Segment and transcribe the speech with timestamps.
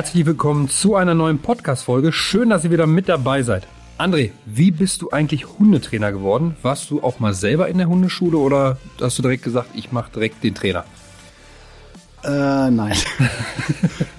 [0.00, 2.10] Herzlich willkommen zu einer neuen Podcast-Folge.
[2.10, 3.66] Schön, dass ihr wieder mit dabei seid.
[3.98, 6.56] André, wie bist du eigentlich Hundetrainer geworden?
[6.62, 10.10] Warst du auch mal selber in der Hundeschule oder hast du direkt gesagt, ich mache
[10.10, 10.86] direkt den Trainer?
[12.24, 12.70] Äh, nein.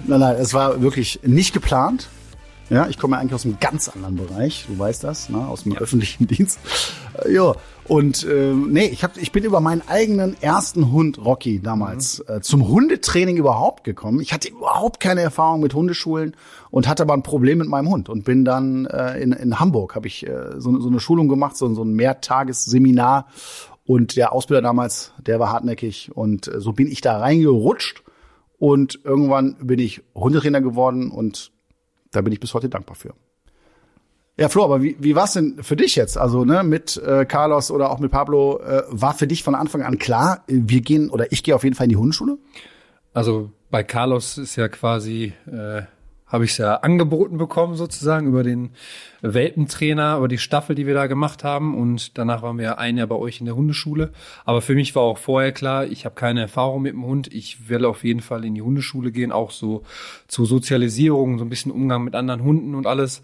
[0.06, 2.08] nein, nein, es war wirklich nicht geplant.
[2.70, 5.72] Ja, ich komme eigentlich aus einem ganz anderen Bereich, du weißt das, ne, aus dem
[5.72, 5.80] ja.
[5.80, 6.60] öffentlichen Dienst.
[7.24, 7.56] Äh, ja,
[7.88, 12.36] und äh, nee, ich, hab, ich bin über meinen eigenen ersten Hund Rocky damals mhm.
[12.36, 14.20] äh, zum Hundetraining überhaupt gekommen.
[14.20, 16.36] Ich hatte überhaupt keine Erfahrung mit Hundeschulen
[16.70, 19.96] und hatte aber ein Problem mit meinem Hund und bin dann äh, in, in Hamburg
[19.96, 23.26] habe ich äh, so, so eine Schulung gemacht, so, so ein Mehrtagesseminar
[23.84, 28.04] und der Ausbilder damals, der war hartnäckig und äh, so bin ich da reingerutscht
[28.58, 31.50] und irgendwann bin ich Hundetrainer geworden und
[32.12, 33.14] da bin ich bis heute dankbar für.
[34.38, 36.16] Ja, Flo, aber wie, wie war es denn für dich jetzt?
[36.16, 39.82] Also ne, mit äh, Carlos oder auch mit Pablo, äh, war für dich von Anfang
[39.82, 42.38] an klar, wir gehen oder ich gehe auf jeden Fall in die Hundeschule?
[43.12, 45.82] Also bei Carlos ist ja quasi, äh,
[46.26, 48.70] habe ich es ja angeboten bekommen sozusagen über den
[49.20, 51.76] Welpentrainer, über die Staffel, die wir da gemacht haben.
[51.76, 54.12] Und danach waren wir ja ein Jahr bei euch in der Hundeschule.
[54.46, 57.28] Aber für mich war auch vorher klar, ich habe keine Erfahrung mit dem Hund.
[57.34, 59.82] Ich will auf jeden Fall in die Hundeschule gehen, auch so
[60.26, 63.22] zur Sozialisierung, so ein bisschen Umgang mit anderen Hunden und alles.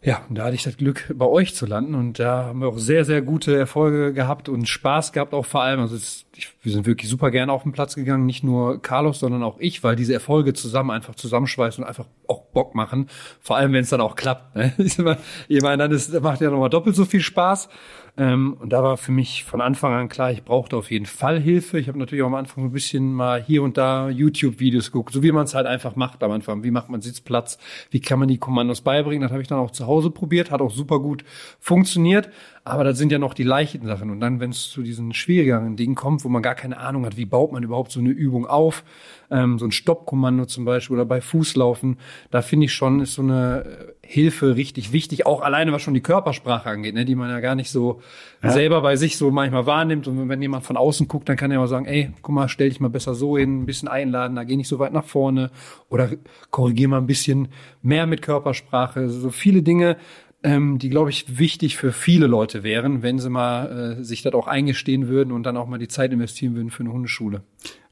[0.00, 2.68] Ja, und da hatte ich das Glück, bei euch zu landen und da haben wir
[2.68, 5.80] auch sehr, sehr gute Erfolge gehabt und Spaß gehabt auch vor allem.
[5.80, 9.18] Also es, ich, wir sind wirklich super gerne auf den Platz gegangen, nicht nur Carlos,
[9.18, 13.08] sondern auch ich, weil diese Erfolge zusammen einfach zusammenschweißen und einfach auch Bock machen.
[13.40, 14.54] Vor allem, wenn es dann auch klappt.
[14.54, 14.72] Ne?
[15.48, 17.68] Ich meine, dann ist, macht ja nochmal doppelt so viel Spaß.
[18.18, 21.38] Ähm, und da war für mich von Anfang an klar, ich brauchte auf jeden Fall
[21.38, 21.78] Hilfe.
[21.78, 25.22] Ich habe natürlich auch am Anfang ein bisschen mal hier und da YouTube-Videos geguckt, so
[25.22, 26.64] wie man es halt einfach macht am Anfang.
[26.64, 27.58] Wie macht man Sitzplatz?
[27.90, 29.22] Wie kann man die Kommandos beibringen?
[29.22, 31.24] Das habe ich dann auch zu Hause probiert, hat auch super gut
[31.60, 32.28] funktioniert.
[32.68, 34.10] Aber das sind ja noch die leichten Sachen.
[34.10, 37.16] Und dann, wenn es zu diesen schwierigeren Dingen kommt, wo man gar keine Ahnung hat,
[37.16, 38.84] wie baut man überhaupt so eine Übung auf,
[39.30, 41.96] ähm, so ein Stoppkommando zum Beispiel oder bei Fußlaufen,
[42.30, 45.94] da finde ich schon, ist so eine äh, Hilfe richtig wichtig, auch alleine was schon
[45.94, 48.00] die Körpersprache angeht, ne, die man ja gar nicht so
[48.42, 48.50] ja.
[48.50, 50.06] selber bei sich so manchmal wahrnimmt.
[50.06, 52.68] Und wenn jemand von außen guckt, dann kann er mal sagen, ey, guck mal, stell
[52.68, 55.50] dich mal besser so hin, ein bisschen einladen, da geh nicht so weit nach vorne
[55.88, 56.10] oder
[56.50, 57.48] korrigier mal ein bisschen
[57.82, 59.08] mehr mit Körpersprache.
[59.08, 59.96] So viele Dinge,
[60.42, 64.34] ähm, die, glaube ich, wichtig für viele Leute wären, wenn sie mal äh, sich das
[64.34, 67.42] auch eingestehen würden und dann auch mal die Zeit investieren würden für eine Hundeschule.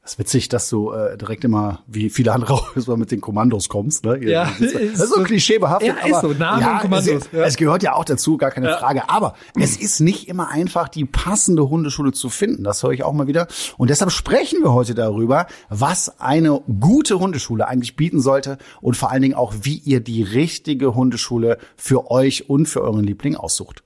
[0.07, 3.67] Das ist witzig, dass du äh, direkt immer, wie viele andere auch, mit den Kommandos
[3.67, 4.05] kommst.
[4.05, 4.23] Ne?
[4.23, 5.97] Ja, das ist so klischeebehaftet.
[6.01, 7.25] Ja, ist so, Namen ja, Kommandos.
[7.25, 7.43] Es, ja.
[7.43, 8.77] es gehört ja auch dazu, gar keine ja.
[8.77, 9.09] Frage.
[9.09, 12.63] Aber es ist nicht immer einfach, die passende Hundeschule zu finden.
[12.63, 13.47] Das höre ich auch mal wieder.
[13.75, 19.11] Und deshalb sprechen wir heute darüber, was eine gute Hundeschule eigentlich bieten sollte und vor
[19.11, 23.83] allen Dingen auch, wie ihr die richtige Hundeschule für euch und für euren Liebling aussucht.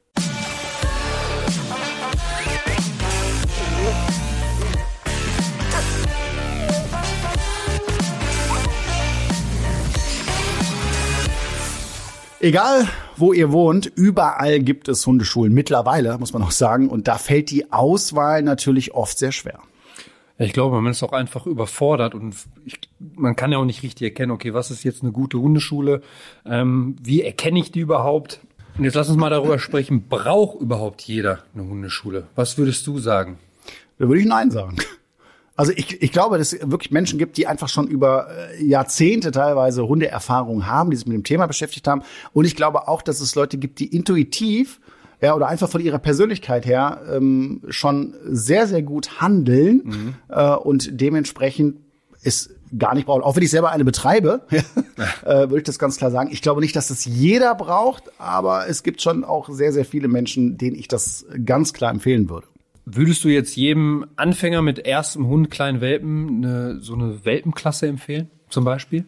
[12.44, 12.88] Egal,
[13.18, 15.54] wo ihr wohnt, überall gibt es Hundeschulen.
[15.54, 16.90] Mittlerweile, muss man auch sagen.
[16.90, 19.60] Und da fällt die Auswahl natürlich oft sehr schwer.
[20.40, 22.36] Ich glaube, man ist auch einfach überfordert und
[22.66, 22.80] ich,
[23.16, 26.02] man kann ja auch nicht richtig erkennen, okay, was ist jetzt eine gute Hundeschule?
[26.44, 28.40] Ähm, wie erkenne ich die überhaupt?
[28.76, 32.26] Und jetzt lass uns mal darüber sprechen, braucht überhaupt jeder eine Hundeschule?
[32.34, 33.38] Was würdest du sagen?
[34.00, 34.78] Da würde ich Nein sagen.
[35.62, 39.30] Also ich, ich glaube, dass es wirklich Menschen gibt, die einfach schon über äh, Jahrzehnte
[39.30, 42.02] teilweise Hundeerfahrung haben, die sich mit dem Thema beschäftigt haben.
[42.34, 44.80] Und ich glaube auch, dass es Leute gibt, die intuitiv
[45.22, 50.14] ja, oder einfach von ihrer Persönlichkeit her ähm, schon sehr, sehr gut handeln mhm.
[50.30, 51.78] äh, und dementsprechend
[52.24, 53.22] ist gar nicht brauchen.
[53.22, 56.32] Auch wenn ich selber eine betreibe, äh, würde ich das ganz klar sagen.
[56.32, 60.08] Ich glaube nicht, dass das jeder braucht, aber es gibt schon auch sehr, sehr viele
[60.08, 62.48] Menschen, denen ich das ganz klar empfehlen würde.
[62.86, 68.30] Würdest du jetzt jedem Anfänger mit erstem Hund, kleinen Welpen, eine, so eine Welpenklasse empfehlen,
[68.50, 69.06] zum Beispiel?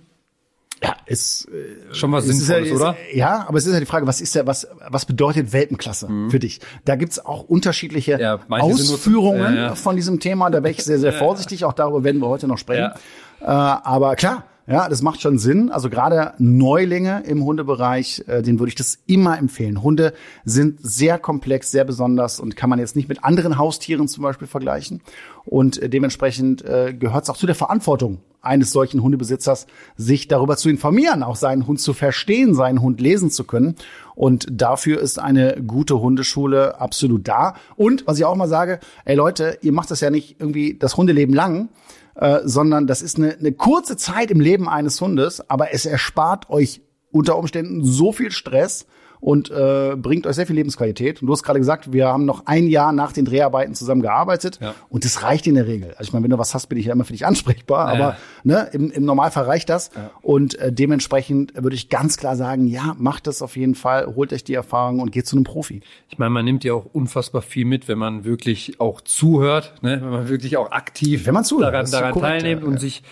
[0.83, 2.95] Ja, ist äh, schon was Sinnvolles, ja, oder?
[3.13, 6.29] Ja, aber es ist ja die Frage, was ist ja was was bedeutet Welpenklasse mhm.
[6.29, 6.59] für dich?
[6.83, 10.49] Da gibt's auch unterschiedliche ja, Ausführungen ja, von diesem Thema.
[10.49, 11.63] Da wäre ich sehr sehr vorsichtig.
[11.63, 12.91] Auch darüber werden wir heute noch sprechen.
[13.39, 15.69] Äh, aber klar, ja, das macht schon Sinn.
[15.69, 19.83] Also gerade Neulinge im Hundebereich, äh, den würde ich das immer empfehlen.
[19.83, 20.13] Hunde
[20.45, 24.47] sind sehr komplex, sehr besonders und kann man jetzt nicht mit anderen Haustieren zum Beispiel
[24.47, 25.01] vergleichen.
[25.43, 30.57] Und äh, dementsprechend äh, gehört es auch zu der Verantwortung eines solchen Hundebesitzers, sich darüber
[30.57, 33.75] zu informieren, auch seinen Hund zu verstehen, seinen Hund lesen zu können.
[34.15, 37.55] Und dafür ist eine gute Hundeschule absolut da.
[37.75, 40.97] Und was ich auch mal sage, ey Leute, ihr macht das ja nicht irgendwie das
[40.97, 41.69] Hundeleben lang,
[42.15, 46.49] äh, sondern das ist eine, eine kurze Zeit im Leben eines Hundes, aber es erspart
[46.49, 46.81] euch
[47.11, 48.85] unter Umständen so viel Stress
[49.23, 51.21] und äh, bringt euch sehr viel Lebensqualität.
[51.21, 54.59] Und du hast gerade gesagt, wir haben noch ein Jahr nach den Dreharbeiten zusammen gearbeitet
[54.61, 54.75] Ja.
[54.89, 55.91] und das reicht in der Regel.
[55.91, 58.17] Also ich meine, wenn du was hast, bin ich ja immer für dich ansprechbar, aber
[58.43, 59.91] ne, im, im Normalfall reicht das.
[60.21, 64.33] Und äh, dementsprechend würde ich ganz klar sagen, ja, macht das auf jeden Fall, holt
[64.33, 65.79] euch die Erfahrung und geht zu einem Profi.
[66.09, 70.01] Ich meine, man nimmt ja auch unfassbar viel mit, wenn man wirklich auch zuhört, ne?
[70.01, 72.79] wenn man wirklich auch aktiv Wenn man zuhört, daran, daran korrekt, teilnimmt ja, und ja.
[72.81, 73.03] sich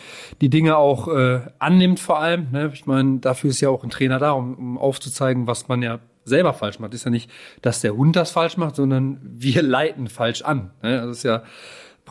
[0.41, 2.47] die Dinge auch äh, annimmt vor allem.
[2.51, 2.69] Ne?
[2.73, 6.00] Ich meine, dafür ist ja auch ein Trainer da, um, um aufzuzeigen, was man ja
[6.23, 6.93] selber falsch macht.
[6.93, 7.29] Ist ja nicht,
[7.61, 10.71] dass der Hund das falsch macht, sondern wir leiten falsch an.
[10.81, 11.01] Ne?
[11.01, 11.43] Das ist ja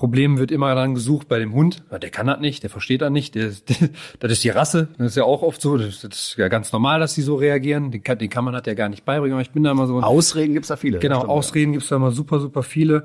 [0.01, 1.83] Problem wird immer dann gesucht bei dem Hund.
[1.91, 3.35] Der kann das nicht, der versteht das nicht.
[3.35, 3.51] Der,
[4.21, 4.89] das ist die Rasse.
[4.97, 5.77] Das ist ja auch oft so.
[5.77, 7.91] Das, ist ja ganz normal, dass die so reagieren.
[7.91, 9.35] Den kann, den kann man das ja gar nicht beibringen.
[9.35, 10.01] Aber ich bin da immer so.
[10.01, 11.01] Ausreden gibt's da viele.
[11.01, 13.05] Genau, Ausreden gibt's da immer super, super viele.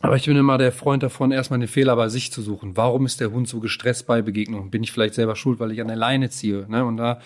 [0.00, 2.76] Aber ich bin immer der Freund davon, erstmal den Fehler bei sich zu suchen.
[2.76, 4.70] Warum ist der Hund so gestresst bei Begegnungen?
[4.70, 6.66] Bin ich vielleicht selber schuld, weil ich an der Leine ziehe?
[6.68, 6.84] Ne?
[6.84, 7.20] Und da,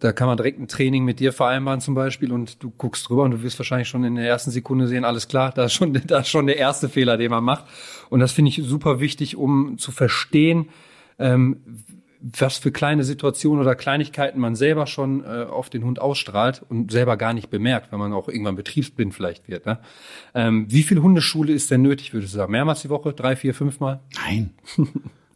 [0.00, 3.22] da kann man direkt ein Training mit dir vereinbaren zum Beispiel und du guckst drüber
[3.22, 5.92] und du wirst wahrscheinlich schon in der ersten Sekunde sehen, alles klar, da ist schon,
[6.06, 7.64] da ist schon der erste Fehler, den man macht.
[8.08, 10.68] Und das finde ich super wichtig, um zu verstehen,
[11.20, 11.58] ähm,
[12.20, 16.90] was für kleine Situationen oder Kleinigkeiten man selber schon äh, auf den Hund ausstrahlt und
[16.90, 19.66] selber gar nicht bemerkt, wenn man auch irgendwann betriebsblind vielleicht wird.
[19.66, 19.78] Ne?
[20.34, 22.52] Ähm, wie viel Hundeschule ist denn nötig, würdest du sagen?
[22.52, 23.12] Mehrmals die Woche?
[23.12, 24.00] Drei, vier, fünfmal?
[24.14, 24.50] Nein.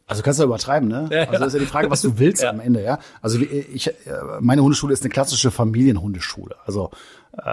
[0.07, 1.09] Also kannst du übertreiben, ne?
[1.31, 2.99] Also ist ja die Frage, was du willst am Ende, ja.
[3.23, 3.93] Also ich, äh,
[4.41, 6.57] meine Hundeschule ist eine klassische Familienhundeschule.
[6.67, 6.91] Also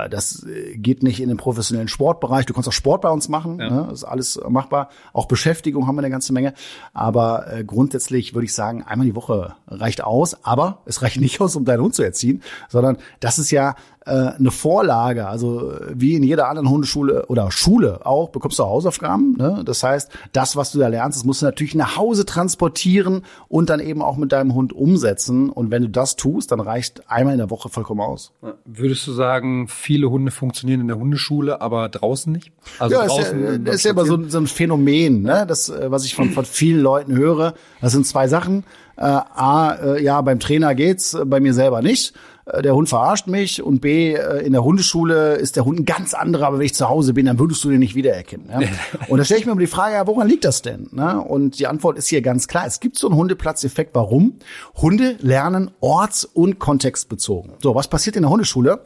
[0.09, 2.45] das äh, geht nicht in den professionellen Sportbereich.
[2.45, 3.89] Du kannst auch Sport bei uns machen, ne?
[3.91, 4.89] ist alles machbar.
[5.13, 6.53] Auch Beschäftigung haben wir eine ganze Menge.
[6.93, 10.43] Aber äh, grundsätzlich würde ich sagen, einmal die Woche reicht aus.
[10.43, 13.75] Aber es reicht nicht aus, um deinen Hund zu erziehen, sondern das ist ja
[14.05, 15.27] äh, eine Vorlage.
[15.27, 19.35] Also äh, wie in jeder anderen Hundeschule oder Schule auch, bekommst du Hausaufgaben.
[19.37, 19.63] Ne?
[19.65, 23.69] Das heißt, das, was du da lernst, das musst du natürlich nach Hause transportieren und
[23.69, 25.49] dann eben auch mit deinem Hund umsetzen.
[25.49, 28.31] Und wenn du das tust, dann reicht einmal in der Woche vollkommen aus.
[28.65, 32.51] Würdest du sagen, viele Hunde funktionieren in der Hundeschule, aber draußen nicht?
[32.79, 35.45] Also ja, ist ja, draußen das ist ja immer so, ein- so ein Phänomen, ne?
[35.47, 37.53] Das, äh, was ich von, von vielen Leuten höre.
[37.81, 38.63] Das sind zwei Sachen.
[38.97, 42.13] Äh, A, äh, ja, beim Trainer geht's, äh, bei mir selber nicht.
[42.45, 45.85] Äh, Der Hund verarscht mich und B, äh, in der Hundeschule ist der Hund ein
[45.85, 48.47] ganz anderer, aber wenn ich zu Hause bin, dann würdest du den nicht wiedererkennen.
[48.49, 48.59] Ja?
[49.07, 50.87] Und da stelle ich mir immer die Frage, ja, woran liegt das denn?
[50.91, 51.19] Ne?
[51.19, 52.65] Und die Antwort ist hier ganz klar.
[52.67, 53.95] Es gibt so einen Hundeplatzeffekt.
[53.95, 54.33] Warum?
[54.75, 57.53] Hunde lernen orts- und kontextbezogen.
[57.61, 58.81] So, was passiert in der Hundeschule?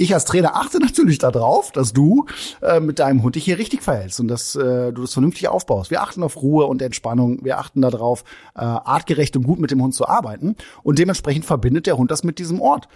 [0.00, 2.26] Ich als Trainer achte natürlich darauf, dass du
[2.62, 5.90] äh, mit deinem Hund dich hier richtig verhältst und dass äh, du das vernünftig aufbaust.
[5.90, 7.44] Wir achten auf Ruhe und Entspannung.
[7.44, 8.22] Wir achten darauf,
[8.54, 10.54] äh, artgerecht und gut mit dem Hund zu arbeiten.
[10.84, 12.86] Und dementsprechend verbindet der Hund das mit diesem Ort.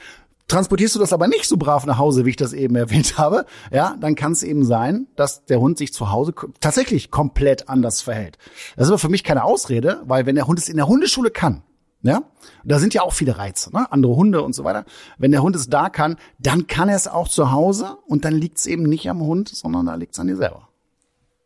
[0.47, 3.47] Transportierst du das aber nicht so brav nach Hause, wie ich das eben erwähnt habe,
[3.73, 8.01] ja, dann kann es eben sein, dass der Hund sich zu Hause tatsächlich komplett anders
[8.01, 8.39] verhält.
[8.77, 11.33] Das ist aber für mich keine Ausrede, weil wenn der Hund es in der Hundeschule
[11.33, 11.65] kann,
[12.03, 12.23] ja,
[12.65, 13.91] da sind ja auch viele Reize, ne?
[13.91, 14.85] andere Hunde und so weiter.
[15.19, 18.35] Wenn der Hund es da kann, dann kann er es auch zu Hause und dann
[18.35, 20.69] liegt es eben nicht am Hund, sondern da liegt es an dir selber.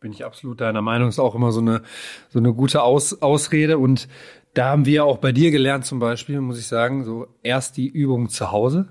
[0.00, 1.08] Bin ich absolut deiner Meinung.
[1.08, 1.82] Ist auch immer so eine,
[2.28, 3.78] so eine gute Aus, Ausrede.
[3.78, 4.08] Und
[4.54, 7.88] da haben wir auch bei dir gelernt zum Beispiel, muss ich sagen, so erst die
[7.88, 8.88] Übung zu Hause,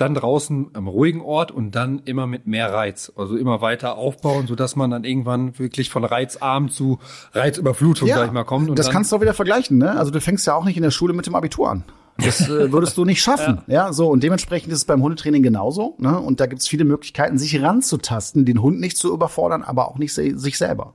[0.00, 3.12] dann draußen am ruhigen Ort und dann immer mit mehr Reiz.
[3.16, 6.98] Also immer weiter aufbauen, sodass man dann irgendwann wirklich von reizarm zu
[7.32, 8.78] Reizüberflutung, sag ich mal, kommt.
[8.78, 9.96] Das kannst du auch wieder vergleichen, ne?
[9.96, 11.84] Also du fängst ja auch nicht in der Schule mit dem Abitur an.
[12.18, 13.62] Das äh, würdest du nicht schaffen.
[13.66, 13.92] ja.
[13.92, 15.96] so und dementsprechend ist es beim Hundetraining genauso.
[15.98, 16.18] Ne?
[16.18, 19.98] Und da gibt es viele Möglichkeiten, sich ranzutasten, den Hund nicht zu überfordern, aber auch
[19.98, 20.94] nicht se sich selber.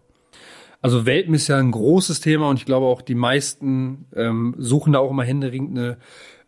[0.82, 4.94] Also Welpen ist ja ein großes Thema und ich glaube auch die meisten ähm, suchen
[4.94, 5.98] da auch immer händeringend eine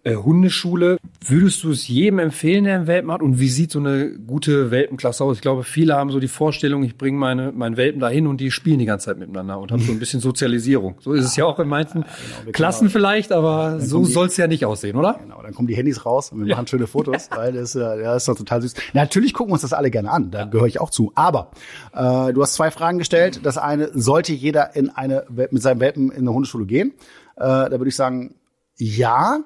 [0.04, 0.98] äh, Hundeschule.
[1.26, 3.22] Würdest du es jedem empfehlen, der einen Welpen hat?
[3.22, 5.38] Und wie sieht so eine gute Welpenklasse aus?
[5.38, 8.52] Ich glaube, viele haben so die Vorstellung, ich bringe meine meinen Welpen dahin und die
[8.52, 10.96] spielen die ganze Zeit miteinander und haben so ein bisschen Sozialisierung.
[11.00, 12.06] So ist es ja auch in manchen
[12.54, 15.20] Klassen vielleicht, aber so soll es ja nicht aussehen, oder?
[15.22, 18.14] Genau, dann kommen die Handys raus und wir machen schöne Fotos, weil das, äh, ja,
[18.14, 18.76] das ist doch total süß.
[18.94, 21.12] Natürlich gucken wir uns das alle gerne an, da gehöre ich auch zu.
[21.16, 21.52] Aber
[21.94, 23.42] äh, du hast zwei Fragen gestellt.
[23.44, 26.94] Das eine, sollte jeder in eine mit seinem Welpen in eine Hundeschule gehen?
[27.36, 28.36] Äh, da würde ich sagen,
[28.78, 29.40] ja,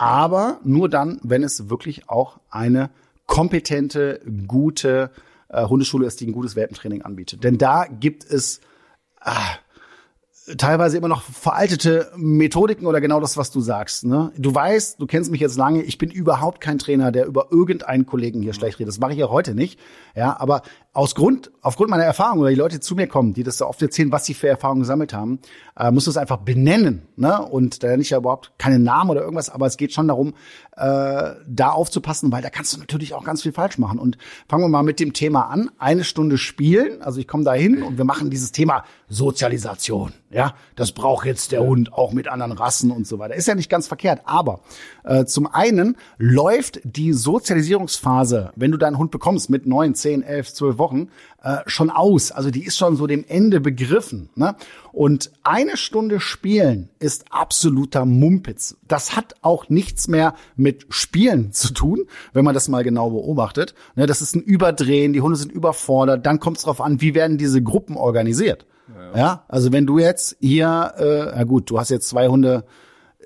[0.00, 2.88] aber nur dann, wenn es wirklich auch eine
[3.26, 5.10] kompetente, gute
[5.50, 7.44] äh, Hundeschule ist, die ein gutes Welpentraining anbietet.
[7.44, 8.62] Denn da gibt es
[10.56, 14.04] teilweise immer noch veraltete Methodiken oder genau das, was du sagst.
[14.04, 14.32] Ne?
[14.36, 18.06] Du weißt, du kennst mich jetzt lange, ich bin überhaupt kein Trainer, der über irgendeinen
[18.06, 18.88] Kollegen hier schlecht redet.
[18.88, 19.78] Das mache ich ja heute nicht.
[20.14, 23.42] Ja, aber aus Grund, aufgrund meiner Erfahrung oder die Leute die zu mir kommen, die
[23.42, 25.38] das so oft erzählen, was sie für Erfahrungen gesammelt haben,
[25.78, 27.02] äh, musst du es einfach benennen.
[27.16, 27.40] Ne?
[27.40, 30.34] Und da nicht ja überhaupt keine Namen oder irgendwas, aber es geht schon darum,
[30.80, 33.98] äh, da aufzupassen, weil da kannst du natürlich auch ganz viel falsch machen.
[33.98, 34.16] Und
[34.48, 35.70] fangen wir mal mit dem Thema an.
[35.78, 37.02] Eine Stunde spielen.
[37.02, 40.12] Also ich komme da hin und wir machen dieses Thema Sozialisation.
[40.30, 43.34] Ja, das braucht jetzt der Hund auch mit anderen Rassen und so weiter.
[43.34, 44.22] Ist ja nicht ganz verkehrt.
[44.24, 44.60] Aber
[45.04, 50.52] äh, zum einen läuft die Sozialisierungsphase, wenn du deinen Hund bekommst mit neun, zehn, elf,
[50.54, 51.08] zwölf Wochen,
[51.42, 52.32] äh, schon aus.
[52.32, 54.30] Also die ist schon so dem Ende begriffen.
[54.34, 54.54] Ne?
[54.92, 58.76] Und eine Stunde spielen ist absoluter Mumpitz.
[58.88, 63.74] Das hat auch nichts mehr mit Spielen zu tun, wenn man das mal genau beobachtet.
[63.94, 66.26] Ne, das ist ein Überdrehen, die Hunde sind überfordert.
[66.26, 68.66] Dann kommt es darauf an, wie werden diese Gruppen organisiert.
[69.14, 72.64] Ja, ja, also wenn du jetzt hier, äh, na gut, du hast jetzt zwei Hunde,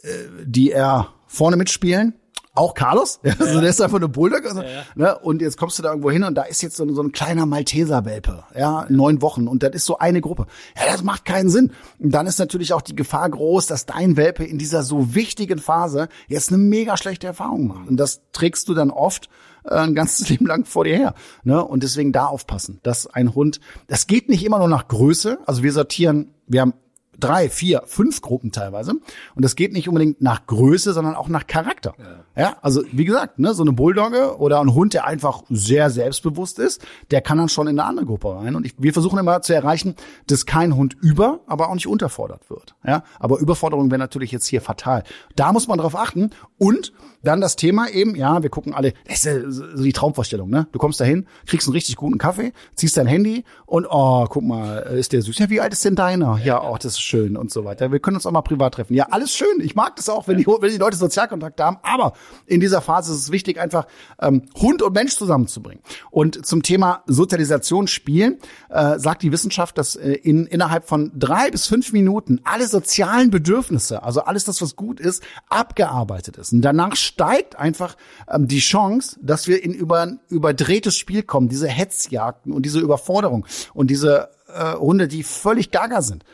[0.03, 0.09] äh,
[0.45, 2.15] die eher vorne mitspielen,
[2.55, 4.45] auch Carlos, ja, also der ist einfach eine Bulldog.
[4.47, 4.85] Also, ja.
[4.95, 7.13] ne, und jetzt kommst du da irgendwo hin und da ist jetzt so, so ein
[7.13, 10.47] kleiner Malteser-Welpe, ja, neun Wochen und das ist so eine Gruppe.
[10.77, 11.73] Ja, das macht keinen Sinn.
[11.99, 15.59] Und dann ist natürlich auch die Gefahr groß, dass dein Welpe in dieser so wichtigen
[15.59, 17.89] Phase jetzt eine mega schlechte Erfahrung macht.
[17.89, 19.29] Und das trägst du dann oft
[19.65, 21.15] äh, ein ganzes Leben lang vor dir her.
[21.43, 21.65] Ne?
[21.65, 25.39] Und deswegen da aufpassen, dass ein Hund, das geht nicht immer nur nach Größe.
[25.47, 26.75] Also wir sortieren, wir haben
[27.21, 28.93] drei, vier, fünf Gruppen teilweise.
[29.35, 31.95] Und das geht nicht unbedingt nach Größe, sondern auch nach Charakter.
[32.37, 35.91] Ja, ja also wie gesagt, ne, so eine Bulldogge oder ein Hund, der einfach sehr
[35.91, 38.57] selbstbewusst ist, der kann dann schon in eine andere Gruppe rein.
[38.57, 39.95] Und ich, wir versuchen immer zu erreichen,
[40.27, 42.75] dass kein Hund über, aber auch nicht unterfordert wird.
[42.87, 45.05] Ja, aber Überforderung wäre natürlich jetzt hier fatal.
[45.37, 46.31] Da muss man drauf achten.
[46.59, 46.93] Und
[47.23, 50.67] dann das Thema eben, ja, wir gucken alle, das ist so die Traumvorstellung, ne?
[50.73, 54.79] Du kommst dahin, kriegst einen richtig guten Kaffee, ziehst dein Handy und oh, guck mal,
[54.79, 55.39] ist der süß.
[55.39, 56.39] Ja, wie alt ist denn deiner?
[56.45, 57.93] Ja, auch das ist schön und so weiter.
[57.93, 58.95] Wir können uns auch mal privat treffen.
[58.95, 59.61] Ja, alles schön.
[59.61, 61.79] Ich mag das auch, wenn die, wenn die Leute Sozialkontakt haben.
[61.83, 62.15] Aber
[62.47, 63.87] in dieser Phase ist es wichtig, einfach
[64.21, 65.83] ähm, Hund und Mensch zusammenzubringen.
[66.11, 68.39] Und zum Thema Sozialisation spielen
[68.71, 73.31] äh, sagt die Wissenschaft, dass äh, in innerhalb von drei bis fünf Minuten alle sozialen
[73.31, 76.53] Bedürfnisse, also alles das, was gut ist, abgearbeitet ist.
[76.53, 77.97] Und danach steigt einfach
[78.29, 83.47] ähm, die Chance, dass wir in über überdrehtes Spiel kommen, diese Hetzjagden und diese Überforderung
[83.73, 86.25] und diese äh, Hunde, die völlig gaga sind.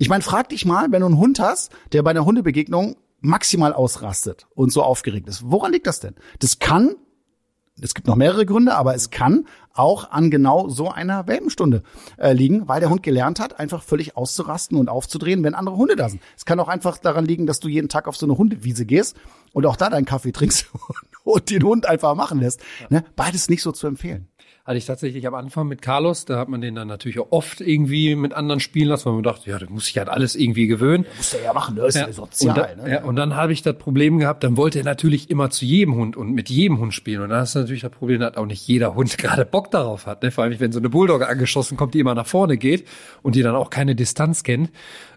[0.00, 3.72] Ich meine, frag dich mal, wenn du einen Hund hast, der bei einer Hundebegegnung maximal
[3.72, 5.42] ausrastet und so aufgeregt ist.
[5.50, 6.14] Woran liegt das denn?
[6.38, 6.94] Das kann,
[7.82, 11.82] es gibt noch mehrere Gründe, aber es kann auch an genau so einer Welpenstunde
[12.16, 15.96] äh, liegen, weil der Hund gelernt hat, einfach völlig auszurasten und aufzudrehen, wenn andere Hunde
[15.96, 16.22] da sind.
[16.36, 19.16] Es kann auch einfach daran liegen, dass du jeden Tag auf so eine Hundewiese gehst
[19.52, 20.68] und auch da deinen Kaffee trinkst
[21.24, 22.60] und den Hund einfach machen lässt.
[22.88, 23.04] Ne?
[23.16, 24.28] Beides nicht so zu empfehlen
[24.68, 27.62] hatte ich tatsächlich am Anfang mit Carlos, da hat man den dann natürlich auch oft
[27.62, 30.66] irgendwie mit anderen spielen lassen, weil man dachte, ja, das muss ich halt alles irgendwie
[30.66, 31.04] gewöhnen.
[31.04, 32.50] Ja, muss er ja machen, das ist ja, sozial.
[32.50, 32.92] Und, da, ne?
[32.92, 35.94] ja, und dann habe ich das Problem gehabt, dann wollte er natürlich immer zu jedem
[35.94, 37.22] Hund und mit jedem Hund spielen.
[37.22, 40.22] Und dann ist natürlich das Problem, dass auch nicht jeder Hund gerade Bock darauf hat.
[40.22, 40.30] Ne?
[40.30, 42.86] Vor allem, wenn so eine Bulldogge angeschossen kommt, die immer nach vorne geht
[43.22, 44.70] und die dann auch keine Distanz kennt.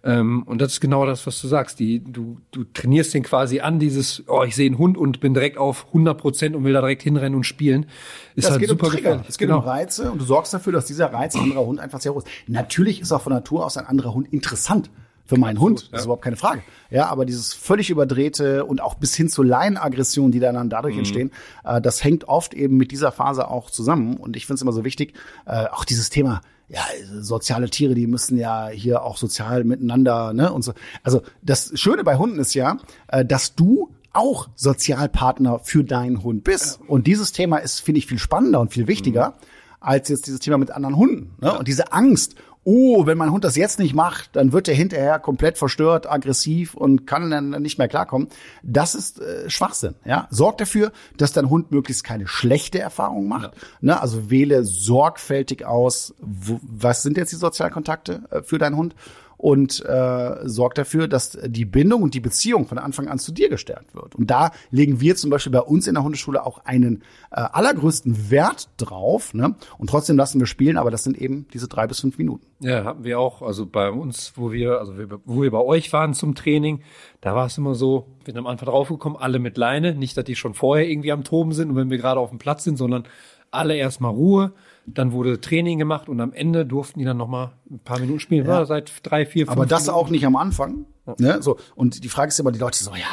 [0.03, 1.77] Ähm, und das ist genau das, was du sagst.
[1.79, 5.34] Die, du, du trainierst den quasi an, dieses, oh, ich sehe einen Hund und bin
[5.34, 7.88] direkt auf 100 Prozent und will da direkt hinrennen und spielen.
[8.36, 9.24] Ist das halt super um Trigger.
[9.41, 9.60] Geht genau.
[9.60, 12.24] um Reize und du sorgst dafür, dass dieser Reiz ein anderer Hund einfach sehr groß
[12.24, 12.31] ist.
[12.48, 14.91] Natürlich ist auch von Natur aus ein anderer Hund interessant
[15.25, 15.81] für meinen Absolut, Hund.
[15.86, 15.98] Das ja.
[15.98, 16.62] ist überhaupt keine Frage.
[16.89, 21.00] Ja, aber dieses völlig überdrehte und auch bis hin zur Leinenaggression, die dann dadurch mhm.
[21.00, 21.31] entstehen,
[21.63, 24.17] äh, das hängt oft eben mit dieser Phase auch zusammen.
[24.17, 25.13] Und ich finde es immer so wichtig,
[25.48, 26.81] äh, auch dieses Thema, ja,
[27.19, 30.74] soziale Tiere, die müssen ja hier auch sozial miteinander, ne, und so.
[31.01, 36.44] Also das Schöne bei Hunden ist ja, äh, dass du auch Sozialpartner für deinen Hund
[36.44, 36.80] bist.
[36.88, 39.46] Und dieses Thema ist, finde ich, viel spannender und viel wichtiger mhm.
[39.80, 41.36] als jetzt dieses Thema mit anderen Hunden.
[41.39, 41.58] Ne?
[41.58, 45.20] Und diese Angst oh, wenn mein Hund das jetzt nicht macht, dann wird er hinterher
[45.20, 48.27] komplett verstört, aggressiv und kann dann nicht mehr klarkommen.
[48.62, 49.96] Das ist äh, Schwachsinn.
[50.06, 53.56] Ja, sorg dafür, dass dein Hund möglichst keine schlechte Erfahrung macht.
[53.56, 53.62] Ja.
[53.82, 54.01] Ne?
[54.01, 58.96] Also wähle sorgfältig aus, wo, was sind jetzt die Sozialkontakte äh, für deinen Hund
[59.41, 63.50] und äh, sorgt dafür, dass die Bindung und die Beziehung von Anfang an zu dir
[63.50, 64.13] gestärkt wird.
[64.13, 68.29] Und da legen wir zum Beispiel bei uns in der Hundeschule auch einen äh, allergrößten
[68.29, 69.33] Wert drauf.
[69.33, 69.55] Ne?
[69.79, 72.45] Und trotzdem lassen wir spielen, aber das sind eben diese drei bis fünf Minuten.
[72.60, 73.41] Ja, hatten wir auch.
[73.41, 74.93] Also bei uns, wo wir, also
[75.25, 76.81] wo wir bei euch waren zum Training,
[77.19, 79.95] da war es immer so, wir sind am Anfang draufgekommen, alle mit Leine.
[79.95, 82.38] Nicht, dass die schon vorher irgendwie am Toben sind und wenn wir gerade auf dem
[82.38, 83.05] Platz sind, sondern
[83.50, 84.53] alle erstmal Ruhe
[84.86, 88.20] dann wurde Training gemacht und am Ende durften die dann noch mal ein paar Minuten
[88.20, 88.46] spielen.
[88.46, 88.52] Ja.
[88.52, 89.98] War seit drei, vier, fünf Aber das Minuten.
[89.98, 90.86] auch nicht am Anfang.
[91.18, 91.42] Ne?
[91.42, 93.06] So, und die Frage ist immer, die Leute so, ja,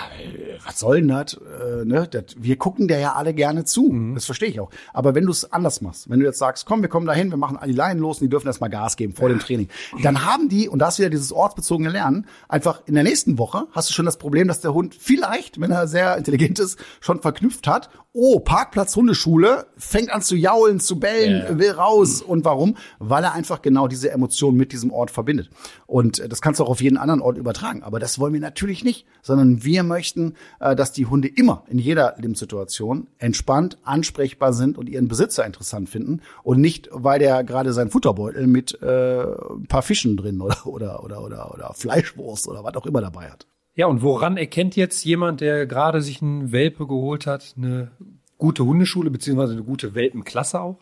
[0.65, 1.35] was soll denn das?
[1.35, 2.07] Äh, ne?
[2.11, 2.37] das?
[2.37, 3.89] Wir gucken der ja alle gerne zu.
[3.91, 4.15] Mhm.
[4.15, 4.71] Das verstehe ich auch.
[4.93, 7.39] Aber wenn du es anders machst, wenn du jetzt sagst, komm, wir kommen dahin, wir
[7.39, 9.35] machen alle die Leinen los und die dürfen erstmal Gas geben vor ja.
[9.35, 9.69] dem Training,
[10.03, 13.67] dann haben die, und da ist wieder dieses ortsbezogene Lernen, einfach in der nächsten Woche
[13.73, 17.21] hast du schon das Problem, dass der Hund vielleicht, wenn er sehr intelligent ist, schon
[17.21, 21.59] verknüpft hat, oh, Parkplatz Hundeschule, fängt an zu jaulen, zu bellen, ja.
[21.59, 22.23] will raus.
[22.23, 22.77] Und warum?
[22.99, 25.51] Weil er einfach genau diese Emotionen mit diesem Ort verbindet.
[25.87, 28.41] Und äh, das kannst du auch auf jeden anderen Ort übertragen Aber das wollen wir
[28.41, 34.53] natürlich nicht, sondern wir möchten, äh, dass die Hunde immer in jeder Lebenssituation entspannt, ansprechbar
[34.53, 39.23] sind und ihren Besitzer interessant finden und nicht, weil der gerade seinen Futterbeutel mit äh,
[39.23, 43.31] ein paar Fischen drin oder, oder, oder, oder, oder Fleischwurst oder was auch immer dabei
[43.31, 43.48] hat.
[43.79, 47.93] Ja, und woran erkennt jetzt jemand, der gerade sich einen Welpe geholt hat, eine
[48.39, 50.79] gute Hundeschule beziehungsweise eine gute Welpenklasse auch?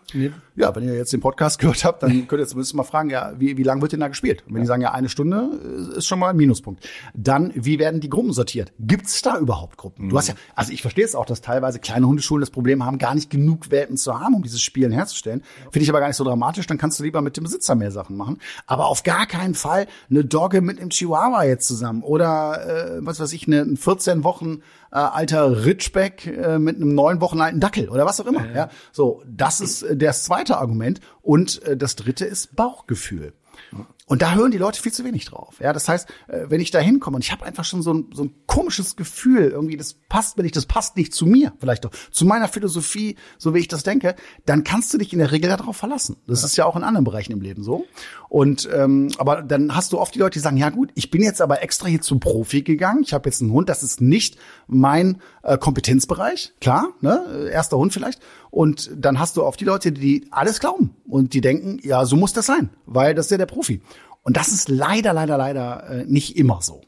[0.57, 3.33] Ja, wenn ihr jetzt den Podcast gehört habt, dann könnt ihr zumindest mal fragen, ja,
[3.39, 4.43] wie, wie lange wird denn da gespielt?
[4.47, 4.63] Und wenn ja.
[4.63, 5.59] die sagen, ja, eine Stunde
[5.95, 6.87] äh, ist schon mal ein Minuspunkt.
[7.15, 8.73] Dann, wie werden die Gruppen sortiert?
[8.79, 10.07] Gibt's da überhaupt Gruppen?
[10.07, 10.11] Mhm.
[10.11, 12.99] Du hast ja, also ich verstehe es auch, dass teilweise kleine Hundeschulen das Problem haben,
[12.99, 15.43] gar nicht genug Welpen zu haben, um dieses Spielen herzustellen.
[15.71, 17.91] Finde ich aber gar nicht so dramatisch, dann kannst du lieber mit dem Besitzer mehr
[17.91, 18.39] Sachen machen.
[18.67, 23.19] Aber auf gar keinen Fall eine Dogge mit einem Chihuahua jetzt zusammen oder äh, was
[23.19, 24.63] weiß ich, eine 14 Wochen
[24.93, 28.47] äh, alter Ritschbeck äh, mit einem neun Wochen alten Dackel oder was auch immer.
[28.47, 28.71] Ja, ja.
[28.93, 31.01] So, das ist äh, das zweite Argument.
[31.23, 33.33] Und äh, das dritte ist Bauchgefühl.
[34.09, 35.57] Und da hören die Leute viel zu wenig drauf.
[35.59, 38.07] Ja, das heißt, äh, wenn ich da hinkomme und ich habe einfach schon so ein,
[38.15, 41.85] so ein komisches Gefühl, irgendwie das passt, wenn ich das passt nicht zu mir, vielleicht
[41.85, 45.33] doch zu meiner Philosophie, so wie ich das denke, dann kannst du dich in der
[45.33, 46.17] Regel darauf verlassen.
[46.29, 46.47] Das ja.
[46.47, 47.85] ist ja auch in anderen Bereichen im Leben so.
[48.29, 51.23] Und ähm, aber dann hast du oft die Leute, die sagen, ja gut, ich bin
[51.23, 53.03] jetzt aber extra hier zum Profi gegangen.
[53.03, 54.37] Ich habe jetzt einen Hund, das ist nicht
[54.69, 58.21] mein äh, Kompetenzbereich, klar, ne, erster Hund vielleicht.
[58.51, 62.17] Und dann hast du oft die Leute, die alles glauben und die denken, ja, so
[62.17, 63.83] muss das sein, weil das ist ja der Profi.
[64.27, 66.81] Und das ist leider, leider, leider äh, nicht immer so.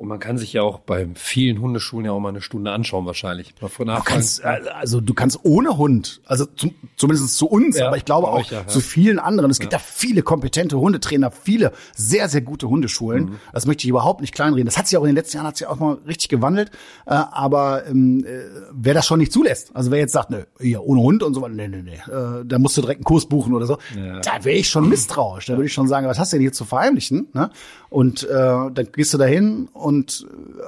[0.00, 3.04] Und man kann sich ja auch bei vielen Hundeschulen ja auch mal eine Stunde anschauen
[3.04, 3.54] wahrscheinlich.
[3.54, 3.68] Du
[4.02, 8.06] kannst, äh, also du kannst ohne Hund, also zum, zumindest zu uns, ja, aber ich
[8.06, 8.66] glaube auch ja, ja.
[8.66, 9.50] zu vielen anderen.
[9.50, 13.24] Es gibt ja viele kompetente Hundetrainer, viele sehr, sehr gute Hundeschulen.
[13.24, 13.36] Mhm.
[13.52, 14.64] Das möchte ich überhaupt nicht kleinreden.
[14.64, 16.70] Das hat sich auch in den letzten Jahren hat sich auch mal richtig gewandelt.
[17.04, 18.40] Äh, aber ähm, äh,
[18.72, 21.46] wer das schon nicht zulässt, also wer jetzt sagt, ne, hier ohne Hund und so,
[21.46, 24.56] nee, nee, nee, äh, da musst du direkt einen Kurs buchen oder so, da wäre
[24.56, 25.44] ich schon misstrauisch.
[25.44, 27.28] Da würde ich schon sagen, was hast du denn hier zu verheimlichen?
[27.34, 27.50] Ne?
[27.90, 29.89] Und äh, dann gehst du dahin und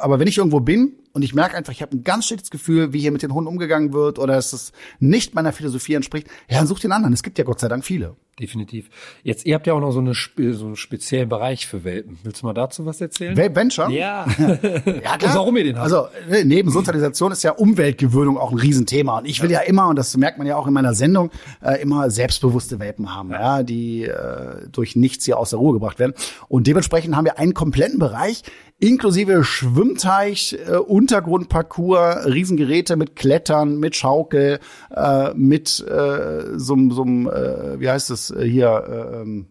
[0.00, 2.92] aber wenn ich irgendwo bin und ich merke einfach, ich habe ein ganz schlechtes Gefühl,
[2.92, 6.58] wie hier mit den Hunden umgegangen wird oder dass es nicht meiner Philosophie entspricht, ja,
[6.58, 7.12] dann such den anderen.
[7.12, 8.16] Es gibt ja Gott sei Dank viele.
[8.40, 8.88] Definitiv.
[9.22, 12.18] Jetzt, ihr habt ja auch noch so, eine, so einen speziellen Bereich für Welpen.
[12.22, 13.36] Willst du mal dazu was erzählen?
[13.36, 13.90] Venture?
[13.90, 14.26] Ja.
[14.38, 15.34] ja, klar.
[15.34, 15.84] warum ihr den habt?
[15.84, 16.08] Also,
[16.44, 19.18] neben Sozialisation ist ja Umweltgewöhnung auch ein Riesenthema.
[19.18, 21.82] Und ich will ja immer, und das merkt man ja auch in meiner Sendung, äh,
[21.82, 25.98] immer selbstbewusste Welpen haben, ja, ja die äh, durch nichts hier aus der Ruhe gebracht
[25.98, 26.14] werden.
[26.48, 28.44] Und dementsprechend haben wir einen kompletten Bereich,
[28.78, 34.58] inklusive Schwimmteich, äh, Untergrundparcours, Riesengeräte mit Klettern, mit Schaukel,
[34.90, 39.46] äh, mit äh, so, so äh, wie heißt es äh, hier, äh, ähm,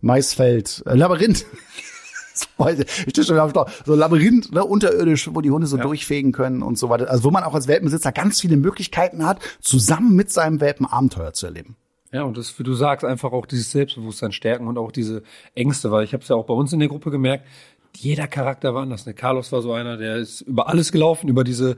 [0.00, 1.46] Maisfeld, äh, Labyrinth.
[2.76, 3.52] ich stehe schon auf
[3.84, 5.82] so Labyrinth, ne, unterirdisch, wo die Hunde so ja.
[5.82, 7.10] durchfegen können und so weiter.
[7.10, 11.32] Also wo man auch als Welpenbesitzer ganz viele Möglichkeiten hat, zusammen mit seinem Welpen Abenteuer
[11.32, 11.76] zu erleben.
[12.12, 15.22] Ja, und das, wie du sagst, einfach auch dieses Selbstbewusstsein stärken und auch diese
[15.54, 17.46] Ängste, weil ich habe es ja auch bei uns in der Gruppe gemerkt,
[17.96, 19.06] jeder Charakter war anders.
[19.06, 19.14] Ne?
[19.14, 21.76] Carlos war so einer, der ist über alles gelaufen, über diese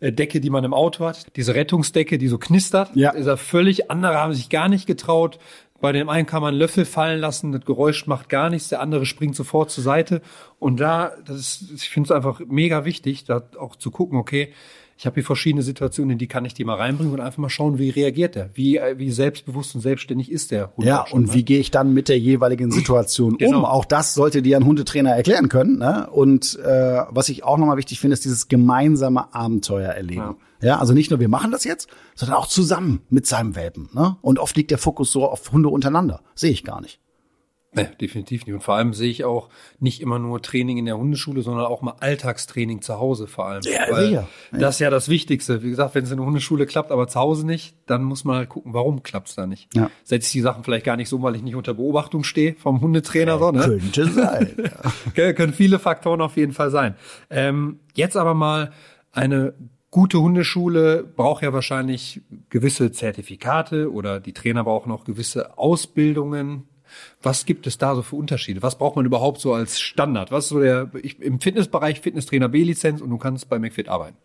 [0.00, 2.90] äh, Decke, die man im Auto hat, diese Rettungsdecke, die so knistert.
[2.94, 3.10] Ja.
[3.10, 5.38] Ist er völlig andere, haben sich gar nicht getraut.
[5.86, 8.80] Bei dem einen kann man einen Löffel fallen lassen, das Geräusch macht gar nichts, der
[8.80, 10.20] andere springt sofort zur Seite.
[10.58, 14.52] Und da, das ist, ich finde es einfach mega wichtig, da auch zu gucken, okay,
[14.98, 17.50] ich habe hier verschiedene Situationen, in die kann ich die mal reinbringen und einfach mal
[17.50, 20.86] schauen, wie reagiert der, wie, wie selbstbewusst und selbstständig ist der Hund.
[20.86, 21.34] Ja, schon, und ne?
[21.34, 23.58] wie gehe ich dann mit der jeweiligen Situation genau.
[23.58, 23.64] um?
[23.66, 25.78] Auch das sollte dir ein Hundetrainer erklären können.
[25.78, 26.08] Ne?
[26.10, 30.20] Und äh, was ich auch nochmal wichtig finde, ist dieses gemeinsame Abenteuer erleben.
[30.20, 30.36] Ja.
[30.62, 33.90] Ja, also nicht nur wir machen das jetzt, sondern auch zusammen mit seinem Welpen.
[33.92, 34.16] Ne?
[34.22, 36.22] Und oft liegt der Fokus so auf Hunde untereinander.
[36.34, 36.98] Sehe ich gar nicht.
[37.76, 38.54] Nee, definitiv nicht.
[38.54, 41.82] Und vor allem sehe ich auch nicht immer nur Training in der Hundeschule, sondern auch
[41.82, 43.62] mal Alltagstraining zu Hause vor allem.
[43.64, 44.28] Ja, Weil ja.
[44.50, 45.62] Das ist ja das Wichtigste.
[45.62, 48.36] Wie gesagt, wenn es in der Hundeschule klappt, aber zu Hause nicht, dann muss man
[48.36, 49.68] halt gucken, warum klappt es da nicht.
[49.74, 49.90] Ja.
[50.04, 52.80] Setze ich die Sachen vielleicht gar nicht so, weil ich nicht unter Beobachtung stehe vom
[52.80, 53.32] Hundetrainer.
[53.32, 53.60] Ja, so, ne?
[53.60, 54.56] Könnte sein.
[55.14, 55.32] Ja.
[55.32, 56.94] Können viele Faktoren auf jeden Fall sein.
[57.30, 58.72] Ähm, jetzt aber mal
[59.12, 59.54] eine
[59.90, 66.68] gute Hundeschule braucht ja wahrscheinlich gewisse Zertifikate oder die Trainer brauchen auch gewisse Ausbildungen
[67.22, 68.62] was gibt es da so für Unterschiede?
[68.62, 70.30] Was braucht man überhaupt so als Standard?
[70.30, 74.16] Was ist so der, ich, im Fitnessbereich Fitnesstrainer B-Lizenz und du kannst bei McFit arbeiten.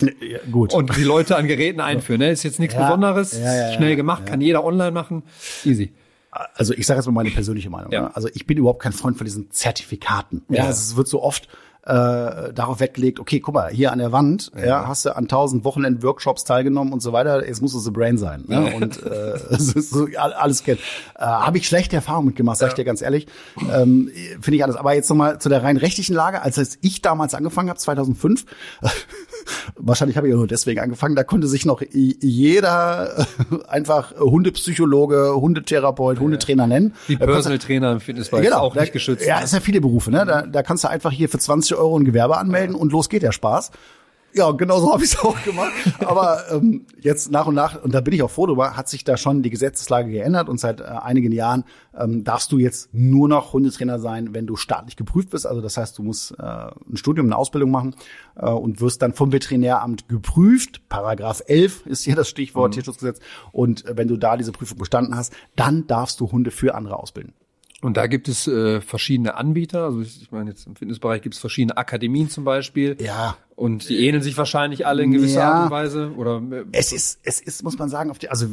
[0.00, 0.72] Ja, gut.
[0.72, 2.20] Und die Leute an Geräten einführen.
[2.20, 2.30] Ne?
[2.30, 5.22] Ist jetzt nichts ja, Besonderes, ja, schnell gemacht, kann jeder online machen.
[5.64, 5.92] Easy.
[6.30, 7.90] Also ich sage jetzt mal meine persönliche Meinung.
[7.90, 8.14] Ne?
[8.14, 10.42] Also ich bin überhaupt kein Freund von diesen Zertifikaten.
[10.48, 11.48] Ja, es wird so oft
[11.82, 15.28] äh, darauf weggelegt, okay, guck mal, hier an der Wand, ja, ja hast du an
[15.28, 18.44] tausend Wochenend-Workshops teilgenommen und so weiter, jetzt muss es The Brain sein.
[18.46, 18.74] Ne?
[18.74, 20.80] Und äh, so alles kennt.
[21.18, 23.26] Äh, Habe ich schlechte Erfahrungen mitgemacht, sag ich dir ganz ehrlich.
[23.72, 24.76] Ähm, Finde ich alles.
[24.76, 28.44] Aber jetzt nochmal zu der rein rechtlichen Lage, als ich damals angefangen habe, 2005,
[29.76, 33.26] wahrscheinlich habe ich ja nur deswegen angefangen, da konnte sich noch jeder
[33.68, 36.22] einfach Hundepsychologe, Hundetherapeut, ja.
[36.22, 36.94] Hundetrainer nennen.
[37.08, 39.26] Die Personal Trainer im Fitnessbereich genau, auch nicht geschützt.
[39.26, 40.24] Ja, ist ja viele Berufe, ne?
[40.26, 43.22] Da, da kannst du einfach hier für 20 Euro ein Gewerbe anmelden und los geht
[43.22, 43.70] der Spaß.
[44.32, 45.72] Ja, genau so habe ich es auch gemacht.
[46.00, 49.02] Aber ähm, jetzt nach und nach, und da bin ich auch froh drüber, hat sich
[49.02, 51.64] da schon die Gesetzeslage geändert und seit äh, einigen Jahren
[51.98, 55.46] ähm, darfst du jetzt nur noch Hundetrainer sein, wenn du staatlich geprüft bist.
[55.46, 57.96] Also das heißt, du musst äh, ein Studium, eine Ausbildung machen
[58.36, 60.88] äh, und wirst dann vom Veterinäramt geprüft.
[60.88, 62.74] Paragraph 11 ist hier das Stichwort mhm.
[62.74, 63.18] Tierschutzgesetz.
[63.50, 66.98] Und äh, wenn du da diese Prüfung bestanden hast, dann darfst du Hunde für andere
[66.98, 67.34] ausbilden.
[67.82, 69.84] Und da gibt es äh, verschiedene Anbieter.
[69.84, 72.96] Also ich, ich meine, jetzt im Fitnessbereich gibt es verschiedene Akademien zum Beispiel.
[73.00, 73.36] Ja.
[73.56, 75.52] Und die ähneln sich wahrscheinlich alle in gewisser ja.
[75.52, 76.12] Art und Weise.
[76.16, 78.48] Oder es ist, es ist, muss man sagen, auf die, also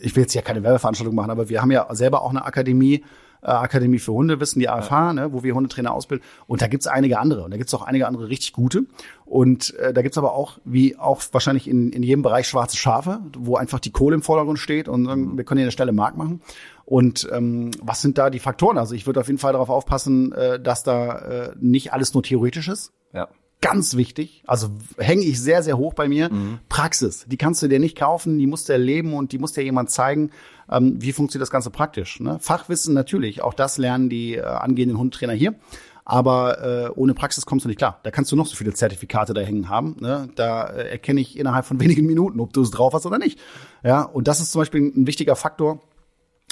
[0.00, 3.04] ich will jetzt ja keine Werbeveranstaltung machen, aber wir haben ja selber auch eine Akademie,
[3.42, 5.12] äh, Akademie für Hundewissen, die AFH, ja.
[5.12, 6.26] ne, wo wir Hundetrainer ausbilden.
[6.46, 7.44] Und da gibt's einige andere.
[7.44, 8.84] Und da gibt's auch einige andere richtig gute.
[9.24, 13.20] Und äh, da gibt's aber auch, wie auch wahrscheinlich in, in jedem Bereich, schwarze Schafe,
[13.36, 15.36] wo einfach die Kohle im Vordergrund steht und sagen, mhm.
[15.36, 16.40] wir können hier eine Stelle Markt machen.
[16.86, 18.78] Und ähm, was sind da die Faktoren?
[18.78, 22.22] Also ich würde auf jeden Fall darauf aufpassen, äh, dass da äh, nicht alles nur
[22.22, 22.92] theoretisch ist.
[23.12, 23.28] Ja.
[23.60, 24.68] Ganz wichtig, also
[24.98, 26.30] hänge ich sehr, sehr hoch bei mir.
[26.30, 26.60] Mhm.
[26.68, 29.64] Praxis, die kannst du dir nicht kaufen, die musst du erleben und die muss dir
[29.64, 30.30] jemand zeigen,
[30.70, 32.20] ähm, wie funktioniert das Ganze praktisch.
[32.20, 32.38] Ne?
[32.38, 35.54] Fachwissen natürlich, auch das lernen die äh, angehenden Hundtrainer hier.
[36.04, 37.98] Aber äh, ohne Praxis kommst du nicht klar.
[38.04, 39.96] Da kannst du noch so viele Zertifikate da hängen haben.
[39.98, 40.28] Ne?
[40.36, 43.40] Da äh, erkenne ich innerhalb von wenigen Minuten, ob du es drauf hast oder nicht.
[43.82, 45.80] Ja, und das ist zum Beispiel ein wichtiger Faktor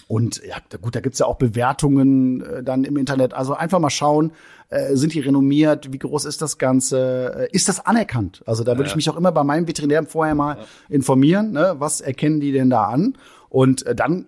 [0.06, 3.34] und ja, gut, da gibt's ja auch Bewertungen äh, dann im Internet.
[3.34, 4.32] Also einfach mal schauen,
[4.68, 8.42] äh, sind die renommiert, wie groß ist das Ganze, äh, ist das anerkannt?
[8.46, 8.88] Also da würde ja.
[8.88, 10.64] ich mich auch immer bei meinem Veterinär vorher mal ja.
[10.88, 11.76] informieren, ne?
[11.78, 13.16] was erkennen die denn da an?
[13.48, 14.26] Und äh, dann,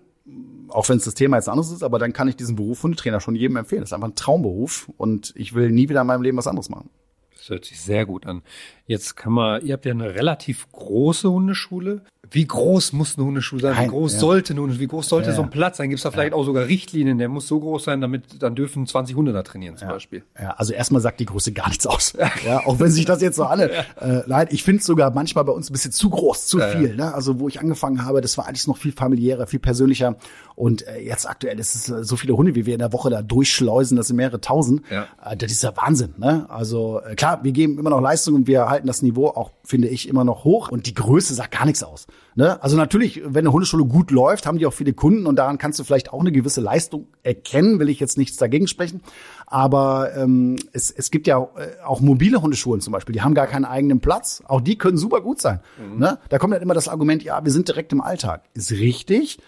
[0.69, 3.19] auch wenn es das Thema jetzt anders ist, aber dann kann ich diesen Beruf Hundetrainer
[3.19, 3.81] schon jedem empfehlen.
[3.81, 6.69] Das ist einfach ein Traumberuf und ich will nie wieder in meinem Leben was anderes
[6.69, 6.89] machen.
[7.37, 8.41] Das hört sich sehr gut an.
[8.87, 12.01] Jetzt kann man, ihr habt ja eine relativ große Hundeschule.
[12.31, 13.85] Wie groß muss eine Hundeschule sein?
[13.85, 14.19] Wie groß ja.
[14.19, 15.35] sollte Hundeschule, wie groß sollte ja.
[15.35, 15.89] so ein Platz sein?
[15.89, 16.37] Gibt es da vielleicht ja.
[16.37, 17.17] auch sogar Richtlinien?
[17.17, 20.23] Der muss so groß sein, damit dann dürfen 20 Hunde da trainieren zum Beispiel.
[20.39, 22.13] Ja, also erstmal sagt die Größe gar nichts aus.
[22.45, 24.53] Ja, auch wenn sich das jetzt so alle äh, leid.
[24.53, 26.95] Ich finde es sogar manchmal bei uns ein bisschen zu groß, zu viel.
[26.95, 27.13] Ne?
[27.13, 30.15] Also wo ich angefangen habe, das war alles noch viel familiärer, viel persönlicher.
[30.55, 33.09] Und äh, jetzt aktuell ist es äh, so viele Hunde, wie wir in der Woche
[33.09, 34.81] da durchschleusen, das sind mehrere tausend.
[34.89, 35.07] Ja.
[35.23, 36.13] Äh, das ist ja Wahnsinn.
[36.17, 36.45] Ne?
[36.49, 39.89] Also äh, klar, wir geben immer noch Leistung und wir halten das Niveau auch, finde
[39.89, 40.69] ich, immer noch hoch.
[40.69, 42.07] Und die Größe sagt gar nichts aus.
[42.35, 42.61] Ne?
[42.63, 45.77] Also natürlich, wenn eine Hundeschule gut läuft, haben die auch viele Kunden und daran kannst
[45.77, 49.01] du vielleicht auch eine gewisse Leistung erkennen, will ich jetzt nichts dagegen sprechen.
[49.45, 53.47] Aber ähm, es, es gibt ja äh, auch mobile Hundeschulen zum Beispiel, die haben gar
[53.47, 54.41] keinen eigenen Platz.
[54.47, 55.59] Auch die können super gut sein.
[55.77, 55.99] Mhm.
[55.99, 56.19] Ne?
[56.29, 58.43] Da kommt halt immer das Argument, ja, wir sind direkt im Alltag.
[58.53, 59.39] Ist richtig.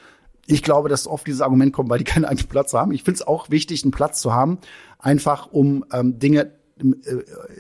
[0.45, 2.91] Ich glaube, dass oft dieses Argument kommt, weil die keinen eigenen Platz haben.
[2.91, 4.57] Ich finde es auch wichtig, einen Platz zu haben,
[4.97, 6.51] einfach um ähm, Dinge
[6.81, 7.15] äh,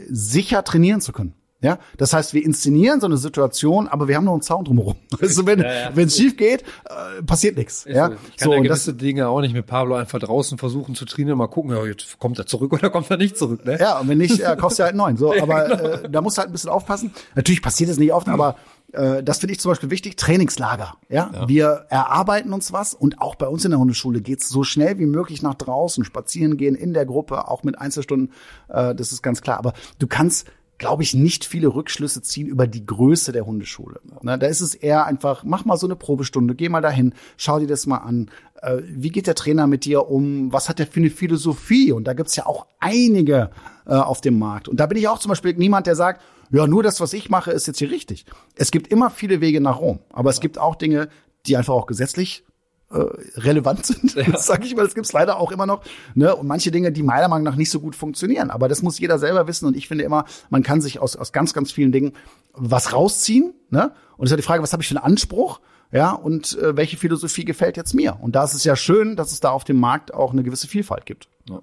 [0.09, 1.35] sicher trainieren zu können.
[1.61, 4.95] Ja, das heißt, wir inszenieren so eine Situation, aber wir haben noch einen Zaun drumherum.
[5.21, 5.91] Also wenn ja, ja.
[5.95, 7.85] es schief geht, äh, passiert nichts.
[7.85, 10.95] Ja, ich kann so, ja gewisse das, Dinge auch nicht mit Pablo einfach draußen versuchen
[10.95, 13.65] zu trainieren, mal gucken, ja, jetzt kommt er zurück oder kommt er nicht zurück.
[13.65, 13.77] Ne?
[13.79, 15.17] Ja, und wenn nicht, äh, kaufst du halt neuen.
[15.17, 15.83] So, aber genau.
[15.83, 17.11] äh, da musst du halt ein bisschen aufpassen.
[17.35, 18.55] Natürlich passiert es nicht oft, aber
[18.93, 20.95] äh, das finde ich zum Beispiel wichtig, Trainingslager.
[21.09, 21.29] Ja?
[21.33, 21.47] ja?
[21.47, 25.05] wir erarbeiten uns was und auch bei uns in der Hundeschule geht's so schnell wie
[25.05, 28.31] möglich nach draußen, spazieren gehen in der Gruppe, auch mit Einzelstunden,
[28.69, 29.57] äh, das ist ganz klar.
[29.57, 30.47] Aber du kannst
[30.79, 33.99] glaube ich, nicht viele Rückschlüsse ziehen über die Größe der Hundeschule.
[34.21, 37.59] Ne, da ist es eher einfach, mach mal so eine Probestunde, geh mal dahin, schau
[37.59, 38.31] dir das mal an.
[38.61, 40.51] Äh, wie geht der Trainer mit dir um?
[40.51, 41.91] Was hat der für eine Philosophie?
[41.91, 43.51] Und da gibt's ja auch einige
[43.85, 44.67] äh, auf dem Markt.
[44.67, 47.29] Und da bin ich auch zum Beispiel niemand, der sagt, ja, nur das, was ich
[47.29, 48.25] mache, ist jetzt hier richtig.
[48.55, 51.09] Es gibt immer viele Wege nach Rom, aber es gibt auch Dinge,
[51.45, 52.43] die einfach auch gesetzlich
[52.91, 54.37] äh, relevant sind, ja.
[54.37, 54.83] sage ich mal.
[54.83, 55.83] Das gibt's leider auch immer noch.
[56.15, 56.35] Ne?
[56.35, 58.49] Und manche Dinge, die meiner Meinung nach nicht so gut funktionieren.
[58.49, 59.65] Aber das muss jeder selber wissen.
[59.65, 62.13] Und ich finde immer, man kann sich aus, aus ganz, ganz vielen Dingen
[62.53, 63.53] was rausziehen.
[63.69, 63.91] Ne?
[64.17, 65.59] Und es ist ja die Frage, was habe ich für einen Anspruch?
[65.91, 68.17] Ja, und äh, welche Philosophie gefällt jetzt mir?
[68.21, 70.67] Und da ist es ja schön, dass es da auf dem Markt auch eine gewisse
[70.67, 71.29] Vielfalt gibt.
[71.49, 71.61] Ja.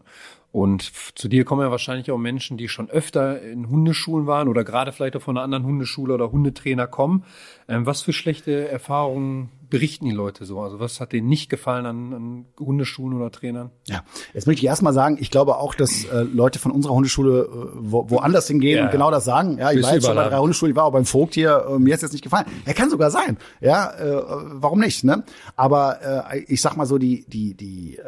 [0.57, 4.65] Und zu dir kommen ja wahrscheinlich auch Menschen, die schon öfter in Hundeschulen waren oder
[4.65, 7.25] gerade vielleicht auch von einer anderen Hundeschule oder Hundetrainer kommen.
[7.69, 10.61] Ähm, was für schlechte Erfahrungen berichten die Leute so?
[10.61, 13.71] Also was hat denen nicht gefallen an, an Hundeschulen oder Trainern?
[13.87, 14.03] Ja,
[14.35, 17.69] jetzt möchte ich erstmal sagen, ich glaube auch, dass äh, Leute von unserer Hundeschule äh,
[17.75, 19.59] wo, woanders hingehen ja, und genau das sagen.
[19.59, 21.79] Ja, ich war jetzt schon bei drei Hundeschulen, ich war auch beim Vogt hier, äh,
[21.79, 22.47] mir ist jetzt nicht gefallen.
[22.65, 23.37] Er kann sogar sein.
[23.61, 25.05] Ja, äh, warum nicht?
[25.05, 25.25] Ne?
[25.57, 28.03] Aber äh, ich sag mal so, die, die, die, äh,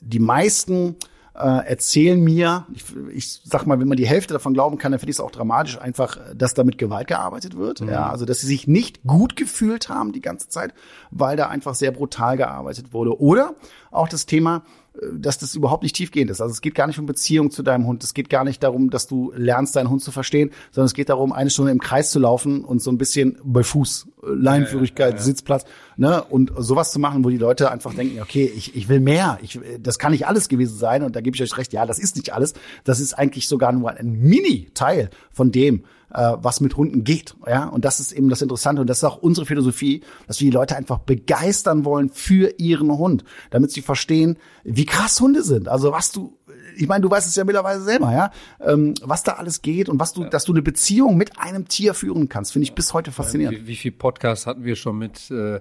[0.00, 0.96] die meisten
[1.38, 4.98] äh, erzählen mir, ich, ich sag mal, wenn man die Hälfte davon glauben kann, dann
[4.98, 7.80] finde ich es auch dramatisch, einfach, dass da mit Gewalt gearbeitet wird.
[7.80, 7.90] Mhm.
[7.90, 10.72] Ja, also dass sie sich nicht gut gefühlt haben die ganze Zeit,
[11.10, 13.20] weil da einfach sehr brutal gearbeitet wurde.
[13.20, 13.54] Oder
[13.90, 14.62] auch das Thema,
[15.12, 16.40] dass das überhaupt nicht tiefgehend ist.
[16.40, 18.02] Also es geht gar nicht um Beziehung zu deinem Hund.
[18.02, 21.08] Es geht gar nicht darum, dass du lernst, deinen Hund zu verstehen, sondern es geht
[21.08, 25.10] darum, eine Stunde im Kreis zu laufen und so ein bisschen bei Fuß, äh, Leinenführigkeit,
[25.10, 25.22] ja, ja, ja.
[25.22, 25.64] Sitzplatz,
[25.96, 29.38] ne, und sowas zu machen, wo die Leute einfach denken, okay, ich, ich will mehr,
[29.42, 31.98] ich, das kann nicht alles gewesen sein und da gebe ich euch recht, ja, das
[31.98, 32.54] ist nicht alles.
[32.84, 37.34] Das ist eigentlich sogar nur ein Mini-Teil von dem, äh, was mit Hunden geht.
[37.46, 40.50] Ja, und das ist eben das Interessante und das ist auch unsere Philosophie, dass wir
[40.50, 45.68] die Leute einfach begeistern wollen für ihren Hund, damit sie verstehen, wie krass Hunde sind.
[45.68, 46.36] Also was du
[46.78, 49.98] ich meine, du weißt es ja mittlerweile selber, ja, ähm, was da alles geht und
[49.98, 50.28] was du, ja.
[50.28, 53.60] dass du eine Beziehung mit einem Tier führen kannst, finde ich bis heute faszinierend.
[53.60, 55.60] Wie, wie viel Podcasts hatten wir schon mit äh,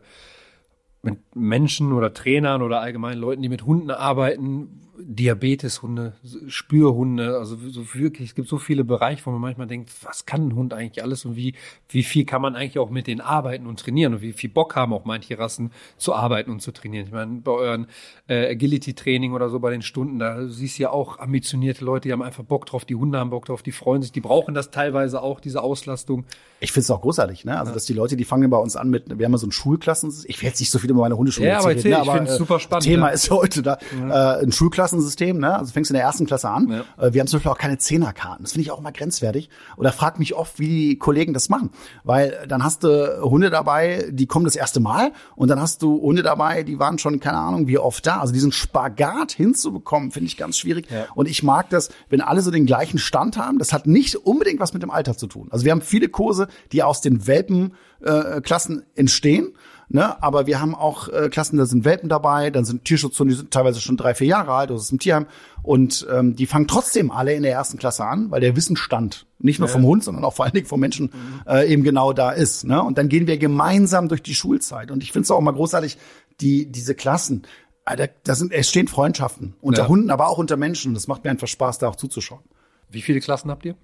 [1.06, 6.14] mit Menschen oder Trainern oder allgemein Leuten, die mit Hunden arbeiten, Diabeteshunde,
[6.48, 10.48] Spürhunde, also so wirklich, es gibt so viele Bereiche, wo man manchmal denkt, was kann
[10.48, 11.54] ein Hund eigentlich alles und wie,
[11.90, 14.76] wie viel kann man eigentlich auch mit denen arbeiten und trainieren und wie viel Bock
[14.76, 17.06] haben auch manche Rassen zu arbeiten und zu trainieren.
[17.08, 17.88] Ich meine, bei euren
[18.28, 22.14] äh, Agility-Training oder so bei den Stunden, da siehst du ja auch ambitionierte Leute, die
[22.14, 24.72] haben einfach Bock drauf, die Hunde haben Bock drauf, die freuen sich, die brauchen das
[24.72, 26.26] teilweise auch, diese Auslastung.
[26.62, 27.60] Ich finde es auch großartig, ne?
[27.60, 27.74] Also, ja.
[27.74, 30.12] dass die Leute, die fangen bei uns an mit, wir haben ja so ein Schulklassen,
[30.26, 32.00] ich will jetzt nicht so viel über meine Hundeschule ja, aber, erzählen, ne?
[32.00, 32.86] aber ich finde es super spannend.
[32.86, 33.14] Thema ja.
[33.14, 34.40] ist heute da, ja.
[34.40, 35.58] äh, ein Schulklassen Schulklassensystem, ne?
[35.58, 36.70] Also fängst in der ersten Klasse an.
[36.70, 37.04] Ja.
[37.04, 38.44] Äh, wir haben zum Beispiel auch keine Zehnerkarten.
[38.44, 39.50] Das finde ich auch mal grenzwertig.
[39.78, 41.72] Oder frag mich oft, wie die Kollegen das machen.
[42.04, 46.02] Weil dann hast du Hunde dabei, die kommen das erste Mal und dann hast du
[46.02, 48.20] Hunde dabei, die waren schon, keine Ahnung, wie oft da.
[48.20, 50.90] Also diesen Spagat hinzubekommen, finde ich ganz schwierig.
[50.90, 51.06] Ja.
[51.16, 53.60] Und ich mag das, wenn alle so den gleichen Stand haben.
[53.60, 55.48] Das hat nicht unbedingt was mit dem Alter zu tun.
[55.52, 59.54] Also wir haben viele Kurse, die aus den Welpenklassen äh, entstehen.
[59.88, 60.22] Ne?
[60.22, 63.52] Aber wir haben auch äh, Klassen, da sind Welpen dabei, dann sind Tierschutzhunden, die sind
[63.52, 65.28] teilweise schon drei, vier Jahre alt, das ist ein Tierheim.
[65.62, 69.60] Und ähm, die fangen trotzdem alle in der ersten Klasse an, weil der Wissensstand nicht
[69.60, 69.74] nur ja.
[69.74, 71.42] vom Hund, sondern auch vor allen Dingen vom Menschen mhm.
[71.48, 72.66] äh, eben genau da ist.
[72.66, 72.82] Ne?
[72.82, 74.92] Und dann gehen wir gemeinsam durch die Schulzeit.
[74.92, 75.98] Und ich finde es auch mal großartig,
[76.42, 77.44] die diese Klassen,
[77.86, 79.88] äh, da, da sind, es stehen Freundschaften unter ja.
[79.88, 80.90] Hunden, aber auch unter Menschen.
[80.90, 82.42] Und das macht mir einfach Spaß, da auch zuzuschauen.
[82.90, 83.76] Wie viele Klassen habt ihr?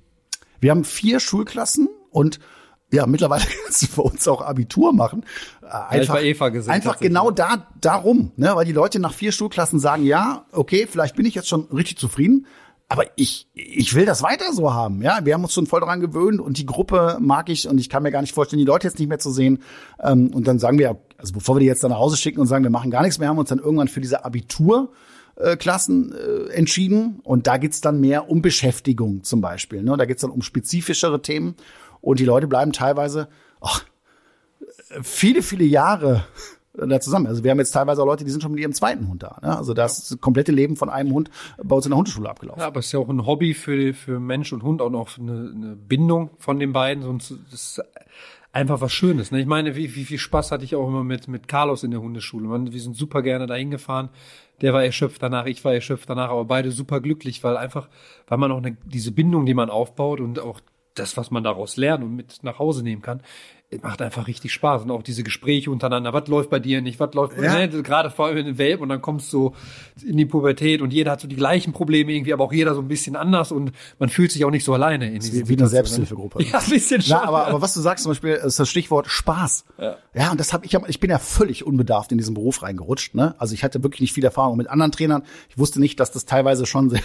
[0.59, 2.39] Wir haben vier Schulklassen und
[2.91, 5.25] ja, mittlerweile kannst du für uns auch Abitur machen.
[5.61, 9.79] Einfach, ja, Eva gesehen, einfach genau da, darum, ne, weil die Leute nach vier Schulklassen
[9.79, 12.45] sagen, ja, okay, vielleicht bin ich jetzt schon richtig zufrieden,
[12.89, 15.01] aber ich, ich will das weiter so haben.
[15.01, 17.89] Ja, wir haben uns schon voll daran gewöhnt und die Gruppe mag ich und ich
[17.89, 19.59] kann mir gar nicht vorstellen, die Leute jetzt nicht mehr zu sehen.
[20.03, 22.47] Ähm, und dann sagen wir, also bevor wir die jetzt dann nach Hause schicken und
[22.47, 24.91] sagen, wir machen gar nichts mehr, haben wir uns dann irgendwann für diese Abitur
[25.57, 29.81] Klassen äh, entschieden und da geht's dann mehr um Beschäftigung zum Beispiel.
[29.81, 29.95] Ne?
[29.97, 31.55] Da geht's dann um spezifischere Themen
[32.01, 33.29] und die Leute bleiben teilweise
[33.61, 33.83] ach,
[35.01, 36.25] viele, viele Jahre
[36.73, 37.27] da zusammen.
[37.27, 39.39] Also wir haben jetzt teilweise auch Leute, die sind schon mit ihrem zweiten Hund da.
[39.41, 39.57] Ne?
[39.57, 41.29] Also das komplette Leben von einem Hund
[41.61, 42.61] bei uns in der Hundeschule abgelaufen.
[42.61, 45.17] Ja, aber es ist ja auch ein Hobby für, für Mensch und Hund, auch noch
[45.17, 47.03] eine, eine Bindung von den beiden.
[47.03, 47.81] Sonst ist
[48.53, 49.31] einfach was Schönes.
[49.31, 49.41] Ne?
[49.41, 52.01] Ich meine, wie, wie viel Spaß hatte ich auch immer mit, mit Carlos in der
[52.01, 52.47] Hundeschule.
[52.47, 54.09] Man, wir sind super gerne dahin gefahren.
[54.61, 57.89] Der war erschöpft danach, ich war erschöpft danach, aber beide super glücklich, weil einfach,
[58.27, 60.61] weil man auch eine, diese Bindung, die man aufbaut und auch
[60.95, 63.21] das, was man daraus lernt und mit nach Hause nehmen kann,
[63.81, 64.83] macht einfach richtig Spaß.
[64.83, 67.65] Und auch diese Gespräche untereinander, was läuft bei dir nicht, was läuft, ja.
[67.65, 67.69] ne?
[67.83, 69.53] gerade vor allem in den Welpen und dann kommst du
[69.95, 72.75] so in die Pubertät und jeder hat so die gleichen Probleme irgendwie, aber auch jeder
[72.75, 75.57] so ein bisschen anders und man fühlt sich auch nicht so alleine in wie, wie
[75.57, 76.43] eine Selbsthilfegruppe.
[76.51, 77.17] Ja, ein bisschen schon.
[77.17, 79.63] Na, aber, aber was du sagst zum Beispiel, ist das Stichwort Spaß.
[79.77, 82.63] Ja, ja und das habe ich, hab, ich bin ja völlig unbedarft in diesen Beruf
[82.63, 83.15] reingerutscht.
[83.15, 83.35] Ne?
[83.37, 85.23] Also ich hatte wirklich nicht viel Erfahrung mit anderen Trainern.
[85.49, 87.01] Ich wusste nicht, dass das teilweise schon sehr,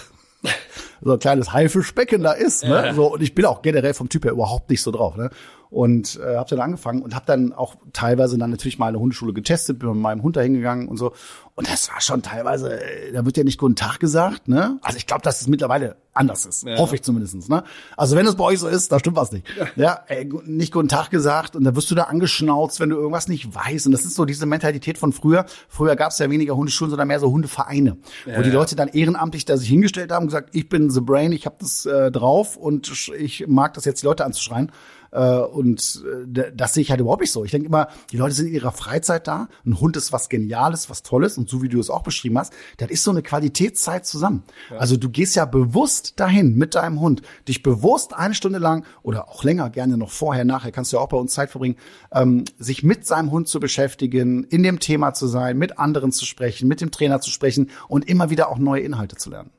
[1.03, 2.65] so ein kleines Haifischbecken da ist.
[2.65, 2.93] Ne?
[2.95, 5.17] So, und ich bin auch generell vom Typ her überhaupt nicht so drauf.
[5.17, 5.31] Ne?
[5.77, 9.35] Und äh, habe dann angefangen und habe dann auch teilweise dann natürlich mal eine Hundeschule
[9.35, 11.13] getestet, bin mit meinem Hund da hingegangen und so.
[11.55, 14.49] Und das war schon teilweise, äh, da wird ja nicht guten Tag gesagt.
[14.49, 14.79] Ne?
[14.81, 16.65] Also ich glaube, dass es mittlerweile anders ist.
[16.65, 16.79] Ja.
[16.79, 17.51] Hoffe ich zumindestens.
[17.51, 17.63] Ne?
[17.95, 19.47] Also wenn es bei euch so ist, da stimmt was nicht.
[19.59, 22.97] Ja, ja ey, nicht guten Tag gesagt und da wirst du da angeschnauzt, wenn du
[22.97, 23.85] irgendwas nicht weißt.
[23.85, 25.45] Und das ist so diese Mentalität von früher.
[25.69, 28.89] Früher gab es ja weniger Hundeschulen, sondern mehr so Hundevereine, ja, wo die Leute dann
[28.89, 32.11] ehrenamtlich da sich hingestellt haben und gesagt, ich bin the brain, ich habe das äh,
[32.11, 34.73] drauf und ich mag das jetzt, die Leute anzuschreien.
[35.17, 36.05] Äh, und
[36.37, 37.45] äh, das sehe ich halt überhaupt nicht so.
[37.45, 39.49] Ich denke immer, die Leute sind in ihrer Freizeit da.
[39.65, 41.39] Ein Hund ist was Geniales, was Tolles.
[41.39, 44.45] Und so wie du es auch beschrieben hast, das ist so eine Qualitätszeit zusammen.
[44.71, 44.77] Ja.
[44.77, 49.29] Also du gehst ja bewusst dahin mit deinem Hund, dich bewusst eine Stunde lang oder
[49.29, 51.77] auch länger, gerne noch vorher, nachher, kannst du ja auch bei uns Zeit verbringen,
[52.13, 56.27] ähm, sich mit seinem Hund zu beschäftigen, in dem Thema zu sein, mit anderen zu
[56.27, 59.51] sprechen, mit dem Trainer zu sprechen und immer wieder auch neue Inhalte zu lernen.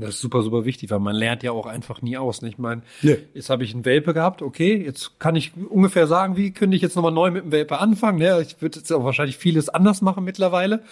[0.00, 2.42] Das ist super, super wichtig, weil man lernt ja auch einfach nie aus.
[2.42, 2.48] Ne?
[2.48, 3.18] Ich meine, nee.
[3.34, 6.82] jetzt habe ich einen Welpe gehabt, okay, jetzt kann ich ungefähr sagen, wie könnte ich
[6.82, 8.18] jetzt nochmal neu mit dem Welpe anfangen.
[8.18, 8.40] Ne?
[8.42, 10.82] Ich würde jetzt auch wahrscheinlich vieles anders machen mittlerweile.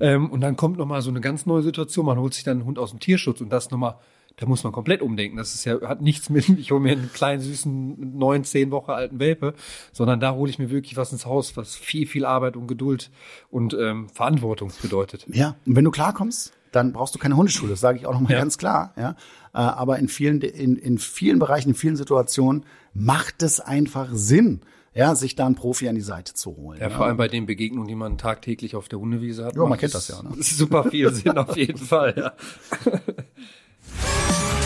[0.00, 2.06] Ähm, und dann kommt nochmal so eine ganz neue Situation.
[2.06, 3.96] Man holt sich dann einen Hund aus dem Tierschutz und das nochmal,
[4.36, 5.36] da muss man komplett umdenken.
[5.36, 8.90] Das ist ja, hat nichts mit, ich hole mir einen kleinen, süßen, neun, zehn Wochen
[8.90, 9.54] alten Welpe,
[9.92, 13.10] sondern da hole ich mir wirklich was ins Haus, was viel, viel Arbeit und Geduld
[13.50, 15.26] und ähm, Verantwortung bedeutet.
[15.32, 17.70] Ja, und wenn du klarkommst, dann brauchst du keine Hundeschule.
[17.70, 18.38] Das sage ich auch nochmal ja.
[18.38, 18.92] ganz klar.
[18.96, 19.10] Ja,
[19.54, 24.60] äh, aber in vielen in, in vielen Bereichen, in vielen Situationen macht es einfach Sinn,
[24.94, 26.80] ja, sich da einen Profi an die Seite zu holen.
[26.80, 29.54] Ja, vor allem bei den Begegnungen, die man tagtäglich auf der Hundewiese hat.
[29.56, 30.22] Ja, man kennt das ja.
[30.22, 30.30] Ne?
[30.40, 32.14] Super viel Sinn auf jeden Fall.
[32.16, 32.32] Ja.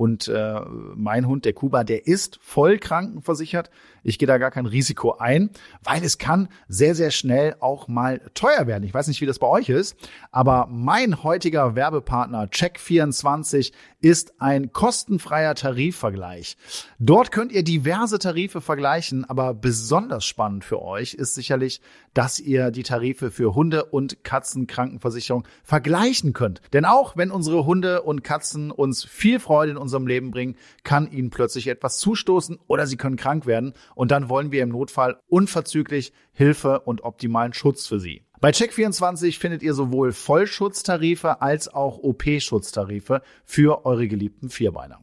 [0.00, 0.60] Und äh,
[0.96, 3.68] mein Hund, der Kuba, der ist voll krankenversichert.
[4.02, 5.50] Ich gehe da gar kein Risiko ein,
[5.84, 8.84] weil es kann sehr, sehr schnell auch mal teuer werden.
[8.84, 9.98] Ich weiß nicht, wie das bei euch ist,
[10.32, 16.56] aber mein heutiger Werbepartner Check24 ist ein kostenfreier Tarifvergleich.
[16.98, 21.82] Dort könnt ihr diverse Tarife vergleichen, aber besonders spannend für euch ist sicherlich,
[22.14, 26.60] dass ihr die Tarife für Hunde- und Katzenkrankenversicherung vergleichen könnt.
[26.72, 31.10] Denn auch wenn unsere Hunde und Katzen uns viel Freude in unserem Leben bringen, kann
[31.10, 35.20] ihnen plötzlich etwas zustoßen oder sie können krank werden und dann wollen wir im Notfall
[35.28, 38.24] unverzüglich Hilfe und optimalen Schutz für sie.
[38.40, 45.02] Bei Check24 findet ihr sowohl Vollschutztarife als auch OP-Schutztarife für eure geliebten Vierbeiner.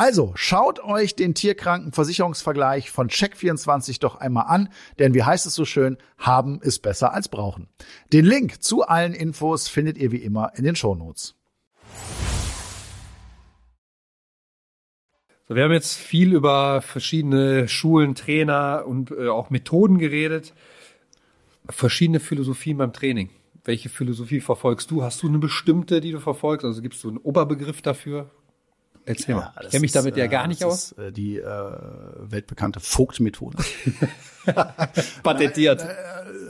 [0.00, 5.66] Also schaut euch den Tierkrankenversicherungsvergleich von Check24 doch einmal an, denn wie heißt es so
[5.66, 7.68] schön, haben ist besser als brauchen.
[8.10, 11.34] Den Link zu allen Infos findet ihr wie immer in den Shownotes.
[15.46, 20.54] So, wir haben jetzt viel über verschiedene Schulen, Trainer und äh, auch Methoden geredet.
[21.68, 23.28] Verschiedene Philosophien beim Training.
[23.64, 25.02] Welche Philosophie verfolgst du?
[25.02, 26.64] Hast du eine bestimmte, die du verfolgst?
[26.64, 28.30] Also gibst du einen Oberbegriff dafür?
[29.10, 29.52] Erzähl mal.
[29.54, 30.92] Ja, ich kenne mich damit ja gar nicht aus.
[30.92, 31.44] Ist, äh, die äh,
[32.20, 33.58] weltbekannte Vogt-Methode.
[35.22, 35.84] Patentiert.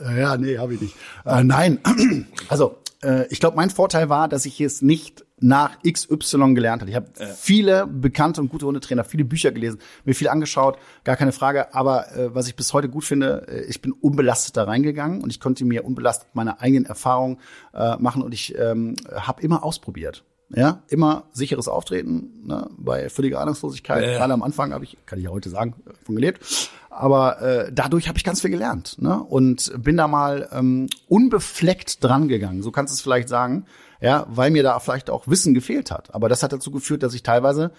[0.05, 0.95] Äh, ja, nee, habe ich nicht.
[1.25, 1.79] Äh, nein,
[2.49, 6.91] also äh, ich glaube, mein Vorteil war, dass ich es nicht nach XY gelernt habe.
[6.91, 7.25] Ich habe ja.
[7.25, 11.73] viele bekannte und gute Hundetrainer, viele Bücher gelesen, mir viel angeschaut, gar keine Frage.
[11.73, 15.31] Aber äh, was ich bis heute gut finde, äh, ich bin unbelastet da reingegangen und
[15.31, 17.39] ich konnte mir unbelastet meine eigenen Erfahrungen
[17.73, 20.23] äh, machen und ich ähm, habe immer ausprobiert.
[20.53, 24.03] Ja, immer sicheres Auftreten, ne, bei völliger Ahnungslosigkeit.
[24.03, 26.69] Ja, Gerade am Anfang habe ich, kann ich ja heute sagen, von gelebt.
[26.89, 29.23] Aber äh, dadurch habe ich ganz viel gelernt ne?
[29.23, 32.61] und bin da mal ähm, unbefleckt dran gegangen.
[32.63, 33.65] So kannst du es vielleicht sagen,
[34.01, 36.13] ja, weil mir da vielleicht auch Wissen gefehlt hat.
[36.13, 37.71] Aber das hat dazu geführt, dass ich teilweise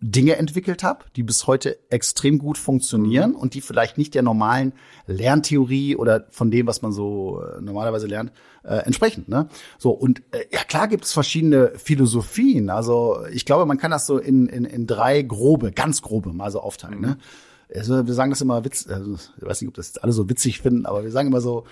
[0.00, 4.72] Dinge entwickelt habe, die bis heute extrem gut funktionieren und die vielleicht nicht der normalen
[5.06, 8.32] Lerntheorie oder von dem, was man so äh, normalerweise lernt,
[8.64, 9.24] äh, entsprechen.
[9.26, 9.48] Ne?
[9.78, 12.70] So und äh, ja klar gibt es verschiedene Philosophien.
[12.70, 16.50] Also ich glaube, man kann das so in, in, in drei grobe, ganz grobe mal
[16.50, 17.00] so aufteilen.
[17.00, 17.06] Ne?
[17.08, 17.12] Mhm.
[17.14, 17.18] Ne?
[17.74, 20.28] Also wir sagen das immer witz, also, ich weiß nicht, ob das jetzt alle so
[20.28, 21.64] witzig finden, aber wir sagen immer so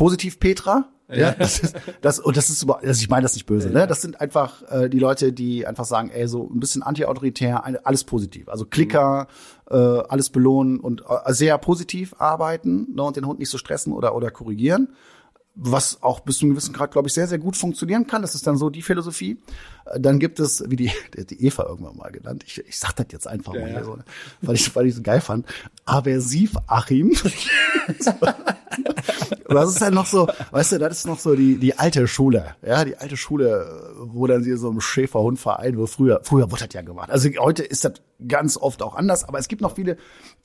[0.00, 3.68] positiv Petra, ja, das ist, das, und das ist, also ich meine das nicht böse,
[3.68, 3.86] ne?
[3.86, 8.04] Das sind einfach äh, die Leute, die einfach sagen, ey, so ein bisschen anti-autoritär, alles
[8.04, 8.48] positiv.
[8.48, 9.26] Also Klicker,
[9.68, 13.92] äh, alles belohnen und äh, sehr positiv arbeiten ne, und den Hund nicht so stressen
[13.92, 14.88] oder, oder korrigieren
[15.62, 18.22] was auch bis zu einem gewissen Grad, glaube ich, sehr, sehr gut funktionieren kann.
[18.22, 19.42] Das ist dann so die Philosophie.
[19.84, 20.90] Äh, dann gibt es, wie die,
[21.30, 23.84] die Eva irgendwann mal genannt, ich, ich sag das jetzt einfach ja, mal, ja.
[23.84, 23.98] So,
[24.42, 25.46] weil ich weil ich so geil fand,
[25.84, 27.12] aversiv Achim.
[29.54, 32.54] das ist halt noch so, weißt du, das ist noch so die, die alte Schule,
[32.66, 36.74] ja, die alte Schule, wo dann sie so im Schäferhundverein, wo früher, früher wurde das
[36.74, 37.10] ja gemacht.
[37.10, 37.94] Also heute ist das
[38.28, 39.96] ganz oft auch anders, aber es gibt noch viele,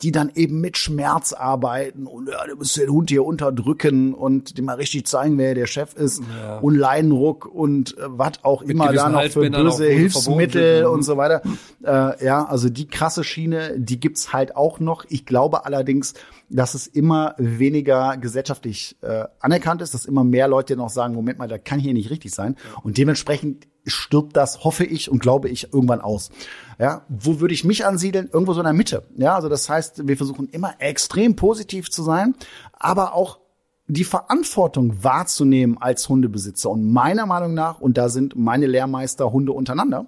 [0.01, 4.57] die dann eben mit Schmerz arbeiten und ja, du musst den Hund hier unterdrücken und
[4.57, 6.59] dem mal richtig zeigen, wer der Chef ist ja.
[6.59, 11.17] und Leinruck und äh, was auch mit immer da noch für böse Hilfsmittel und so
[11.17, 11.41] weiter.
[11.83, 15.05] Äh, ja, also die krasse Schiene, die gibt's halt auch noch.
[15.09, 16.13] Ich glaube allerdings,
[16.49, 21.39] dass es immer weniger gesellschaftlich äh, anerkannt ist, dass immer mehr Leute noch sagen, Moment
[21.39, 22.55] mal, da kann hier nicht richtig sein.
[22.83, 26.31] Und dementsprechend stirbt das, hoffe ich und glaube ich, irgendwann aus.
[26.79, 28.29] Ja, wo würde ich mich ansiedeln?
[28.31, 29.03] Irgendwo so in der Mitte.
[29.15, 32.35] Ja, also das heißt, wir versuchen immer extrem positiv zu sein,
[32.73, 33.39] aber auch
[33.87, 36.71] die Verantwortung wahrzunehmen als Hundebesitzer.
[36.71, 40.07] Und meiner Meinung nach, und da sind meine Lehrmeister Hunde untereinander.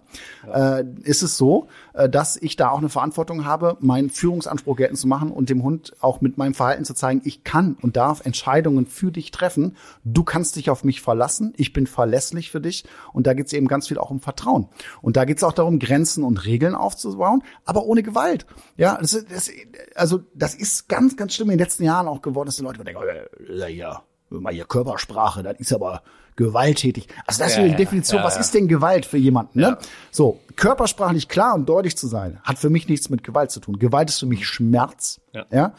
[0.53, 4.99] Äh, ist es so, äh, dass ich da auch eine Verantwortung habe, meinen Führungsanspruch geltend
[4.99, 8.25] zu machen und dem Hund auch mit meinem Verhalten zu zeigen, ich kann und darf
[8.25, 9.77] Entscheidungen für dich treffen.
[10.03, 12.85] Du kannst dich auf mich verlassen, ich bin verlässlich für dich.
[13.13, 14.67] Und da geht es eben ganz viel auch um Vertrauen.
[15.01, 18.45] Und da geht es auch darum, Grenzen und Regeln aufzubauen, aber ohne Gewalt.
[18.77, 19.49] Ja, das, das,
[19.95, 22.83] also das ist ganz, ganz schlimm in den letzten Jahren auch geworden, dass die Leute
[22.83, 26.03] denken, oh, ja, mal hier Körpersprache, das ist aber
[26.37, 27.07] gewalttätig.
[27.25, 29.59] Also das ist ja, die Definition, ja, was ist denn Gewalt für jemanden?
[29.59, 29.77] Ne?
[30.11, 33.77] So, körpersprachlich klar und deutlich zu sein, hat für mich nichts mit Gewalt zu tun.
[33.77, 35.19] Gewalt ist für mich Schmerz,
[35.51, 35.73] ja,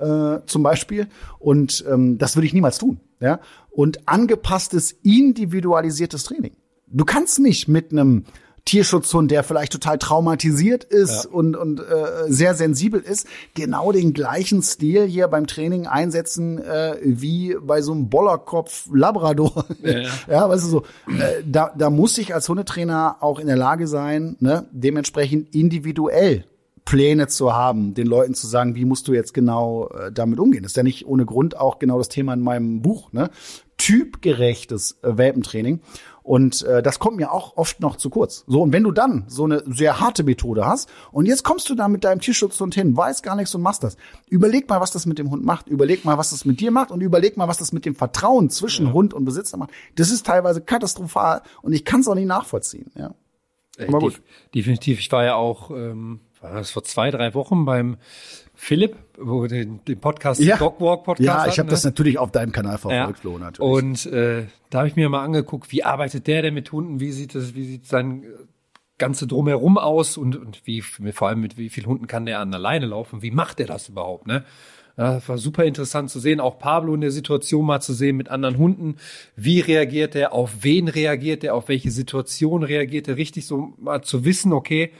[0.00, 1.08] äh, zum Beispiel.
[1.38, 3.00] Und ähm, das würde ich niemals tun.
[3.20, 3.40] Ja?
[3.70, 6.56] Und angepasstes, individualisiertes Training.
[6.86, 8.24] Du kannst nicht mit einem
[8.64, 11.30] Tierschutzhund, der vielleicht total traumatisiert ist ja.
[11.30, 11.84] und, und äh,
[12.28, 17.92] sehr sensibel ist, genau den gleichen Stil hier beim Training einsetzen äh, wie bei so
[17.92, 19.66] einem Bollerkopf Labrador.
[19.82, 20.08] Ja, ja.
[20.28, 23.86] ja weißt du so, äh, da, da muss ich als Hundetrainer auch in der Lage
[23.86, 26.44] sein, ne, dementsprechend individuell
[26.84, 30.62] Pläne zu haben, den Leuten zu sagen, wie musst du jetzt genau äh, damit umgehen.
[30.62, 33.30] Das ist ja nicht ohne Grund auch genau das Thema in meinem Buch, ne?
[33.78, 35.80] Typgerechtes äh, Welpentraining.
[36.24, 38.44] Und äh, das kommt mir auch oft noch zu kurz.
[38.46, 41.74] So, und wenn du dann so eine sehr harte Methode hast und jetzt kommst du
[41.74, 43.98] da mit deinem Tierschutzhund hin, weißt gar nichts und machst das.
[44.30, 45.68] Überleg mal, was das mit dem Hund macht.
[45.68, 48.48] Überleg mal, was das mit dir macht und überleg mal, was das mit dem Vertrauen
[48.48, 48.92] zwischen ja.
[48.94, 49.72] Hund und Besitzer macht.
[49.96, 52.90] Das ist teilweise katastrophal und ich kann es auch nicht nachvollziehen.
[52.94, 53.14] Ja.
[53.86, 54.22] Aber gut.
[54.54, 55.00] Definitiv.
[55.00, 57.98] Ich war ja auch, ähm, war das vor zwei, drei Wochen beim
[58.54, 60.56] Philipp, wo den, den Podcast ja.
[60.56, 61.70] Dogwalk Podcast Ja, ich habe ne?
[61.72, 63.20] das natürlich auf deinem Kanal verfolgt, ja.
[63.20, 63.72] Flo, natürlich.
[63.72, 67.12] Und äh, da habe ich mir mal angeguckt, wie arbeitet der denn mit Hunden, wie
[67.12, 68.24] sieht das, wie sieht sein
[68.96, 72.54] ganze drumherum aus und, und wie vor allem mit wie vielen Hunden kann der an
[72.54, 74.44] alleine laufen, wie macht er das überhaupt, ne?
[74.96, 78.28] Ja, war super interessant zu sehen, auch Pablo in der Situation mal zu sehen mit
[78.28, 78.96] anderen Hunden.
[79.34, 84.02] Wie reagiert er, auf wen reagiert er, auf welche Situation reagiert er, richtig so mal
[84.02, 84.92] zu wissen, okay,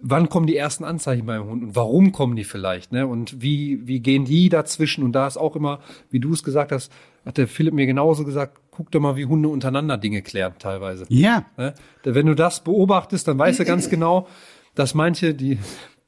[0.00, 3.06] wann kommen die ersten Anzeichen beim Hund und warum kommen die vielleicht, ne?
[3.06, 5.04] Und wie, wie gehen die dazwischen?
[5.04, 5.80] Und da ist auch immer,
[6.10, 6.92] wie du es gesagt hast,
[7.24, 11.04] hat der Philipp mir genauso gesagt, guck doch mal, wie Hunde untereinander Dinge klären teilweise.
[11.08, 11.44] Ja.
[11.56, 11.74] Ne?
[12.04, 14.28] Wenn du das beobachtest, dann weißt du ganz genau,
[14.74, 15.58] dass manche, die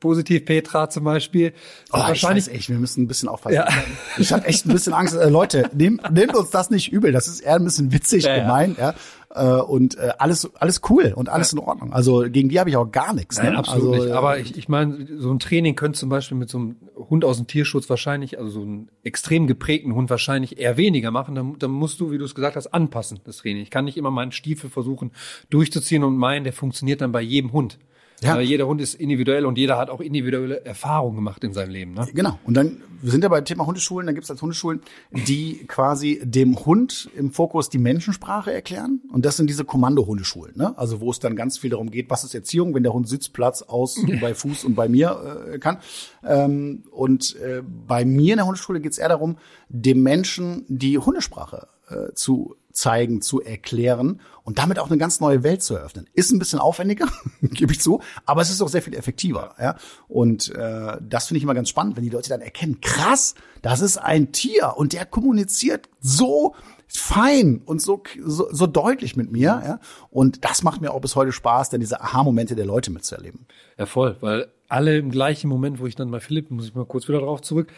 [0.01, 1.53] positiv Petra zum Beispiel.
[1.93, 3.57] Oh, wahrscheinlich ich weiß echt, wir müssen ein bisschen aufpassen.
[3.57, 3.69] Ja.
[4.17, 5.15] Ich habe echt ein bisschen Angst.
[5.15, 7.13] Äh, Leute, nehmt, nehmt uns das nicht übel.
[7.13, 8.79] Das ist eher ein bisschen witzig ja, gemeint.
[8.79, 8.95] Ja.
[9.33, 11.59] Äh, und äh, alles alles cool und alles ja.
[11.59, 11.93] in Ordnung.
[11.93, 13.39] Also gegen die habe ich auch gar nichts.
[13.39, 13.59] Nein, ne?
[13.59, 14.15] absolut also, nicht.
[14.15, 17.37] Aber ich, ich meine, so ein Training könnte zum Beispiel mit so einem Hund aus
[17.37, 21.37] dem Tierschutz wahrscheinlich, also so einen extrem geprägten Hund wahrscheinlich eher weniger machen.
[21.37, 23.63] Dann, dann musst du, wie du es gesagt hast, anpassen, das Training.
[23.63, 25.13] Ich kann nicht immer meinen Stiefel versuchen
[25.49, 27.79] durchzuziehen und meinen, der funktioniert dann bei jedem Hund.
[28.23, 28.37] Ja.
[28.37, 31.95] Weil jeder Hund ist individuell und jeder hat auch individuelle Erfahrungen gemacht in seinem Leben.
[31.95, 32.07] Ne?
[32.13, 32.39] Genau.
[32.45, 34.07] Und dann wir sind ja beim Thema Hundeschulen.
[34.07, 39.01] Dann gibt es als Hundeschulen, die quasi dem Hund im Fokus die Menschensprache erklären.
[39.13, 40.57] Und das sind diese Kommando-Hundeschulen.
[40.57, 40.77] Ne?
[40.77, 43.63] Also wo es dann ganz viel darum geht, was ist Erziehung, wenn der Hund Sitzplatz
[43.63, 45.79] aus bei Fuß und bei mir äh, kann.
[46.25, 50.99] Ähm, und äh, bei mir in der Hundeschule geht es eher darum, dem Menschen die
[50.99, 56.09] Hundesprache äh, zu zeigen, zu erklären und damit auch eine ganz neue Welt zu eröffnen.
[56.15, 57.07] Ist ein bisschen aufwendiger,
[57.43, 59.55] gebe ich zu, aber es ist auch sehr viel effektiver.
[59.61, 59.77] Ja?
[60.09, 63.81] Und äh, das finde ich immer ganz spannend, wenn die Leute dann erkennen, krass, das
[63.81, 66.55] ist ein Tier und der kommuniziert so
[66.89, 69.63] fein und so, so, so deutlich mit mir.
[69.65, 69.81] Ja?
[70.11, 73.47] Und das macht mir auch bis heute Spaß, dann diese Aha-Momente der Leute mitzuerleben.
[73.79, 76.85] Ja, voll, weil alle im gleichen Moment, wo ich dann bei Philipp, muss ich mal
[76.85, 77.73] kurz wieder drauf zurück,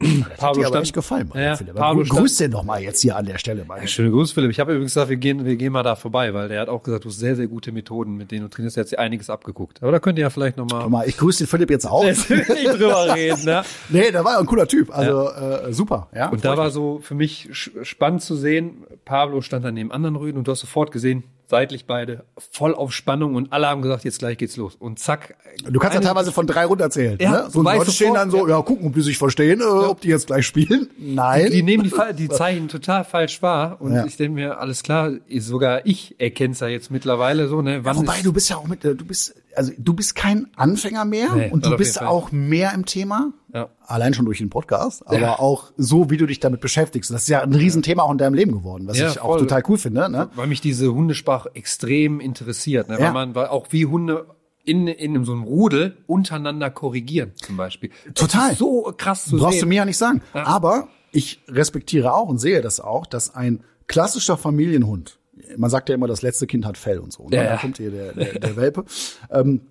[0.00, 1.74] das Pablo hat dir aber echt gefallen, ja, Philipp.
[1.74, 3.64] Pablo grüß den doch mal jetzt hier an der Stelle.
[3.66, 3.86] Mal.
[3.86, 4.50] Schöne Grüße, Philipp.
[4.50, 6.82] Ich habe übrigens gesagt, wir gehen, wir gehen mal da vorbei, weil der hat auch
[6.82, 8.78] gesagt, du hast sehr, sehr gute Methoden, mit denen du trainierst.
[8.78, 9.82] Er hat sich einiges abgeguckt.
[9.82, 11.06] Aber da könnt ihr ja vielleicht noch mal.
[11.06, 12.04] ich grüße den Philipp jetzt auch.
[12.04, 13.62] nicht drüber reden, ne?
[13.90, 14.90] Nee, der war ja ein cooler Typ.
[14.96, 15.58] Also ja.
[15.66, 16.08] äh, super.
[16.14, 20.16] Ja, und da war so für mich spannend zu sehen, Pablo stand dann neben anderen
[20.16, 24.04] Rüden und du hast sofort gesehen, seitlich beide, voll auf Spannung und alle haben gesagt,
[24.04, 24.76] jetzt gleich geht's los.
[24.76, 25.34] Und zack.
[25.68, 27.18] Du kannst ja teilweise von drei runterzählen.
[27.20, 27.50] Ja, ne?
[27.50, 28.56] So Leute stehen dann so, ja.
[28.56, 29.88] ja, gucken, ob die sich verstehen, äh, ja.
[29.88, 30.88] ob die jetzt gleich spielen.
[30.96, 31.46] Nein.
[31.46, 33.78] Die, die nehmen die, die Zeichen total falsch wahr.
[33.80, 34.06] Und ja.
[34.06, 37.84] ich denke mir, alles klar, sogar ich erkenne es ja jetzt mittlerweile so, ne?
[37.84, 41.34] Wann wobei, du bist ja auch mit, du bist, also du bist kein Anfänger mehr
[41.34, 43.32] nee, und du bist auch mehr im Thema.
[43.52, 43.68] Ja.
[43.86, 45.38] Allein schon durch den Podcast, aber ja.
[45.38, 47.10] auch so, wie du dich damit beschäftigst.
[47.10, 49.62] Das ist ja ein Riesenthema auch in deinem Leben geworden, was ja, ich auch total
[49.68, 50.08] cool finde.
[50.08, 50.30] Ne?
[50.36, 52.98] Weil mich diese Hundesprache extrem interessiert, ne?
[52.98, 54.26] weil man weil auch wie Hunde
[54.64, 57.90] in, in so einem Rudel untereinander korrigieren, zum Beispiel.
[58.14, 58.54] Total.
[58.54, 59.62] so krass zu Brauchst sehen.
[59.62, 60.22] du mir ja nicht sagen.
[60.32, 65.18] Aber ich respektiere auch und sehe das auch, dass ein klassischer Familienhund,
[65.56, 67.28] man sagt ja immer, das letzte Kind hat Fell und so.
[67.28, 67.36] Ne?
[67.36, 68.84] Ja, Dann kommt hier der, der, der Welpe.
[69.30, 69.62] Ähm,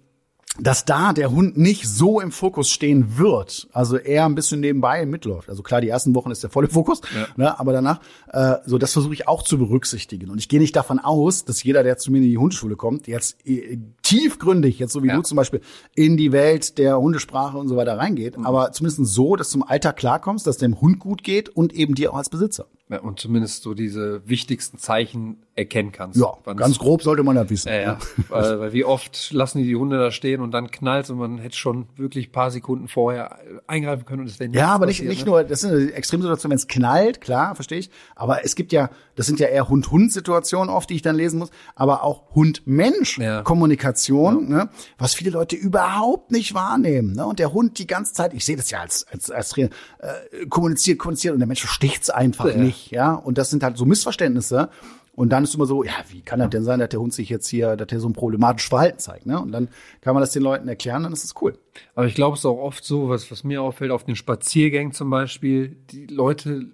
[0.58, 5.06] dass da der Hund nicht so im Fokus stehen wird, also eher ein bisschen nebenbei
[5.06, 5.48] mitläuft.
[5.48, 7.28] Also klar, die ersten Wochen ist der volle Fokus, ja.
[7.38, 8.02] ne, aber danach,
[8.32, 10.30] äh, so das versuche ich auch zu berücksichtigen.
[10.30, 13.08] Und ich gehe nicht davon aus, dass jeder, der zu mir in die Hundeschule kommt,
[13.08, 15.16] jetzt äh, tiefgründig, jetzt so wie ja.
[15.16, 15.62] du zum Beispiel,
[15.96, 18.46] in die Welt der Hundesprache und so weiter reingeht, mhm.
[18.46, 21.96] aber zumindest so, dass du zum Alltag klarkommst, dass dem Hund gut geht und eben
[21.96, 22.66] dir auch als Besitzer.
[22.92, 26.20] Ja, und zumindest so diese wichtigsten Zeichen erkennen kannst.
[26.20, 27.70] Ja, ganz grob sollte man das wissen.
[27.70, 28.00] Ja, ja.
[28.30, 31.38] weil, weil wie oft lassen die die Hunde da stehen und dann knallt und man
[31.38, 33.38] hätte schon wirklich paar Sekunden vorher
[33.68, 35.32] eingreifen können und es wäre Ja, aber nicht, nicht ne?
[35.32, 37.92] nur, das ist eine Extremsituation, wenn es knallt, klar, verstehe ich.
[38.16, 41.52] Aber es gibt ja, das sind ja eher Hund-Hund-Situationen oft, die ich dann lesen muss,
[41.76, 44.64] aber auch Hund-Mensch-Kommunikation, ja.
[44.64, 47.14] ne, was viele Leute überhaupt nicht wahrnehmen.
[47.14, 47.24] Ne?
[47.24, 49.70] Und der Hund die ganze Zeit, ich sehe das ja als, als, als Trainer,
[50.00, 52.56] äh, kommuniziert, kommuniziert und der Mensch versteht's einfach ja.
[52.56, 53.14] nicht nicht, ja.
[53.14, 54.70] Und das sind halt so Missverständnisse.
[55.14, 57.28] Und dann ist immer so, ja, wie kann das denn sein, dass der Hund sich
[57.28, 59.42] jetzt hier, dass der so ein problematisches Verhalten zeigt, ne?
[59.42, 59.68] Und dann
[60.00, 61.58] kann man das den Leuten erklären, dann ist es cool.
[61.94, 64.94] Aber ich glaube, es ist auch oft so, was, was mir auffällt, auf den Spaziergängen
[64.94, 66.68] zum Beispiel, die Leute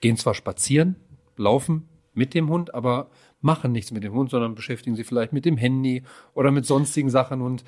[0.00, 0.94] gehen zwar spazieren,
[1.36, 3.08] laufen mit dem Hund, aber
[3.40, 6.04] machen nichts mit dem Hund, sondern beschäftigen sich vielleicht mit dem Handy
[6.34, 7.64] oder mit sonstigen Sachen und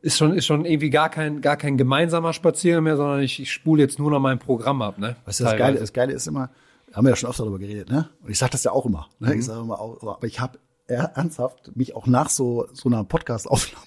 [0.00, 3.52] ist schon, ist schon irgendwie gar kein, gar kein gemeinsamer Spaziergang mehr, sondern ich, ich
[3.52, 5.16] spule jetzt nur noch mein Programm ab, ne?
[5.26, 6.50] Weißt du, das Geile, das Geile ist immer,
[6.92, 8.08] haben wir ja schon oft darüber geredet, ne?
[8.22, 9.08] Und ich sage das ja auch immer.
[9.18, 9.34] Ne?
[9.34, 9.38] Mhm.
[9.40, 13.84] Ich sage immer auch, aber ich habe ernsthaft mich auch nach so so einer Podcast-Aufnahme,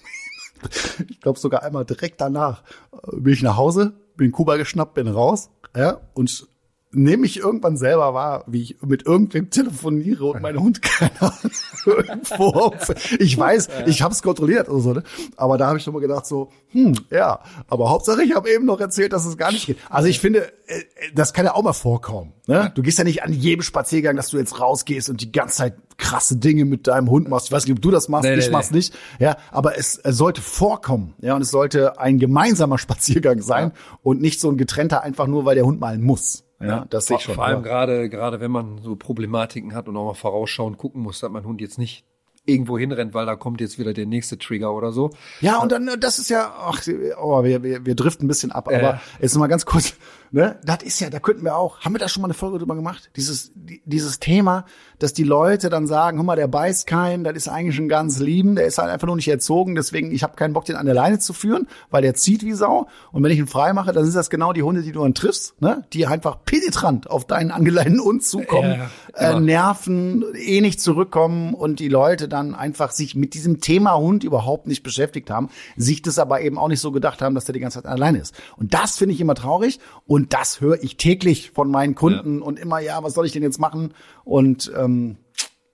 [1.08, 5.08] ich glaube sogar einmal direkt danach, äh, bin ich nach Hause, bin Kuba geschnappt, bin
[5.08, 6.46] raus, ja, und
[6.92, 11.50] nehme ich irgendwann selber wahr, wie ich mit irgendwem telefoniere und mein Hund keine Ahnung
[11.86, 12.74] irgendwo.
[13.18, 15.02] Ich weiß, ich habe es kontrolliert oder so, ne?
[15.36, 18.66] aber da habe ich schon mal gedacht so, hm, ja, aber Hauptsache ich habe eben
[18.66, 19.78] noch erzählt, dass es gar nicht geht.
[19.90, 20.82] Also ich finde, äh,
[21.14, 22.32] das kann ja auch mal vorkommen.
[22.46, 22.72] Ne?
[22.74, 25.76] Du gehst ja nicht an jedem Spaziergang, dass du jetzt rausgehst und die ganze Zeit
[25.96, 27.46] krasse Dinge mit deinem Hund machst.
[27.46, 28.78] Ich weiß nicht, ob du das machst, nee, ich nee, mach's nee.
[28.78, 28.94] nicht.
[29.18, 31.14] Ja, aber es, es sollte vorkommen.
[31.20, 33.98] Ja, und es sollte ein gemeinsamer Spaziergang sein ja.
[34.02, 36.41] und nicht so ein getrennter einfach nur, weil der Hund mal muss.
[36.62, 37.34] Ja, das sehe ich schon.
[37.34, 41.20] Vor allem gerade, gerade wenn man so Problematiken hat und auch mal vorausschauen gucken muss,
[41.20, 42.04] dass mein Hund jetzt nicht
[42.44, 45.10] irgendwo hinrennt, weil da kommt jetzt wieder der nächste Trigger oder so.
[45.40, 46.82] Ja, und dann, das ist ja, ach,
[47.20, 48.98] oh, wir, wir, wir driften ein bisschen ab, aber äh.
[49.20, 49.94] jetzt mal ganz kurz,
[50.32, 52.58] ne, das ist ja, da könnten wir auch, haben wir da schon mal eine Folge
[52.58, 53.10] drüber gemacht?
[53.16, 54.64] Dieses, dieses Thema,
[54.98, 58.18] dass die Leute dann sagen, guck mal, der beißt keinen, das ist eigentlich ein ganz
[58.18, 60.86] lieben, der ist halt einfach nur nicht erzogen, deswegen, ich habe keinen Bock, den an
[60.86, 62.88] der Leine zu führen, weil der zieht wie Sau.
[63.12, 65.14] Und wenn ich ihn frei mache, dann sind das genau die Hunde, die du dann
[65.14, 68.80] triffst, ne, die einfach penetrant auf deinen angeleiteten Hund zukommen,
[69.16, 73.96] ja, äh, nerven, eh nicht zurückkommen und die Leute dann einfach sich mit diesem Thema
[73.98, 77.44] Hund überhaupt nicht beschäftigt haben, sich das aber eben auch nicht so gedacht haben, dass
[77.44, 78.34] der die ganze Zeit alleine ist.
[78.56, 82.38] Und das finde ich immer traurig und und das höre ich täglich von meinen Kunden
[82.38, 82.44] ja.
[82.44, 83.92] und immer, ja, was soll ich denn jetzt machen?
[84.22, 85.16] Und ähm,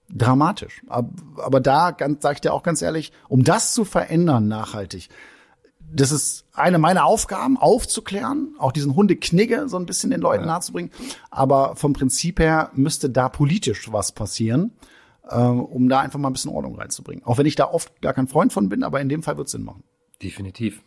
[0.09, 0.81] dramatisch.
[0.87, 5.09] Aber, aber da sage ich dir auch ganz ehrlich, um das zu verändern nachhaltig,
[5.93, 10.53] das ist eine meiner Aufgaben, aufzuklären, auch diesen Hundeknigge so ein bisschen den Leuten ja.
[10.53, 10.89] nahezubringen.
[11.29, 14.71] Aber vom Prinzip her müsste da politisch was passieren,
[15.29, 17.23] äh, um da einfach mal ein bisschen Ordnung reinzubringen.
[17.23, 19.45] Auch wenn ich da oft gar kein Freund von bin, aber in dem Fall wird
[19.45, 19.83] es Sinn machen.
[20.23, 20.81] Definitiv.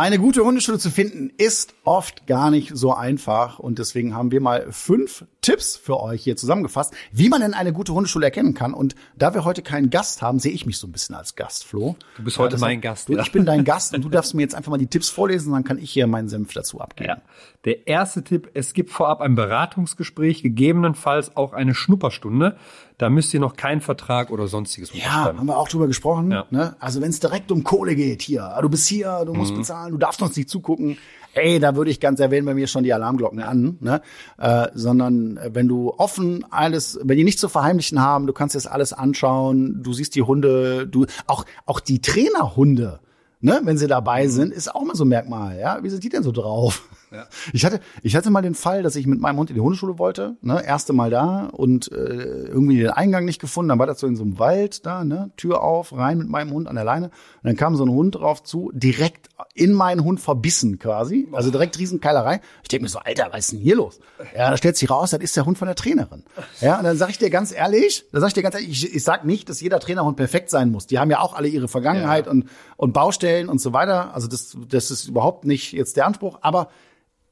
[0.00, 4.40] Eine gute Hundeschule zu finden ist oft gar nicht so einfach und deswegen haben wir
[4.40, 8.74] mal fünf Tipps für euch hier zusammengefasst, wie man denn eine gute Hundeschule erkennen kann.
[8.74, 11.64] Und da wir heute keinen Gast haben, sehe ich mich so ein bisschen als Gast,
[11.64, 11.96] Flo.
[12.16, 13.08] Du bist heute ja, mein Gast.
[13.08, 13.22] Du, ja.
[13.22, 15.64] Ich bin dein Gast und du darfst mir jetzt einfach mal die Tipps vorlesen, dann
[15.64, 17.08] kann ich hier meinen Senf dazu abgeben.
[17.08, 17.22] Ja.
[17.64, 22.56] Der erste Tipp, es gibt vorab ein Beratungsgespräch, gegebenenfalls auch eine Schnupperstunde.
[22.98, 26.30] Da müsst ihr noch keinen Vertrag oder sonstiges Ja, haben wir auch drüber gesprochen.
[26.30, 26.46] Ja.
[26.50, 26.76] Ne?
[26.80, 29.58] Also wenn es direkt um Kohle geht, hier, du bist hier, du musst mhm.
[29.58, 30.98] bezahlen, du darfst uns nicht zugucken,
[31.34, 34.02] ey, da würde ich ganz erwähnen bei mir schon die Alarmglocken an, ne?
[34.38, 38.54] Äh, sondern äh, wenn du offen alles, wenn die nichts zu verheimlichen haben, du kannst
[38.54, 43.00] dir das alles anschauen, du siehst die Hunde, du auch auch die Trainerhunde,
[43.40, 44.30] ne, wenn sie dabei mhm.
[44.30, 45.82] sind, ist auch mal so ein Merkmal, ja?
[45.82, 46.82] Wie sind die denn so drauf?
[47.10, 47.26] Ja.
[47.52, 49.98] Ich hatte, ich hatte mal den Fall, dass ich mit meinem Hund in die Hundeschule
[49.98, 53.68] wollte, ne, erste Mal da und äh, irgendwie den Eingang nicht gefunden.
[53.70, 56.52] Dann war das so in so einem Wald da, ne, Tür auf, rein mit meinem
[56.52, 57.06] Hund an der Leine.
[57.06, 61.50] Und dann kam so ein Hund drauf zu, direkt in meinen Hund verbissen quasi, also
[61.50, 62.40] direkt Riesenkeilerei.
[62.62, 64.00] Ich denke mir so, Alter, was ist denn hier los?
[64.36, 66.24] Ja, da stellt sich raus, das ist der Hund von der Trainerin.
[66.60, 68.94] Ja, und dann sag ich dir ganz ehrlich, da sag ich dir ganz ehrlich, ich,
[68.94, 70.86] ich sag nicht, dass jeder Trainerhund perfekt sein muss.
[70.86, 72.32] Die haben ja auch alle ihre Vergangenheit ja.
[72.32, 74.14] und und Baustellen und so weiter.
[74.14, 76.68] Also das das ist überhaupt nicht jetzt der Anspruch, aber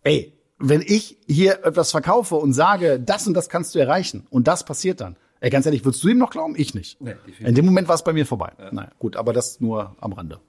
[0.05, 4.49] ey, wenn ich hier etwas verkaufe und sage, das und das kannst du erreichen und
[4.49, 6.55] das passiert dann, ey, ganz ehrlich, würdest du ihm noch glauben?
[6.57, 7.01] Ich nicht.
[7.01, 8.53] Nee, In dem Moment war es bei mir vorbei.
[8.59, 8.73] Ja.
[8.73, 10.41] Naja, gut, aber das nur am Rande.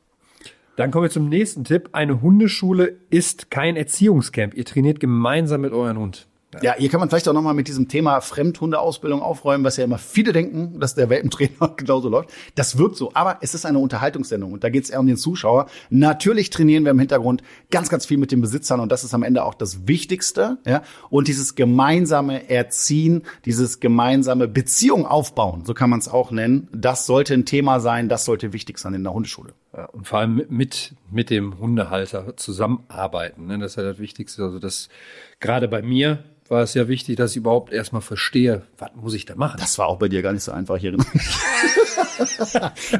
[0.77, 1.89] Dann kommen wir zum nächsten Tipp.
[1.91, 4.53] Eine Hundeschule ist kein Erziehungscamp.
[4.53, 6.28] Ihr trainiert gemeinsam mit euren Hund.
[6.63, 9.99] Ja, hier kann man vielleicht auch nochmal mit diesem Thema Fremdhundeausbildung aufräumen, was ja immer
[9.99, 12.31] viele denken, dass der Welpentrainer genauso läuft.
[12.55, 15.17] Das wirkt so, aber es ist eine Unterhaltungssendung und da geht es eher um den
[15.17, 15.67] Zuschauer.
[15.91, 19.21] Natürlich trainieren wir im Hintergrund ganz, ganz viel mit den Besitzern und das ist am
[19.21, 20.57] Ende auch das Wichtigste.
[20.65, 20.81] Ja?
[21.11, 27.05] Und dieses gemeinsame Erziehen, dieses gemeinsame Beziehung aufbauen, so kann man es auch nennen, das
[27.05, 29.53] sollte ein Thema sein, das sollte wichtig sein in der Hundeschule.
[29.75, 33.45] Ja, und vor allem mit, mit dem Hundehalter zusammenarbeiten.
[33.45, 33.59] Ne?
[33.59, 34.43] Das ist ja das Wichtigste.
[34.43, 34.89] Also das
[35.39, 39.25] gerade bei mir war es ja wichtig, dass ich überhaupt erstmal verstehe, was muss ich
[39.25, 39.57] da machen.
[39.59, 40.97] Das war auch bei dir gar nicht so einfach hier.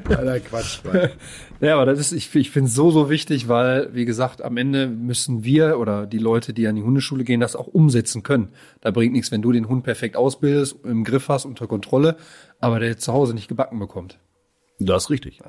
[0.08, 0.84] Alter, Quatsch.
[0.84, 1.12] Quatsch.
[1.60, 4.58] Ja, aber das ist, ich, ich finde es so, so wichtig, weil, wie gesagt, am
[4.58, 8.50] Ende müssen wir oder die Leute, die an die Hundeschule gehen, das auch umsetzen können.
[8.82, 12.18] Da bringt nichts, wenn du den Hund perfekt ausbildest, im Griff hast, unter Kontrolle,
[12.60, 14.20] aber der zu Hause nicht gebacken bekommt.
[14.78, 15.40] Das ist richtig.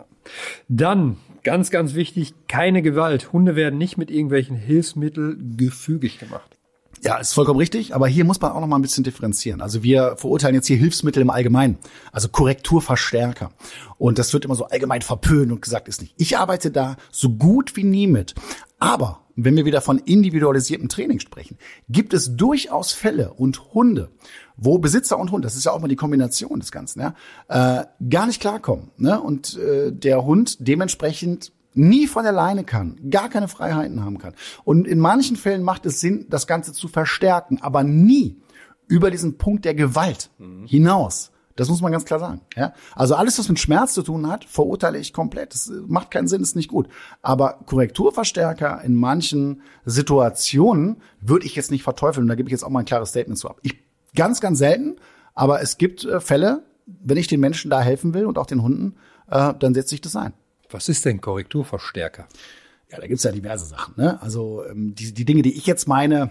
[0.69, 3.33] Dann, ganz, ganz wichtig, keine Gewalt.
[3.33, 6.57] Hunde werden nicht mit irgendwelchen Hilfsmitteln gefügig gemacht.
[7.03, 9.63] Ja, ist vollkommen richtig, aber hier muss man auch noch mal ein bisschen differenzieren.
[9.63, 11.79] Also wir verurteilen jetzt hier Hilfsmittel im Allgemeinen,
[12.13, 13.53] also Korrekturverstärker.
[13.97, 16.15] Und das wird immer so allgemein verpönt und gesagt ist nicht.
[16.19, 18.35] Ich arbeite da so gut wie nie mit.
[18.79, 21.57] Aber wenn wir wieder von individualisiertem Training sprechen,
[21.89, 24.11] gibt es durchaus Fälle und Hunde,
[24.59, 27.15] wo Besitzer und Hund, das ist ja auch mal die Kombination des Ganzen, ja,
[27.49, 28.91] äh, gar nicht klarkommen.
[28.99, 29.19] Ne?
[29.19, 34.35] Und äh, der Hund dementsprechend nie von der Leine kann, gar keine Freiheiten haben kann.
[34.65, 38.41] Und in manchen Fällen macht es Sinn, das Ganze zu verstärken, aber nie
[38.89, 40.67] über diesen Punkt der Gewalt mhm.
[40.67, 41.31] hinaus.
[41.57, 42.41] Das muss man ganz klar sagen.
[42.57, 42.73] Ja?
[42.95, 45.53] Also alles, was mit Schmerz zu tun hat, verurteile ich komplett.
[45.53, 46.89] Das macht keinen Sinn, ist nicht gut.
[47.21, 52.25] Aber Korrekturverstärker in manchen Situationen würde ich jetzt nicht verteufeln.
[52.25, 53.59] Und da gebe ich jetzt auch mal ein klares Statement zu ab.
[53.63, 53.77] Ich
[54.15, 54.97] ganz, ganz selten,
[55.35, 58.63] aber es gibt äh, Fälle, wenn ich den Menschen da helfen will und auch den
[58.63, 58.97] Hunden,
[59.29, 60.33] äh, dann setze ich das ein.
[60.71, 62.27] Was ist denn Korrekturverstärker?
[62.91, 63.95] Ja, da gibt's ja diverse Sachen.
[63.97, 64.21] Ne?
[64.21, 66.31] Also ähm, die, die Dinge, die ich jetzt meine,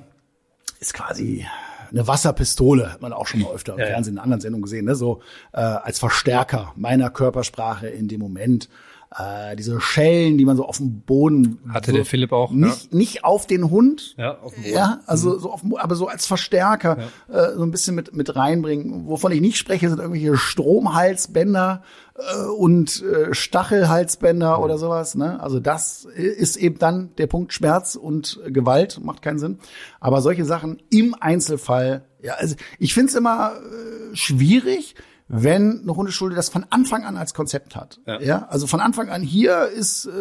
[0.80, 1.46] ist quasi
[1.92, 4.86] eine Wasserpistole, hat man auch schon mal öfter im ja, Fernsehen in anderen Sendungen gesehen,
[4.86, 4.96] ne?
[4.96, 5.22] so
[5.54, 8.70] äh, als Verstärker meiner Körpersprache in dem Moment
[9.18, 12.92] äh, diese Schellen, die man so auf dem Boden hatte so, der Philipp auch nicht
[12.92, 12.98] ja.
[12.98, 14.76] nicht auf den Hund, ja, auf dem Boden.
[14.76, 15.40] ja also mhm.
[15.40, 17.48] so auf dem, aber so als Verstärker ja.
[17.48, 19.08] äh, so ein bisschen mit mit reinbringen.
[19.08, 21.82] Wovon ich nicht spreche, sind irgendwelche Stromhalsbänder
[22.16, 24.64] äh, und äh, Stachelhalsbänder mhm.
[24.64, 25.16] oder sowas.
[25.16, 25.42] Ne?
[25.42, 29.58] Also das ist eben dann der Punkt Schmerz und Gewalt macht keinen Sinn.
[30.00, 34.94] Aber solche Sachen im Einzelfall, ja, also ich finde es immer äh, schwierig
[35.30, 38.00] wenn eine Hundeschule das von Anfang an als Konzept hat.
[38.06, 38.48] Ja, ja?
[38.50, 40.12] also von Anfang an hier ist, äh,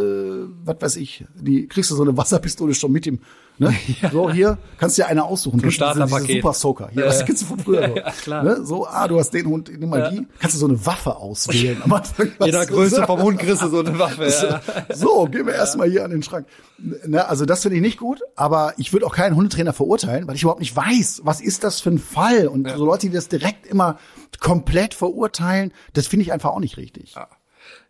[0.65, 3.21] was weiß ich, die kriegst du so eine Wasserpistole schon mit ihm
[3.59, 3.75] Ne?
[4.01, 4.11] Ja.
[4.11, 5.61] So, hier kannst du dir eine aussuchen.
[5.61, 6.37] Du Starterpaket.
[6.37, 6.91] Super Soaker.
[6.93, 7.89] Hier, ja, was kennst du von früher?
[7.89, 7.97] So.
[7.97, 8.43] ja, klar.
[8.45, 8.65] Ne?
[8.65, 10.11] so, ah, du hast den Hund, nimm mal ja.
[10.11, 10.27] die.
[10.39, 11.81] Kannst du so eine Waffe auswählen.
[11.85, 14.29] Am Anfang, Jeder Größe vom Hund kriegst du so eine Waffe.
[14.39, 14.61] Ja.
[14.95, 16.47] So, gehen wir erstmal hier an den Schrank.
[16.79, 20.37] Ne, also das finde ich nicht gut, aber ich würde auch keinen Hundetrainer verurteilen, weil
[20.37, 22.47] ich überhaupt nicht weiß, was ist das für ein Fall.
[22.47, 23.99] Und so Leute, die das direkt immer
[24.39, 27.15] komplett verurteilen, das finde ich einfach auch nicht richtig.
[27.15, 27.29] Ja.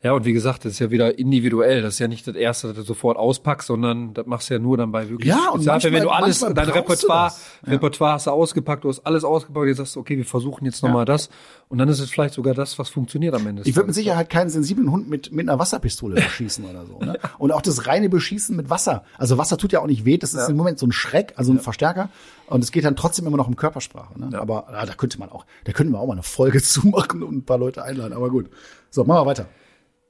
[0.00, 1.82] Ja, und wie gesagt, das ist ja wieder individuell.
[1.82, 4.60] Das ist ja nicht das Erste, dass du sofort auspackst, sondern das machst du ja
[4.60, 5.28] nur dann bei wirklich.
[5.28, 7.32] Ja, und manchmal, wenn du alles, dein Repertoire,
[7.66, 7.72] ja.
[7.72, 10.84] Repertoire hast du ausgepackt, du hast alles ausgepackt, jetzt sagst du, okay, wir versuchen jetzt
[10.84, 11.06] nochmal ja.
[11.06, 11.30] das.
[11.68, 13.62] Und dann ist es vielleicht sogar das, was funktioniert am Ende.
[13.64, 17.00] Ich würde mit Sicherheit keinen sensiblen Hund mit, mit einer Wasserpistole beschießen oder so.
[17.00, 17.18] Ne?
[17.38, 19.02] Und auch das reine Beschießen mit Wasser.
[19.18, 20.46] Also Wasser tut ja auch nicht weh, das ist ja.
[20.46, 22.08] im Moment so ein Schreck, also ein Verstärker.
[22.46, 24.16] Und es geht dann trotzdem immer noch um Körpersprache.
[24.18, 24.38] Ne?
[24.38, 27.38] Aber ja, da könnte man auch, da könnten wir auch mal eine Folge zumachen und
[27.38, 28.12] ein paar Leute einladen.
[28.12, 28.48] Aber gut.
[28.90, 29.48] So, machen wir weiter.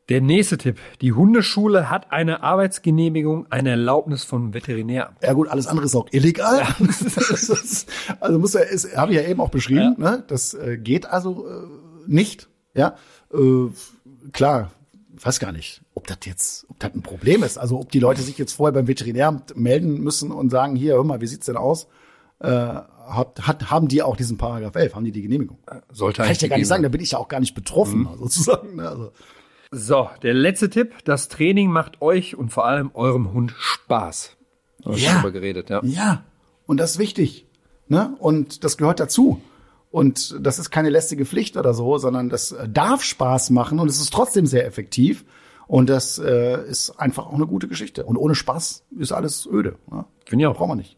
[0.09, 0.79] Der nächste Tipp.
[1.03, 5.13] Die Hundeschule hat eine Arbeitsgenehmigung, eine Erlaubnis vom Veterinär.
[5.23, 6.61] Ja gut, alles andere ist auch illegal.
[6.61, 6.77] Ja.
[8.21, 10.11] also muss er, ist, habe ich ja eben auch beschrieben, ja.
[10.11, 10.25] ne?
[10.27, 11.67] das äh, geht also äh,
[12.07, 12.49] nicht.
[12.75, 12.97] Ja,
[13.35, 13.69] äh,
[14.33, 14.71] klar,
[15.21, 17.59] weiß gar nicht, ob das jetzt, ob das ein Problem ist.
[17.59, 21.05] Also ob die Leute sich jetzt vorher beim Veterinär melden müssen und sagen, hier, hör
[21.05, 21.87] mal, wie sieht's denn aus?
[22.41, 25.59] Äh, hat, hat, haben die auch diesen Paragraph 11, haben die die Genehmigung?
[25.91, 28.01] Sollte Kann ich ja gar nicht sagen, da bin ich ja auch gar nicht betroffen,
[28.01, 28.09] mhm.
[28.19, 28.77] sozusagen.
[28.77, 28.89] Ne?
[28.89, 29.13] Also,
[29.71, 30.95] so, der letzte Tipp.
[31.05, 34.37] Das Training macht euch und vor allem eurem Hund Spaß.
[34.85, 35.13] Da ja.
[35.15, 35.81] darüber geredet, ja.
[35.85, 36.25] Ja.
[36.67, 37.47] Und das ist wichtig.
[37.89, 38.15] Ne?
[38.19, 39.41] Und das gehört dazu.
[39.91, 43.89] Und das ist keine lästige Pflicht oder so, sondern das äh, darf Spaß machen und
[43.89, 45.25] es ist trotzdem sehr effektiv.
[45.67, 48.05] Und das äh, ist einfach auch eine gute Geschichte.
[48.05, 49.77] Und ohne Spaß ist alles öde.
[49.91, 50.05] Ne?
[50.27, 50.57] Finde ich auch.
[50.57, 50.98] Brauchen wir nicht.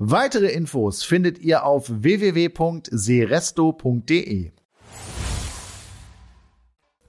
[0.00, 4.52] Weitere Infos findet ihr auf www.seresto.de.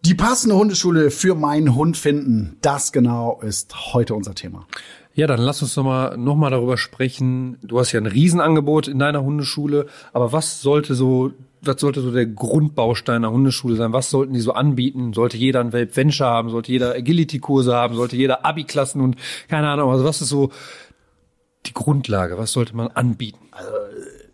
[0.05, 4.65] Die passende Hundeschule für meinen Hund finden, das genau ist heute unser Thema.
[5.13, 7.59] Ja, dann lass uns doch mal, noch mal darüber sprechen.
[7.61, 12.11] Du hast ja ein Riesenangebot in deiner Hundeschule, aber was sollte so, was sollte so
[12.11, 13.93] der Grundbaustein der Hundeschule sein?
[13.93, 15.13] Was sollten die so anbieten?
[15.13, 16.49] Sollte jeder ein Welp Venture haben?
[16.49, 17.93] Sollte jeder Agility-Kurse haben?
[17.93, 19.15] Sollte jeder Abi-Klassen und
[19.47, 20.49] keine Ahnung, also was ist so
[21.65, 22.37] die Grundlage?
[22.37, 23.47] Was sollte man anbieten?
[23.51, 23.71] Also,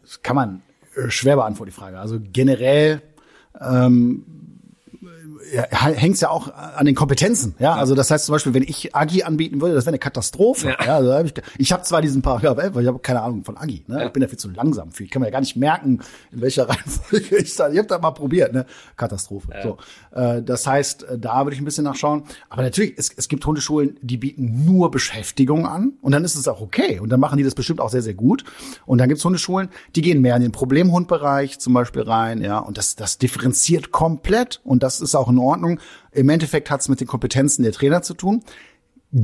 [0.01, 0.61] das kann man
[0.95, 1.99] äh, schwer beantworten, die Frage.
[1.99, 3.01] Also generell
[3.59, 4.25] ähm,
[5.53, 7.55] ja, hängt ja auch an den Kompetenzen.
[7.59, 7.65] Ja?
[7.65, 10.69] ja, also das heißt zum Beispiel, wenn ich Agi anbieten würde, das wäre eine Katastrophe.
[10.69, 10.85] Ja.
[10.85, 13.43] ja also hab ich ich habe zwar diesen Paragraph 11, weil ich habe keine Ahnung
[13.43, 13.83] von Agi.
[13.87, 14.05] Ne?
[14.05, 15.03] Ich bin ja viel zu langsam für.
[15.03, 17.69] Ich kann mir ja gar nicht merken, in welcher Reihenfolge ich da.
[17.69, 18.53] Ich habe da mal probiert.
[18.53, 18.65] Ne?
[18.95, 19.49] Katastrophe.
[19.63, 19.77] So,
[20.11, 22.23] äh, das heißt, äh, da würde ich ein bisschen nachschauen.
[22.49, 26.47] Aber natürlich, es, es gibt Hundeschulen, die bieten nur Beschäftigung an und dann ist es
[26.47, 28.43] auch okay und dann machen die das bestimmt auch sehr sehr gut.
[28.85, 32.41] Und dann gibt es Hundeschulen, die gehen mehr in den Problemhundbereich zum Beispiel rein.
[32.41, 35.79] Ja, und das das differenziert komplett und das ist auch in Ordnung.
[36.11, 38.43] Im Endeffekt hat es mit den Kompetenzen der Trainer zu tun.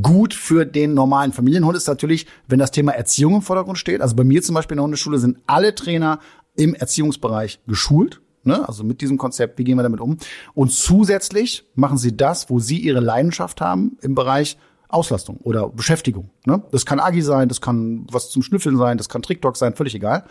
[0.01, 4.01] Gut für den normalen Familienhund ist natürlich, wenn das Thema Erziehung im Vordergrund steht.
[4.01, 6.19] Also bei mir zum Beispiel in der Hundeschule sind alle Trainer
[6.55, 8.21] im Erziehungsbereich geschult.
[8.43, 8.67] Ne?
[8.67, 10.17] Also mit diesem Konzept, wie gehen wir damit um?
[10.53, 14.57] Und zusätzlich machen sie das, wo sie ihre Leidenschaft haben im Bereich
[14.87, 16.29] Auslastung oder Beschäftigung.
[16.45, 16.63] Ne?
[16.71, 19.95] Das kann Agi sein, das kann was zum Schnüffeln sein, das kann Trickdog sein, völlig
[19.95, 20.25] egal.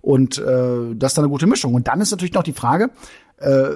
[0.00, 1.74] Und äh, das ist dann eine gute Mischung.
[1.74, 2.90] Und dann ist natürlich noch die Frage,
[3.38, 3.70] äh,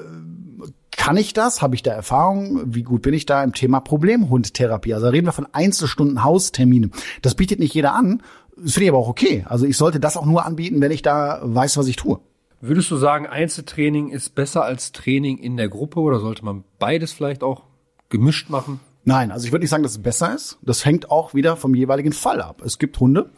[0.90, 1.62] kann ich das?
[1.62, 2.74] Habe ich da Erfahrung?
[2.74, 4.94] Wie gut bin ich da im Thema Problemhundtherapie?
[4.94, 6.90] Also da reden wir von Einzelstunden Haustermine.
[7.22, 8.22] Das bietet nicht jeder an.
[8.56, 9.44] Das finde ich aber auch okay.
[9.48, 12.20] Also ich sollte das auch nur anbieten, wenn ich da weiß, was ich tue.
[12.60, 17.12] Würdest du sagen, Einzeltraining ist besser als Training in der Gruppe oder sollte man beides
[17.12, 17.62] vielleicht auch
[18.10, 18.80] gemischt machen?
[19.04, 20.58] Nein, also ich würde nicht sagen, dass es besser ist.
[20.60, 22.60] Das hängt auch wieder vom jeweiligen Fall ab.
[22.62, 23.30] Es gibt Hunde,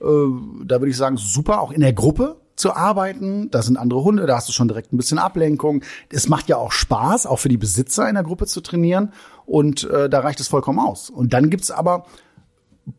[0.00, 3.50] äh, da würde ich sagen, super, auch in der Gruppe zu arbeiten.
[3.50, 5.82] Da sind andere Hunde, da hast du schon direkt ein bisschen Ablenkung.
[6.10, 9.12] Es macht ja auch Spaß, auch für die Besitzer in der Gruppe zu trainieren.
[9.46, 11.10] Und äh, da reicht es vollkommen aus.
[11.10, 12.04] Und dann gibt's aber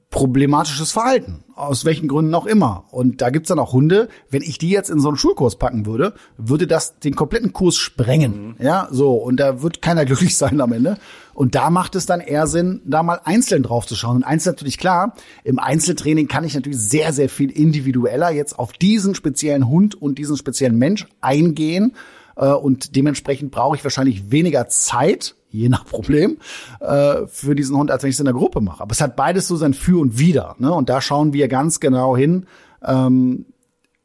[0.09, 2.85] problematisches Verhalten, aus welchen Gründen auch immer.
[2.89, 5.85] Und da gibt's dann auch Hunde, wenn ich die jetzt in so einen Schulkurs packen
[5.85, 8.55] würde, würde das den kompletten Kurs sprengen.
[8.59, 8.65] Mhm.
[8.65, 9.13] Ja, so.
[9.13, 10.97] Und da wird keiner glücklich sein am Ende.
[11.33, 14.17] Und da macht es dann eher Sinn, da mal einzeln drauf zu schauen.
[14.17, 15.13] Und eins natürlich klar,
[15.43, 20.17] im Einzeltraining kann ich natürlich sehr, sehr viel individueller jetzt auf diesen speziellen Hund und
[20.17, 21.93] diesen speziellen Mensch eingehen.
[22.39, 26.37] Äh, und dementsprechend brauche ich wahrscheinlich weniger Zeit, je nach Problem,
[26.79, 28.81] äh, für diesen Hund, als wenn ich es in der Gruppe mache.
[28.81, 30.55] Aber es hat beides so sein Für und Wider.
[30.59, 30.73] Ne?
[30.73, 32.45] Und da schauen wir ganz genau hin,
[32.83, 33.45] ähm,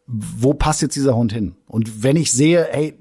[0.06, 1.54] wo passt jetzt dieser Hund hin?
[1.66, 2.98] Und wenn ich sehe, hey,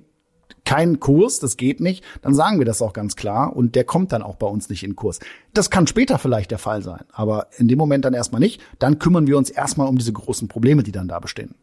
[0.66, 4.14] kein Kurs, das geht nicht, dann sagen wir das auch ganz klar und der kommt
[4.14, 5.20] dann auch bei uns nicht in Kurs.
[5.54, 8.62] Das kann später vielleicht der Fall sein, aber in dem Moment dann erstmal nicht.
[8.80, 11.56] Dann kümmern wir uns erstmal um diese großen Probleme, die dann da bestehen.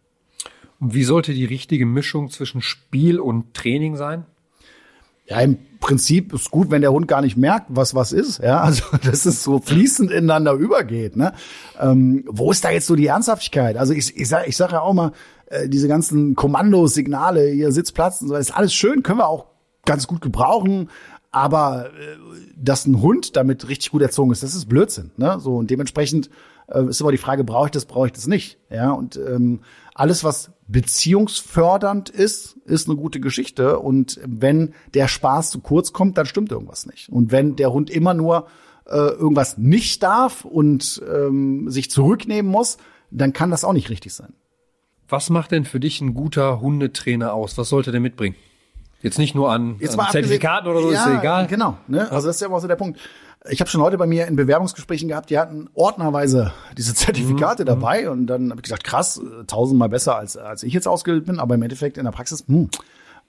[0.81, 4.25] Wie sollte die richtige Mischung zwischen Spiel und Training sein?
[5.27, 8.43] Ja, im Prinzip ist gut, wenn der Hund gar nicht merkt, was was ist.
[8.43, 11.17] Ja, also dass es so fließend ineinander übergeht.
[11.17, 11.33] Ne?
[11.79, 13.77] Ähm, wo ist da jetzt so die Ernsthaftigkeit?
[13.77, 15.13] Also ich, ich sage ich sag ja auch mal,
[15.47, 19.47] äh, diese ganzen Kommandosignale, ihr Sitzplatz und so, ist alles schön, können wir auch
[19.85, 20.91] ganz gut gebrauchen.
[21.31, 22.17] Aber äh,
[22.57, 25.13] dass ein Hund damit richtig gut erzogen ist, das ist Blödsinn.
[25.17, 25.39] Ne?
[25.41, 26.31] So und dementsprechend
[26.67, 28.59] äh, ist immer die Frage, brauche ich das, brauche ich das nicht?
[28.69, 29.61] Ja und ähm,
[30.01, 33.79] alles, was beziehungsfördernd ist, ist eine gute Geschichte.
[33.79, 37.11] Und wenn der Spaß zu kurz kommt, dann stimmt irgendwas nicht.
[37.11, 38.47] Und wenn der Hund immer nur
[38.87, 42.79] äh, irgendwas nicht darf und ähm, sich zurücknehmen muss,
[43.11, 44.33] dann kann das auch nicht richtig sein.
[45.07, 47.59] Was macht denn für dich ein guter Hundetrainer aus?
[47.59, 48.37] Was sollte der mitbringen?
[49.03, 51.47] Jetzt nicht nur an, an Zertifikaten oder so, ja, ist ja egal.
[51.47, 52.11] Genau, ne?
[52.11, 53.01] also das ist ja immer so der Punkt.
[53.49, 57.67] Ich habe schon heute bei mir in Bewerbungsgesprächen gehabt, die hatten ordnerweise diese Zertifikate mhm.
[57.67, 61.39] dabei und dann habe ich gesagt, krass, tausendmal besser als als ich jetzt ausgebildet bin,
[61.39, 62.69] aber im Endeffekt in der Praxis, hm,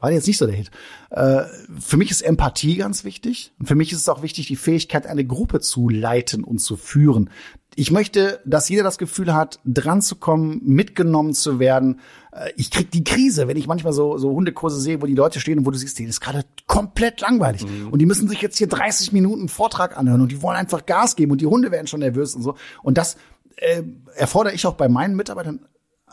[0.02, 0.72] war jetzt nicht so der Hit.
[1.12, 1.44] Äh,
[1.80, 3.54] für mich ist Empathie ganz wichtig.
[3.60, 6.76] Und für mich ist es auch wichtig, die Fähigkeit, eine Gruppe zu leiten und zu
[6.76, 7.30] führen.
[7.76, 12.00] Ich möchte, dass jeder das Gefühl hat, dran zu kommen, mitgenommen zu werden.
[12.32, 15.40] Äh, ich krieg die Krise, wenn ich manchmal so, so Hundekurse sehe, wo die Leute
[15.40, 17.66] stehen und wo du siehst, denen ist gerade komplett langweilig.
[17.66, 17.90] Mhm.
[17.90, 21.16] Und die müssen sich jetzt hier 30 Minuten Vortrag anhören und die wollen einfach Gas
[21.16, 22.56] geben und die Hunde werden schon nervös und so.
[22.84, 23.18] Und das
[23.58, 23.84] äh,
[24.16, 25.60] erfordere ich auch bei meinen Mitarbeitern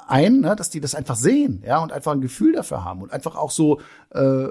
[0.09, 3.13] ein, ne, dass die das einfach sehen, ja, und einfach ein Gefühl dafür haben und
[3.13, 4.47] einfach auch so äh,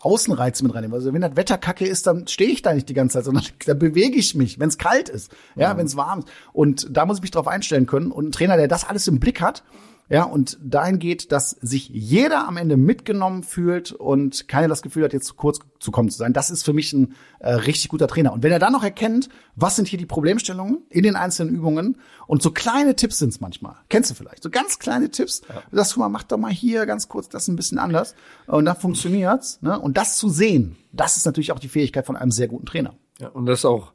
[0.00, 0.94] Außenreize mit reinnehmen.
[0.94, 3.44] Also wenn das Wetter kacke ist, dann stehe ich da nicht die ganze Zeit, sondern
[3.66, 5.78] da bewege ich mich, wenn es kalt ist, ja, mhm.
[5.78, 6.28] wenn es warm ist.
[6.52, 8.10] Und da muss ich mich drauf einstellen können.
[8.10, 9.62] Und ein Trainer, der das alles im Blick hat,
[10.10, 15.04] ja, und dahin geht, dass sich jeder am Ende mitgenommen fühlt und keiner das Gefühl
[15.04, 16.32] hat, jetzt zu kurz zu kommen zu sein.
[16.32, 18.32] Das ist für mich ein äh, richtig guter Trainer.
[18.32, 21.96] Und wenn er dann noch erkennt, was sind hier die Problemstellungen in den einzelnen Übungen
[22.26, 23.76] und so kleine Tipps sind es manchmal.
[23.88, 24.42] Kennst du vielleicht?
[24.42, 25.42] So ganz kleine Tipps.
[25.48, 25.62] Ja.
[25.70, 28.16] Du sagst, mal, mach doch mal hier ganz kurz das ein bisschen anders.
[28.48, 29.62] Und dann funktioniert's.
[29.62, 29.78] Ne?
[29.78, 32.94] Und das zu sehen, das ist natürlich auch die Fähigkeit von einem sehr guten Trainer.
[33.20, 33.92] Ja, und das auch,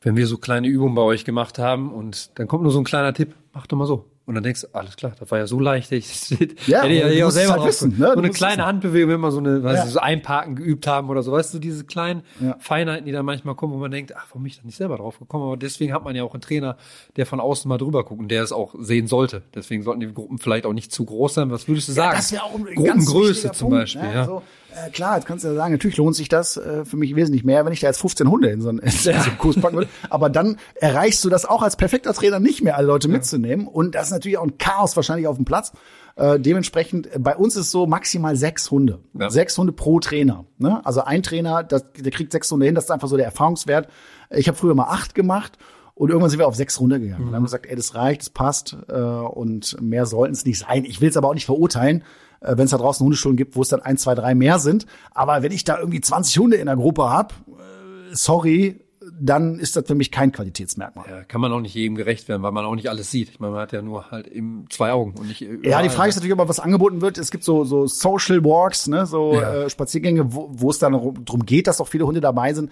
[0.00, 2.84] wenn wir so kleine Übungen bei euch gemacht haben und dann kommt nur so ein
[2.84, 5.46] kleiner Tipp, mach doch mal so und dann denkst du, alles klar, das war ja
[5.46, 5.92] so leicht.
[5.92, 6.30] Ich,
[6.66, 8.10] ja, hätte ja, ich auch selber halt wissen, ne?
[8.12, 8.66] So eine kleine wissen.
[8.66, 9.86] Handbewegung, wenn wir so eine, ja.
[9.86, 12.56] so Einparken geübt haben oder so, weißt du, diese kleinen ja.
[12.58, 14.96] Feinheiten, die da manchmal kommen, wo man denkt, ach, warum bin ich da nicht selber
[14.96, 15.44] drauf gekommen?
[15.44, 16.76] Aber deswegen hat man ja auch einen Trainer,
[17.14, 19.42] der von außen mal drüber guckt und der es auch sehen sollte.
[19.54, 21.52] Deswegen sollten die Gruppen vielleicht auch nicht zu groß sein.
[21.52, 22.16] Was würdest du sagen?
[22.16, 24.12] Das wäre auch ein Gruppengröße zum Punkt, Beispiel, ne?
[24.12, 24.24] ja.
[24.24, 24.42] So,
[24.76, 27.44] äh, klar, jetzt kannst du ja sagen, natürlich lohnt sich das äh, für mich wesentlich
[27.44, 29.76] mehr, wenn ich da jetzt 15 Hunde in so einen, in so einen Kurs packen
[29.76, 29.88] würde.
[30.10, 33.14] Aber dann erreichst du das auch als perfekter Trainer nicht mehr, alle Leute ja.
[33.14, 33.66] mitzunehmen.
[33.66, 35.72] Und das ist natürlich auch ein Chaos wahrscheinlich auf dem Platz.
[36.16, 39.00] Äh, dementsprechend, äh, bei uns ist so maximal sechs Hunde.
[39.18, 39.30] Ja.
[39.30, 40.44] Sechs Hunde pro Trainer.
[40.58, 40.84] Ne?
[40.84, 43.88] Also ein Trainer, das, der kriegt sechs Hunde hin, das ist einfach so der Erfahrungswert.
[44.30, 45.58] Ich habe früher mal acht gemacht.
[45.94, 47.22] Und irgendwann sind wir auf sechs runtergegangen.
[47.22, 47.28] Mhm.
[47.28, 50.44] Und dann haben wir gesagt, ey, das reicht, das passt äh, und mehr sollten es
[50.44, 50.84] nicht sein.
[50.84, 52.04] Ich will es aber auch nicht verurteilen
[52.40, 54.86] wenn es da draußen Hundeschulen gibt, wo es dann ein, zwei, drei mehr sind.
[55.12, 58.80] Aber wenn ich da irgendwie 20 Hunde in der Gruppe hab, äh, sorry,
[59.18, 61.06] dann ist das für mich kein Qualitätsmerkmal.
[61.08, 63.30] Ja, kann man auch nicht jedem gerecht werden, weil man auch nicht alles sieht.
[63.30, 65.40] Ich meine, man hat ja nur halt eben zwei Augen und nicht.
[65.62, 67.18] Ja, die Frage ist natürlich, ob was angeboten wird.
[67.18, 69.64] Es gibt so so Social Walks, ne, so ja.
[69.64, 72.70] äh, Spaziergänge, wo, wo es dann darum geht, dass auch viele Hunde dabei sind.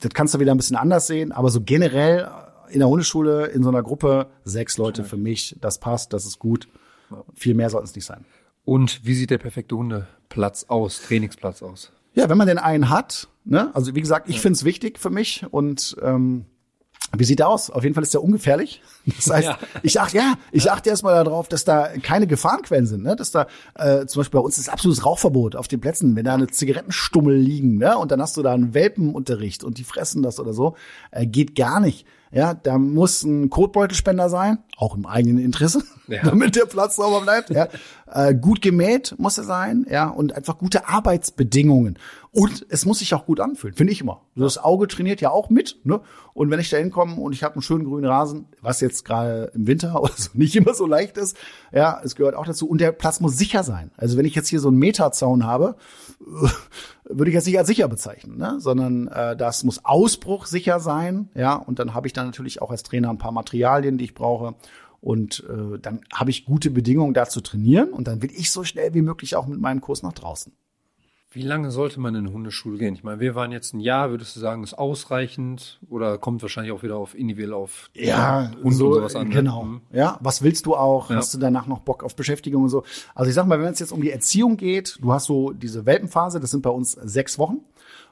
[0.00, 2.28] Das kannst du wieder ein bisschen anders sehen, aber so generell
[2.70, 6.38] in der Hundeschule in so einer Gruppe sechs Leute für mich, das passt, das ist
[6.38, 6.68] gut.
[7.34, 8.24] Viel mehr sollten es nicht sein.
[8.68, 11.90] Und wie sieht der perfekte Hundeplatz aus, Trainingsplatz aus?
[12.12, 13.74] Ja, wenn man denn einen hat, ne?
[13.74, 14.42] Also wie gesagt, ich ja.
[14.42, 16.44] finde es wichtig für mich und ähm,
[17.16, 17.70] wie sieht der aus?
[17.70, 18.82] Auf jeden Fall ist der ungefährlich.
[19.16, 19.58] Das heißt, ja.
[19.82, 23.16] ich achte ja, ich achte erstmal darauf, dass da keine Gefahrenquellen sind, ne?
[23.16, 26.34] Dass da äh, zum Beispiel bei uns ist absolutes Rauchverbot auf den Plätzen, wenn da
[26.34, 27.96] eine Zigarettenstummel liegen, ne?
[27.96, 30.76] Und dann hast du da einen Welpenunterricht und die fressen das oder so,
[31.10, 32.06] äh, geht gar nicht.
[32.30, 36.22] Ja, da muss ein Kotbeutelspender sein, auch im eigenen Interesse, ja.
[36.22, 37.50] damit der Platz sauber bleibt.
[37.50, 37.68] Ja.
[38.10, 41.98] Äh, gut gemäht muss er sein, ja, und einfach gute Arbeitsbedingungen.
[42.30, 44.22] Und es muss sich auch gut anfühlen, finde ich immer.
[44.36, 46.00] Das Auge trainiert ja auch mit, ne?
[46.34, 49.50] Und wenn ich da hinkomme und ich habe einen schönen grünen Rasen, was jetzt gerade
[49.54, 51.36] im Winter oder so nicht immer so leicht ist,
[51.72, 52.68] ja, es gehört auch dazu.
[52.68, 53.90] Und der Platz muss sicher sein.
[53.96, 55.76] Also wenn ich jetzt hier so einen Meterzaun habe,
[57.04, 58.56] würde ich jetzt nicht als sicher bezeichnen, ne?
[58.58, 62.82] sondern äh, das muss ausbruchsicher sein, ja, und dann habe ich dann natürlich auch als
[62.82, 64.54] Trainer ein paar Materialien, die ich brauche
[65.00, 68.64] und äh, dann habe ich gute Bedingungen da zu trainieren und dann will ich so
[68.64, 70.52] schnell wie möglich auch mit meinem Kurs nach draußen.
[71.30, 72.94] Wie lange sollte man in eine Hundeschule gehen?
[72.94, 76.72] Ich meine, wir waren jetzt ein Jahr, würdest du sagen, ist ausreichend oder kommt wahrscheinlich
[76.72, 79.28] auch wieder auf individuell auf ja, Hund so, und sowas an?
[79.28, 79.34] Ne?
[79.34, 79.66] Genau.
[79.66, 79.80] Ne?
[79.92, 81.10] Ja, was willst du auch?
[81.10, 81.16] Ja.
[81.16, 82.82] Hast du danach noch Bock auf Beschäftigung und so?
[83.14, 85.84] Also ich sag mal, wenn es jetzt um die Erziehung geht, du hast so diese
[85.84, 87.58] Welpenphase, das sind bei uns sechs Wochen.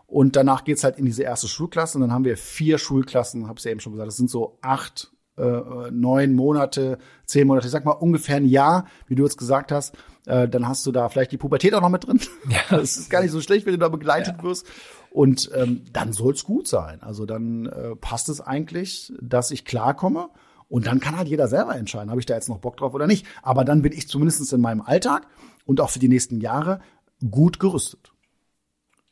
[0.07, 3.59] Und danach geht's halt in diese erste Schulklasse und dann haben wir vier Schulklassen, habe
[3.59, 7.73] ich ja eben schon gesagt, das sind so acht, äh, neun Monate, zehn Monate, ich
[7.73, 9.95] sag mal ungefähr ein Jahr, wie du jetzt gesagt hast
[10.27, 12.21] äh, dann hast du da vielleicht die Pubertät auch noch mit drin.
[12.49, 12.79] Ja.
[12.79, 14.43] Das ist gar nicht so schlecht, wenn du da begleitet ja.
[14.43, 14.67] wirst.
[15.11, 17.01] Und ähm, dann soll's gut sein.
[17.01, 20.29] Also dann äh, passt es eigentlich, dass ich klarkomme.
[20.69, 23.07] Und dann kann halt jeder selber entscheiden, habe ich da jetzt noch Bock drauf oder
[23.07, 23.25] nicht.
[23.43, 25.27] Aber dann bin ich zumindest in meinem Alltag
[25.65, 26.81] und auch für die nächsten Jahre
[27.31, 28.13] gut gerüstet.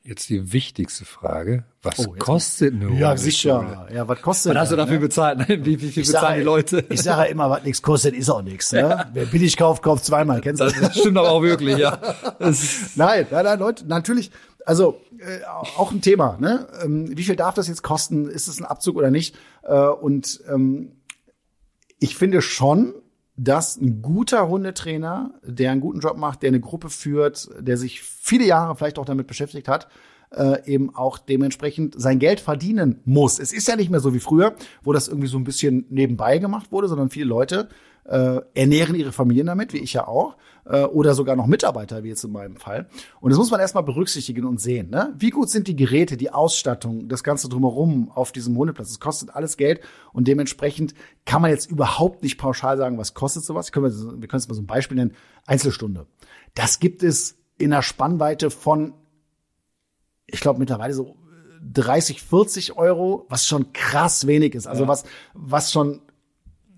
[0.07, 1.65] Jetzt die wichtigste Frage.
[1.83, 3.89] Was oh, kostet eine Ja, sicher.
[3.91, 5.01] Ja, was kostet Was hast du dafür ne?
[5.01, 5.49] bezahlt?
[5.49, 6.85] Wie, wie viel ich bezahlen sage, die Leute?
[6.91, 8.71] Ich sage ja immer, was nichts kostet, ist auch nichts.
[8.73, 8.81] Ne?
[8.81, 9.11] Ja.
[9.15, 10.43] Wer billig kauft, kauft zweimal.
[10.43, 10.79] Kennst du das?
[10.79, 11.99] Das stimmt aber auch wirklich, ja.
[12.39, 12.57] nein,
[12.97, 14.31] nein, nein, Leute, natürlich.
[14.67, 16.37] Also äh, auch ein Thema.
[16.39, 16.69] Ne?
[16.83, 18.29] Ähm, wie viel darf das jetzt kosten?
[18.29, 19.35] Ist es ein Abzug oder nicht?
[19.63, 20.93] Äh, und ähm,
[21.99, 22.93] ich finde schon,
[23.37, 28.03] dass ein guter Hundetrainer, der einen guten Job macht, der eine Gruppe führt, der sich
[28.03, 29.89] viele Jahre vielleicht auch damit beschäftigt hat,
[30.31, 33.39] äh, eben auch dementsprechend sein Geld verdienen muss.
[33.39, 36.39] Es ist ja nicht mehr so wie früher, wo das irgendwie so ein bisschen nebenbei
[36.39, 37.69] gemacht wurde, sondern viele Leute
[38.05, 40.37] äh, ernähren ihre Familien damit, wie ich ja auch,
[40.67, 42.89] äh, oder sogar noch Mitarbeiter, wie jetzt in meinem Fall.
[43.21, 44.91] Und das muss man erstmal berücksichtigen und sehen.
[44.91, 45.15] Ne?
[45.19, 48.89] Wie gut sind die Geräte, die Ausstattung, das Ganze drumherum auf diesem Hundeplatz?
[48.89, 49.81] Das kostet alles Geld
[50.13, 50.95] und dementsprechend
[51.25, 53.73] kann man jetzt überhaupt nicht pauschal sagen, was kostet sowas.
[53.73, 55.15] Können wir, wir können es mal so ein Beispiel nennen.
[55.47, 56.07] Einzelstunde.
[56.55, 58.95] Das gibt es in einer Spannweite von,
[60.27, 61.17] ich glaube mittlerweile so
[61.73, 64.67] 30, 40 Euro, was schon krass wenig ist.
[64.67, 64.89] Also ja.
[64.89, 66.03] was, was schon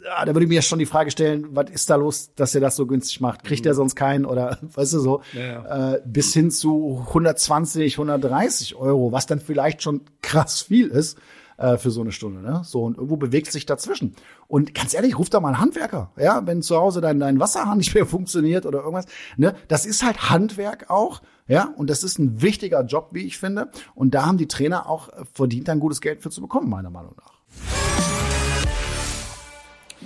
[0.06, 2.60] ja, da würde ich mir schon die Frage stellen, was ist da los, dass er
[2.60, 3.44] das so günstig macht?
[3.44, 3.70] Kriegt mhm.
[3.70, 5.22] er sonst keinen oder weißt du so?
[5.32, 5.94] Ja, ja.
[5.94, 11.18] Äh, bis hin zu 120, 130 Euro, was dann vielleicht schon krass viel ist
[11.56, 12.40] äh, für so eine Stunde.
[12.40, 12.62] Ne?
[12.64, 14.14] So und irgendwo bewegt sich dazwischen.
[14.46, 17.78] Und ganz ehrlich, ruf da mal einen Handwerker, ja, wenn zu Hause dein, dein Wasserhahn
[17.78, 19.06] nicht mehr funktioniert oder irgendwas.
[19.36, 19.54] Ne?
[19.68, 21.20] Das ist halt Handwerk auch.
[21.48, 23.70] Ja, und das ist ein wichtiger Job, wie ich finde.
[23.94, 27.14] Und da haben die Trainer auch verdient, ein gutes Geld für zu bekommen, meiner Meinung
[27.16, 27.85] nach.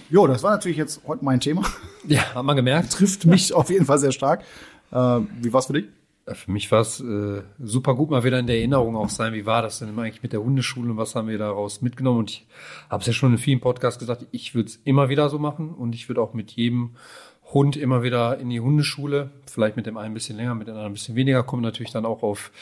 [0.09, 1.63] Jo, das war natürlich jetzt heute mein Thema.
[2.07, 2.93] Ja, hat man gemerkt.
[2.93, 4.43] Trifft mich auf jeden Fall sehr stark.
[4.91, 4.97] Äh,
[5.41, 5.87] wie war's für dich?
[6.27, 9.33] Für mich war es äh, super gut, mal wieder in der Erinnerung auch sein.
[9.33, 12.21] Wie war das denn eigentlich mit der Hundeschule und was haben wir daraus mitgenommen?
[12.21, 12.47] Und ich
[12.89, 15.71] habe es ja schon in vielen Podcasts gesagt, ich würde es immer wieder so machen
[15.71, 16.91] und ich würde auch mit jedem
[17.53, 20.73] Hund immer wieder in die Hundeschule, vielleicht mit dem einen ein bisschen länger, mit dem
[20.75, 22.53] anderen ein bisschen weniger, kommen natürlich dann auch auf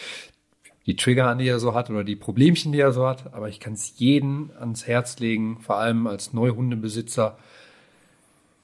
[0.89, 3.34] die Trigger an, die er so hat oder die Problemchen, die er so hat.
[3.34, 7.36] Aber ich kann es jedem ans Herz legen, vor allem als Neuhundebesitzer.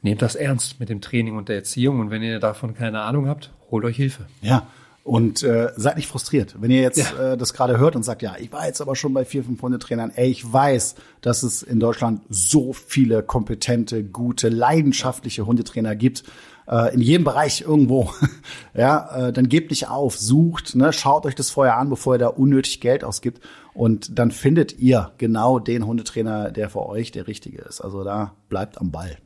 [0.01, 2.01] Nehmt das ernst mit dem Training und der Erziehung.
[2.01, 4.25] Und wenn ihr davon keine Ahnung habt, holt euch Hilfe.
[4.41, 4.67] Ja.
[5.03, 6.57] Und äh, seid nicht frustriert.
[6.59, 7.33] Wenn ihr jetzt ja.
[7.33, 9.61] äh, das gerade hört und sagt, ja, ich war jetzt aber schon bei vier, fünf
[9.61, 16.25] Hundetrainern, ey, ich weiß, dass es in Deutschland so viele kompetente, gute, leidenschaftliche Hundetrainer gibt
[16.69, 18.13] äh, in jedem Bereich irgendwo,
[18.75, 22.19] ja, äh, dann gebt nicht auf, sucht, ne, schaut euch das vorher an, bevor ihr
[22.19, 23.41] da unnötig Geld ausgibt
[23.75, 27.81] und dann findet ihr genau den Hundetrainer, der für euch der richtige ist.
[27.81, 29.19] Also da bleibt am Ball.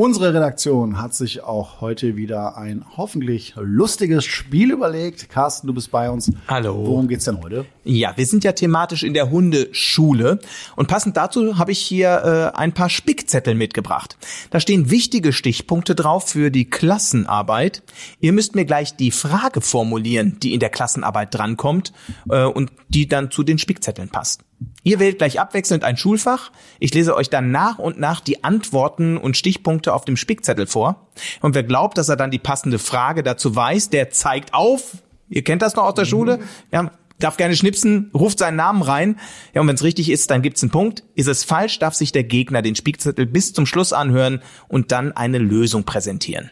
[0.00, 5.28] Unsere Redaktion hat sich auch heute wieder ein hoffentlich lustiges Spiel überlegt.
[5.28, 6.30] Carsten, du bist bei uns.
[6.46, 6.86] Hallo.
[6.86, 7.66] Worum geht's denn heute?
[7.82, 10.38] Ja, wir sind ja thematisch in der Hundeschule
[10.76, 14.16] und passend dazu habe ich hier äh, ein paar Spickzettel mitgebracht.
[14.50, 17.82] Da stehen wichtige Stichpunkte drauf für die Klassenarbeit.
[18.20, 21.92] Ihr müsst mir gleich die Frage formulieren, die in der Klassenarbeit drankommt
[22.30, 24.44] äh, und die dann zu den Spickzetteln passt.
[24.82, 26.50] Ihr wählt gleich abwechselnd ein Schulfach.
[26.78, 31.08] Ich lese euch dann nach und nach die Antworten und Stichpunkte auf dem Spickzettel vor.
[31.40, 34.98] Und wer glaubt, dass er dann die passende Frage dazu weiß, der zeigt auf.
[35.28, 36.08] Ihr kennt das noch aus der mhm.
[36.08, 36.38] Schule.
[36.72, 39.18] Ja, darf gerne schnipsen, ruft seinen Namen rein.
[39.54, 41.04] Ja, und wenn es richtig ist, dann gibt's einen Punkt.
[41.14, 45.12] Ist es falsch, darf sich der Gegner den Spickzettel bis zum Schluss anhören und dann
[45.12, 46.50] eine Lösung präsentieren.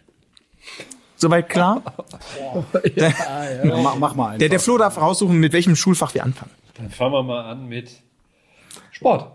[1.17, 1.83] Soweit klar?
[2.95, 3.13] ja,
[3.65, 3.77] ja.
[3.79, 4.39] Mach, mach, mal einen.
[4.39, 6.51] Der, der Flo darf raussuchen, mit welchem Schulfach wir anfangen.
[6.77, 7.91] Dann fangen wir mal an mit
[8.93, 9.33] Sport.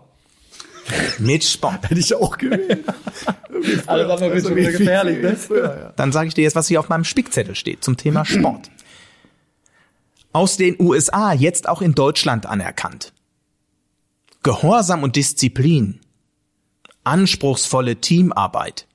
[1.18, 1.88] Mit Sport.
[1.88, 2.84] Hätte ich auch gewählt.
[3.86, 5.36] Alles andere wird schon wieder gefährlich, ne?
[5.36, 5.92] Früher, ja.
[5.94, 8.70] Dann sage ich dir jetzt, was hier auf meinem Spickzettel steht zum Thema Sport.
[10.32, 13.12] Aus den USA, jetzt auch in Deutschland anerkannt.
[14.42, 16.00] Gehorsam und Disziplin.
[17.04, 18.86] Anspruchsvolle Teamarbeit.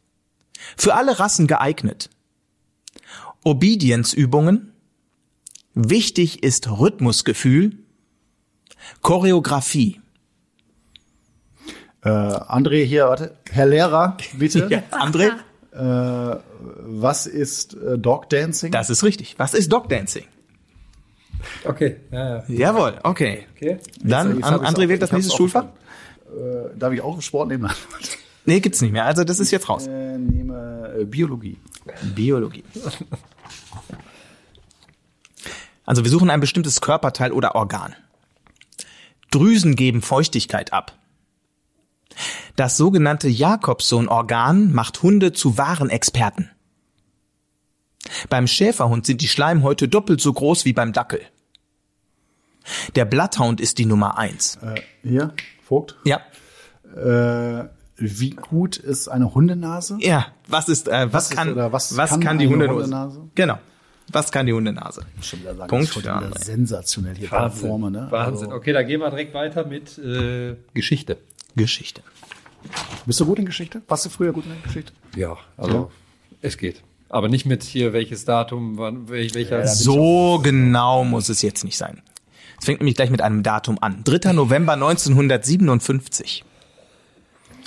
[0.75, 2.09] Für alle Rassen geeignet.
[3.45, 4.73] Obedience-Übungen.
[5.73, 7.77] Wichtig ist Rhythmusgefühl
[9.01, 10.01] Choreografie.
[12.03, 13.35] Äh, André hier, warte.
[13.51, 14.67] Herr Lehrer, bitte.
[14.69, 15.31] ja, André?
[15.77, 18.71] Äh, was ist äh, Dog Dancing?
[18.71, 19.35] Das ist richtig.
[19.37, 20.23] Was ist Dog Dancing?
[21.63, 21.97] Okay.
[22.09, 22.43] Ja, ja.
[22.47, 23.45] Jawohl, okay.
[23.55, 23.77] okay.
[24.01, 25.65] Dann, jetzt, jetzt André wählt das nächste Schulfach.
[25.65, 27.69] Äh, darf ich auch Sport nehmen?
[28.45, 29.05] nee, gibt's nicht mehr.
[29.05, 29.83] Also das ist jetzt raus.
[29.83, 31.57] Ich äh, nehme äh, Biologie.
[32.15, 32.63] Biologie.
[35.85, 37.95] Also wir suchen ein bestimmtes Körperteil oder Organ.
[39.31, 40.97] Drüsen geben Feuchtigkeit ab.
[42.55, 46.49] Das sogenannte Jakobson-Organ macht Hunde zu wahren Experten.
[48.29, 51.21] Beim Schäferhund sind die Schleimhäute doppelt so groß wie beim Dackel.
[52.95, 54.57] Der Blatthound ist die Nummer eins.
[54.61, 55.97] Äh, hier, Vogt?
[56.03, 56.21] Ja.
[56.95, 59.97] Äh, wie gut ist eine Hundenase?
[59.99, 62.83] Ja, was ist, äh, was, was, kann, ist, was, was kann, kann die Hundenase?
[62.83, 63.29] Hundenase?
[63.35, 63.57] Genau.
[64.11, 65.05] Was kann die Hundenase?
[65.21, 65.89] Schon wieder sagen, Punkt.
[65.89, 67.61] Schon wieder sensationell hier Wahnsinn.
[67.61, 68.07] Performe, ne?
[68.09, 68.47] Wahnsinn.
[68.47, 68.57] Also.
[68.57, 71.17] Okay, da gehen wir direkt weiter mit äh, Geschichte.
[71.55, 72.01] Geschichte.
[73.05, 73.81] Bist du gut in Geschichte?
[73.87, 74.93] Warst du früher gut in Geschichte?
[75.15, 75.89] Ja, also ja.
[76.41, 76.83] es geht.
[77.09, 79.59] Aber nicht mit hier welches Datum, wann, welcher.
[79.59, 82.01] Ja, so genau muss es jetzt nicht sein.
[82.59, 84.03] Es fängt nämlich gleich mit einem Datum an.
[84.03, 84.33] 3.
[84.33, 86.43] November 1957.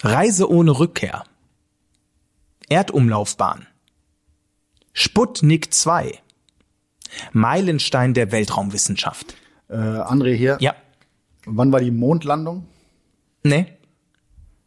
[0.02, 1.24] Reise ohne Rückkehr.
[2.68, 3.66] Erdumlaufbahn.
[4.92, 6.18] Sputnik 2.
[7.32, 9.34] Meilenstein der Weltraumwissenschaft.
[9.68, 10.56] Äh, André hier.
[10.60, 10.74] Ja.
[11.46, 12.66] Wann war die Mondlandung?
[13.42, 13.66] Nee.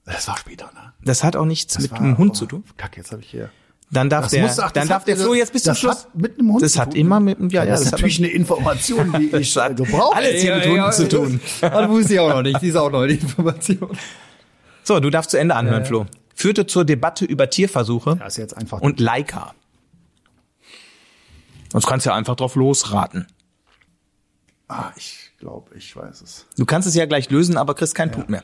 [0.06, 0.94] Das war später, ne?
[1.04, 2.64] Das hat auch nichts Das mit war- einem Hund oh, zu tun.
[2.78, 3.50] Kacke, jetzt habe ich hier.
[3.91, 5.72] Dann darf Das der, muss- ach, das dann darf hat- der Flo jetzt bis zum
[5.72, 6.06] das Schluss.
[6.06, 8.18] hat mit einem Hund das zu hat immer mit, ja, ja, das ist hat natürlich
[8.20, 10.16] eine Information, die ich gebrauche.
[10.16, 11.39] Alles hier mit Hunden zu tun.
[11.62, 12.60] Das wusste ich auch noch nicht.
[12.62, 13.96] Die ist auch noch die Information.
[14.84, 16.06] So, du darfst zu Ende anhören, Flo.
[16.36, 18.82] Führte zur Debatte über Tierversuche Das ist jetzt einfach.
[18.82, 19.54] und Leica.
[21.74, 23.28] Sonst kannst du ja einfach drauf losraten.
[24.69, 26.45] ah, ich glaube, ich weiß es.
[26.57, 28.43] Du kannst es ja gleich lösen, aber kriegst keinen Punkt mehr.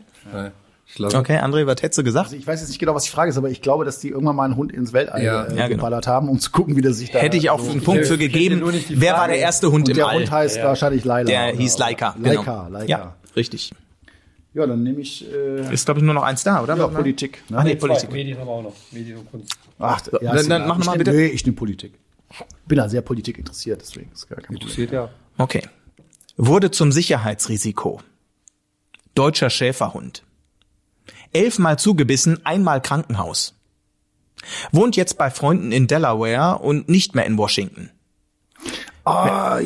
[0.96, 2.26] Glaube, Okay, André, was hättest du gesagt?
[2.26, 4.10] Also ich weiß jetzt nicht genau, was die Frage ist, aber ich glaube, dass die
[4.10, 5.44] irgendwann mal einen Hund ins Weltall Ja.
[5.46, 5.78] äh, Ja, genau.
[5.78, 7.20] geballert haben, um zu gucken, wie der sich da.
[7.20, 8.64] Hätte ich auch so einen Punkt für gegeben.
[8.90, 10.16] Wer war der erste Hund Und im der All?
[10.18, 11.28] Hund heißt wahrscheinlich Laila.
[11.30, 12.16] Der oder- hieß Leica.
[12.20, 12.70] Leica, genau.
[12.70, 12.86] Leica.
[12.88, 13.72] Ja, richtig.
[14.56, 16.76] Ja, dann nehme ich äh, Ist, glaube ich, nur noch eins da, oder?
[16.76, 17.44] ja, Politik.
[17.50, 17.58] Ne?
[17.60, 18.12] Ach nee, Politik.
[18.12, 18.74] Medien haben wir auch noch.
[18.92, 19.54] Medien und Kunst.
[19.78, 20.60] Ach, ja, dann- dann egal.
[20.68, 21.12] mach noch Ich mal nehm- bitte.
[21.12, 21.94] Nee, ich nehme Politik.
[22.68, 24.62] Bin da sehr Politik interessiert, deswegen ist gar kein Problem.
[24.62, 25.10] Interessiert ja.
[25.38, 25.68] Okay.
[26.38, 28.02] Wurde zum Sicherheitsrisiko.
[29.16, 30.24] Deutscher Schäferhund.
[31.34, 33.56] Elfmal zugebissen, einmal Krankenhaus.
[34.72, 37.90] Wohnt jetzt bei Freunden in Delaware und nicht mehr in Washington.
[39.06, 39.60] Ah,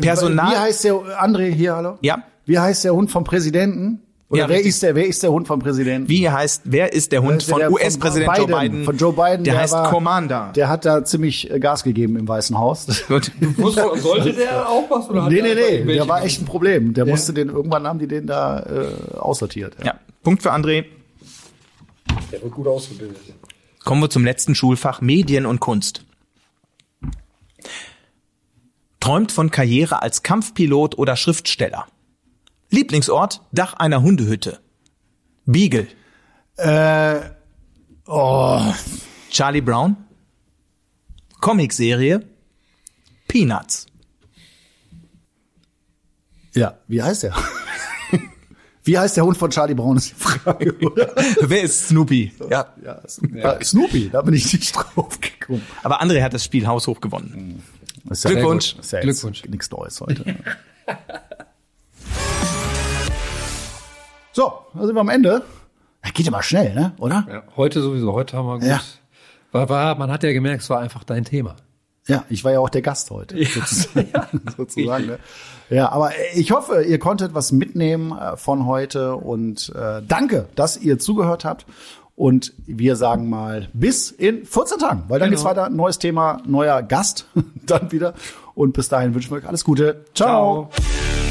[0.00, 1.98] Personal- Wie heißt der André hier, hallo?
[2.02, 2.24] Ja.
[2.44, 4.02] Wie heißt der Hund vom Präsidenten?
[4.30, 4.68] Oder Ja, wer richtig.
[4.74, 6.08] ist der wer ist der Hund vom Präsidenten?
[6.10, 9.54] Wie heißt, wer ist der Hund ist von US-Präsident Joe Biden, von Joe Biden, Der,
[9.54, 10.52] der heißt war- Commander.
[10.54, 12.86] Der hat da ziemlich äh, Gas gegeben im Weißen Haus.
[13.08, 13.32] Gut.
[13.56, 15.08] Sollte der auch was?
[15.08, 15.54] Oder hat nee, nee,
[15.84, 16.92] nee, der war echt ein Problem.
[16.92, 19.76] Der musste den, irgendwann haben die den da äh, aussortiert.
[19.78, 19.86] Ja.
[19.86, 20.84] Ja, Punkt für André.
[22.30, 23.16] Der wird gut ausgebildet.
[23.82, 26.04] Kommen wir zum letzten Schulfach Medien und Kunst.
[29.00, 31.86] Träumt von Karriere als Kampfpilot oder Schriftsteller.
[32.70, 34.60] Lieblingsort Dach einer Hundehütte.
[35.46, 35.86] Beagle.
[36.56, 37.20] Äh,
[38.06, 38.60] oh,
[39.30, 39.96] Charlie Brown.
[41.40, 42.20] Comicserie.
[43.28, 43.86] Peanuts.
[46.54, 47.34] ja, wie heißt der?
[48.84, 51.14] wie heißt der Hund von Charlie Brown ist die Frage, oder?
[51.42, 52.32] Wer ist Snoopy?
[52.50, 52.74] Ja.
[52.82, 53.64] ja, Snoopy.
[53.64, 55.62] Snoopy, da bin ich nicht drauf gekommen.
[55.82, 57.62] Aber André hat das Spiel haushoch gewonnen.
[58.10, 58.76] Ja- Glückwunsch.
[58.76, 59.44] Das ist ja Glückwunsch.
[59.44, 60.24] Nichts Neues heute.
[64.38, 65.42] so, da sind wir am Ende.
[66.04, 66.92] Ja, geht immer schnell, ne?
[67.00, 67.26] Oder?
[67.28, 68.12] Ja, heute sowieso.
[68.12, 68.68] Heute haben wir gut.
[68.68, 68.80] Ja.
[69.50, 71.56] War, war, man hat ja gemerkt, es war einfach dein Thema.
[72.06, 73.36] Ja, ich war ja auch der Gast heute.
[73.44, 75.18] sozusagen, sozusagen ne?
[75.70, 80.76] Ja, aber ich hoffe, ihr konntet was mitnehmen äh, von heute und äh, danke, dass
[80.76, 81.66] ihr zugehört habt.
[82.14, 85.68] Und wir sagen mal bis in 14 Tagen, weil dann geht's weiter.
[85.68, 87.26] Neues Thema, neuer Gast
[87.66, 88.14] dann wieder.
[88.54, 90.04] Und bis dahin wünschen wir euch alles Gute.
[90.14, 90.70] Ciao.
[90.72, 91.27] Ciao.